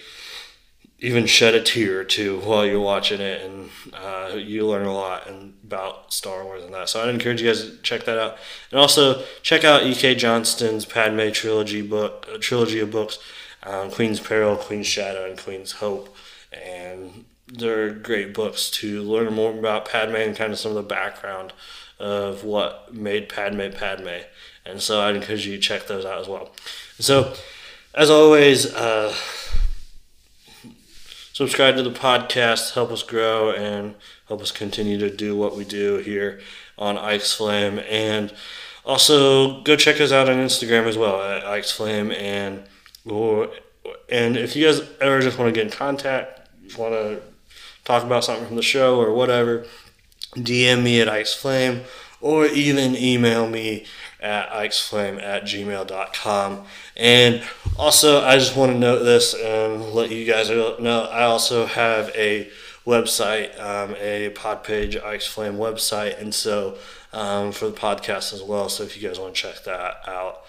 even 1.00 1.26
shed 1.26 1.54
a 1.54 1.62
tear 1.62 2.00
or 2.00 2.04
two 2.04 2.40
while 2.40 2.66
you're 2.66 2.80
watching 2.80 3.20
it, 3.20 3.42
and 3.42 3.70
uh, 3.94 4.34
you 4.34 4.66
learn 4.66 4.86
a 4.86 4.92
lot 4.92 5.26
and, 5.28 5.54
about 5.64 6.12
Star 6.12 6.44
Wars 6.44 6.64
and 6.64 6.74
that. 6.74 6.88
So 6.88 7.02
I'd 7.02 7.08
encourage 7.08 7.40
you 7.40 7.48
guys 7.48 7.62
to 7.62 7.76
check 7.78 8.04
that 8.04 8.18
out, 8.18 8.36
and 8.70 8.80
also 8.80 9.22
check 9.42 9.64
out 9.64 9.84
E.K. 9.84 10.16
Johnston's 10.16 10.84
Padme 10.84 11.30
trilogy 11.30 11.82
book, 11.82 12.28
uh, 12.32 12.38
trilogy 12.38 12.80
of 12.80 12.90
books, 12.90 13.18
um, 13.62 13.90
Queen's 13.90 14.20
Peril, 14.20 14.56
Queen's 14.56 14.86
Shadow, 14.86 15.28
and 15.28 15.38
Queen's 15.38 15.72
Hope, 15.72 16.14
and 16.52 17.24
they're 17.52 17.90
great 17.90 18.34
books 18.34 18.70
to 18.70 19.02
learn 19.02 19.32
more 19.32 19.56
about 19.58 19.88
Padme 19.88 20.16
and 20.16 20.36
kind 20.36 20.52
of 20.52 20.58
some 20.58 20.70
of 20.70 20.76
the 20.76 20.82
background 20.82 21.52
of 21.98 22.44
what 22.44 22.94
made 22.94 23.28
Padme 23.28 23.70
Padme. 23.70 24.24
And 24.64 24.80
so 24.80 25.00
I'd 25.00 25.16
encourage 25.16 25.46
you 25.46 25.56
to 25.56 25.62
check 25.62 25.86
those 25.86 26.04
out 26.04 26.20
as 26.20 26.28
well. 26.28 26.50
So, 26.98 27.34
as 27.94 28.10
always. 28.10 28.72
Uh, 28.74 29.14
subscribe 31.38 31.76
to 31.76 31.84
the 31.84 31.90
podcast, 31.92 32.74
help 32.74 32.90
us 32.90 33.04
grow, 33.04 33.52
and 33.52 33.94
help 34.26 34.42
us 34.42 34.50
continue 34.50 34.98
to 34.98 35.08
do 35.08 35.36
what 35.36 35.56
we 35.56 35.64
do 35.64 35.98
here 35.98 36.40
on 36.76 36.98
Ike's 36.98 37.32
Flame. 37.32 37.78
And 37.88 38.34
also 38.84 39.62
go 39.62 39.76
check 39.76 40.00
us 40.00 40.10
out 40.10 40.28
on 40.28 40.36
Instagram 40.38 40.86
as 40.86 40.98
well 40.98 41.22
at 41.22 41.46
Ike's 41.46 41.70
Flame. 41.70 42.10
And 42.10 42.64
or 43.04 43.50
and 44.08 44.36
if 44.36 44.56
you 44.56 44.66
guys 44.66 44.80
ever 45.00 45.20
just 45.20 45.38
want 45.38 45.54
to 45.54 45.58
get 45.58 45.70
in 45.70 45.78
contact, 45.78 46.48
want 46.76 46.92
to 46.94 47.22
talk 47.88 48.04
about 48.04 48.22
something 48.22 48.46
from 48.46 48.56
the 48.56 48.62
show 48.62 49.00
or 49.00 49.14
whatever, 49.14 49.64
DM 50.36 50.82
me 50.82 51.00
at 51.00 51.08
Ike's 51.08 51.34
Flame 51.34 51.80
or 52.20 52.46
even 52.46 52.94
email 52.94 53.48
me 53.48 53.86
at 54.20 54.50
ikesflame 54.50 55.22
at 55.22 55.44
gmail.com. 55.44 56.64
And 56.96 57.42
also, 57.78 58.22
I 58.22 58.36
just 58.36 58.56
want 58.56 58.72
to 58.72 58.78
note 58.78 59.04
this 59.04 59.34
and 59.34 59.92
let 59.92 60.10
you 60.10 60.26
guys 60.26 60.50
know 60.50 61.08
I 61.10 61.22
also 61.22 61.64
have 61.64 62.10
a 62.14 62.50
website, 62.84 63.58
um, 63.60 63.94
a 63.98 64.30
pod 64.30 64.64
page, 64.64 64.96
Ike's 64.96 65.26
Flame 65.26 65.54
website, 65.54 66.20
and 66.20 66.34
so 66.34 66.76
um, 67.14 67.52
for 67.52 67.68
the 67.68 67.76
podcast 67.76 68.34
as 68.34 68.42
well. 68.42 68.68
So 68.68 68.82
if 68.82 69.00
you 69.00 69.08
guys 69.08 69.18
want 69.18 69.34
to 69.34 69.40
check 69.40 69.64
that 69.64 70.02
out, 70.06 70.42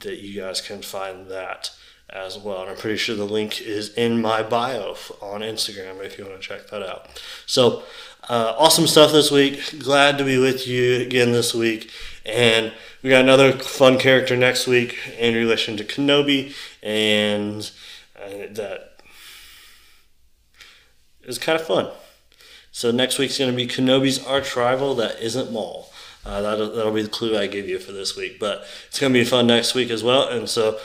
that 0.00 0.18
you 0.18 0.40
guys 0.40 0.60
can 0.60 0.82
find 0.82 1.28
that 1.28 1.70
as 2.12 2.38
well. 2.38 2.62
And 2.62 2.70
I'm 2.70 2.76
pretty 2.76 2.98
sure 2.98 3.16
the 3.16 3.24
link 3.24 3.60
is 3.60 3.92
in 3.94 4.20
my 4.20 4.42
bio 4.42 4.96
on 5.20 5.40
Instagram 5.40 6.04
if 6.04 6.18
you 6.18 6.24
want 6.24 6.40
to 6.40 6.46
check 6.46 6.68
that 6.68 6.82
out. 6.82 7.08
So 7.46 7.82
uh, 8.28 8.54
awesome 8.56 8.86
stuff 8.86 9.12
this 9.12 9.30
week. 9.30 9.80
Glad 9.80 10.18
to 10.18 10.24
be 10.24 10.38
with 10.38 10.66
you 10.66 11.00
again 11.00 11.32
this 11.32 11.54
week. 11.54 11.90
And 12.24 12.72
we 13.02 13.10
got 13.10 13.22
another 13.22 13.52
fun 13.52 13.98
character 13.98 14.36
next 14.36 14.68
week 14.68 14.96
in 15.18 15.34
relation 15.34 15.76
to 15.76 15.84
Kenobi, 15.84 16.54
and 16.82 17.68
uh, 18.16 18.46
that 18.52 19.00
is 21.24 21.38
kind 21.38 21.58
of 21.58 21.66
fun. 21.66 21.88
So 22.70 22.92
next 22.92 23.18
week's 23.18 23.38
going 23.38 23.50
to 23.50 23.56
be 23.56 23.66
Kenobi's 23.66 24.24
arch 24.24 24.54
rival 24.54 24.94
that 24.94 25.20
isn't 25.20 25.52
Maul. 25.52 25.90
Uh, 26.24 26.40
that'll, 26.40 26.72
that'll 26.72 26.92
be 26.92 27.02
the 27.02 27.08
clue 27.08 27.36
I 27.36 27.48
give 27.48 27.68
you 27.68 27.80
for 27.80 27.90
this 27.90 28.16
week. 28.16 28.38
But 28.38 28.64
it's 28.88 29.00
going 29.00 29.12
to 29.12 29.18
be 29.18 29.24
fun 29.24 29.48
next 29.48 29.74
week 29.74 29.90
as 29.90 30.04
well. 30.04 30.28
And 30.28 30.48
so 30.48 30.78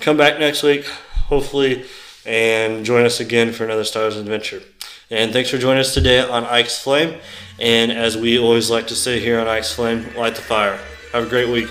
come 0.00 0.16
back 0.16 0.38
next 0.38 0.62
week, 0.62 0.84
hopefully, 0.84 1.84
and 2.24 2.84
join 2.84 3.04
us 3.04 3.20
again 3.20 3.52
for 3.52 3.64
another 3.64 3.84
Star 3.84 4.02
Wars 4.02 4.16
adventure. 4.16 4.62
And 5.10 5.32
thanks 5.32 5.50
for 5.50 5.58
joining 5.58 5.80
us 5.80 5.94
today 5.94 6.20
on 6.20 6.44
Ike's 6.44 6.82
Flame. 6.82 7.18
And 7.60 7.92
as 7.92 8.16
we 8.16 8.38
always 8.38 8.70
like 8.70 8.86
to 8.88 8.94
say 8.94 9.20
here 9.20 9.38
on 9.38 9.46
Ike's 9.46 9.74
Flame, 9.74 10.06
light 10.16 10.34
the 10.34 10.42
fire. 10.42 10.78
Have 11.12 11.26
a 11.26 11.28
great 11.28 11.48
week. 11.48 11.68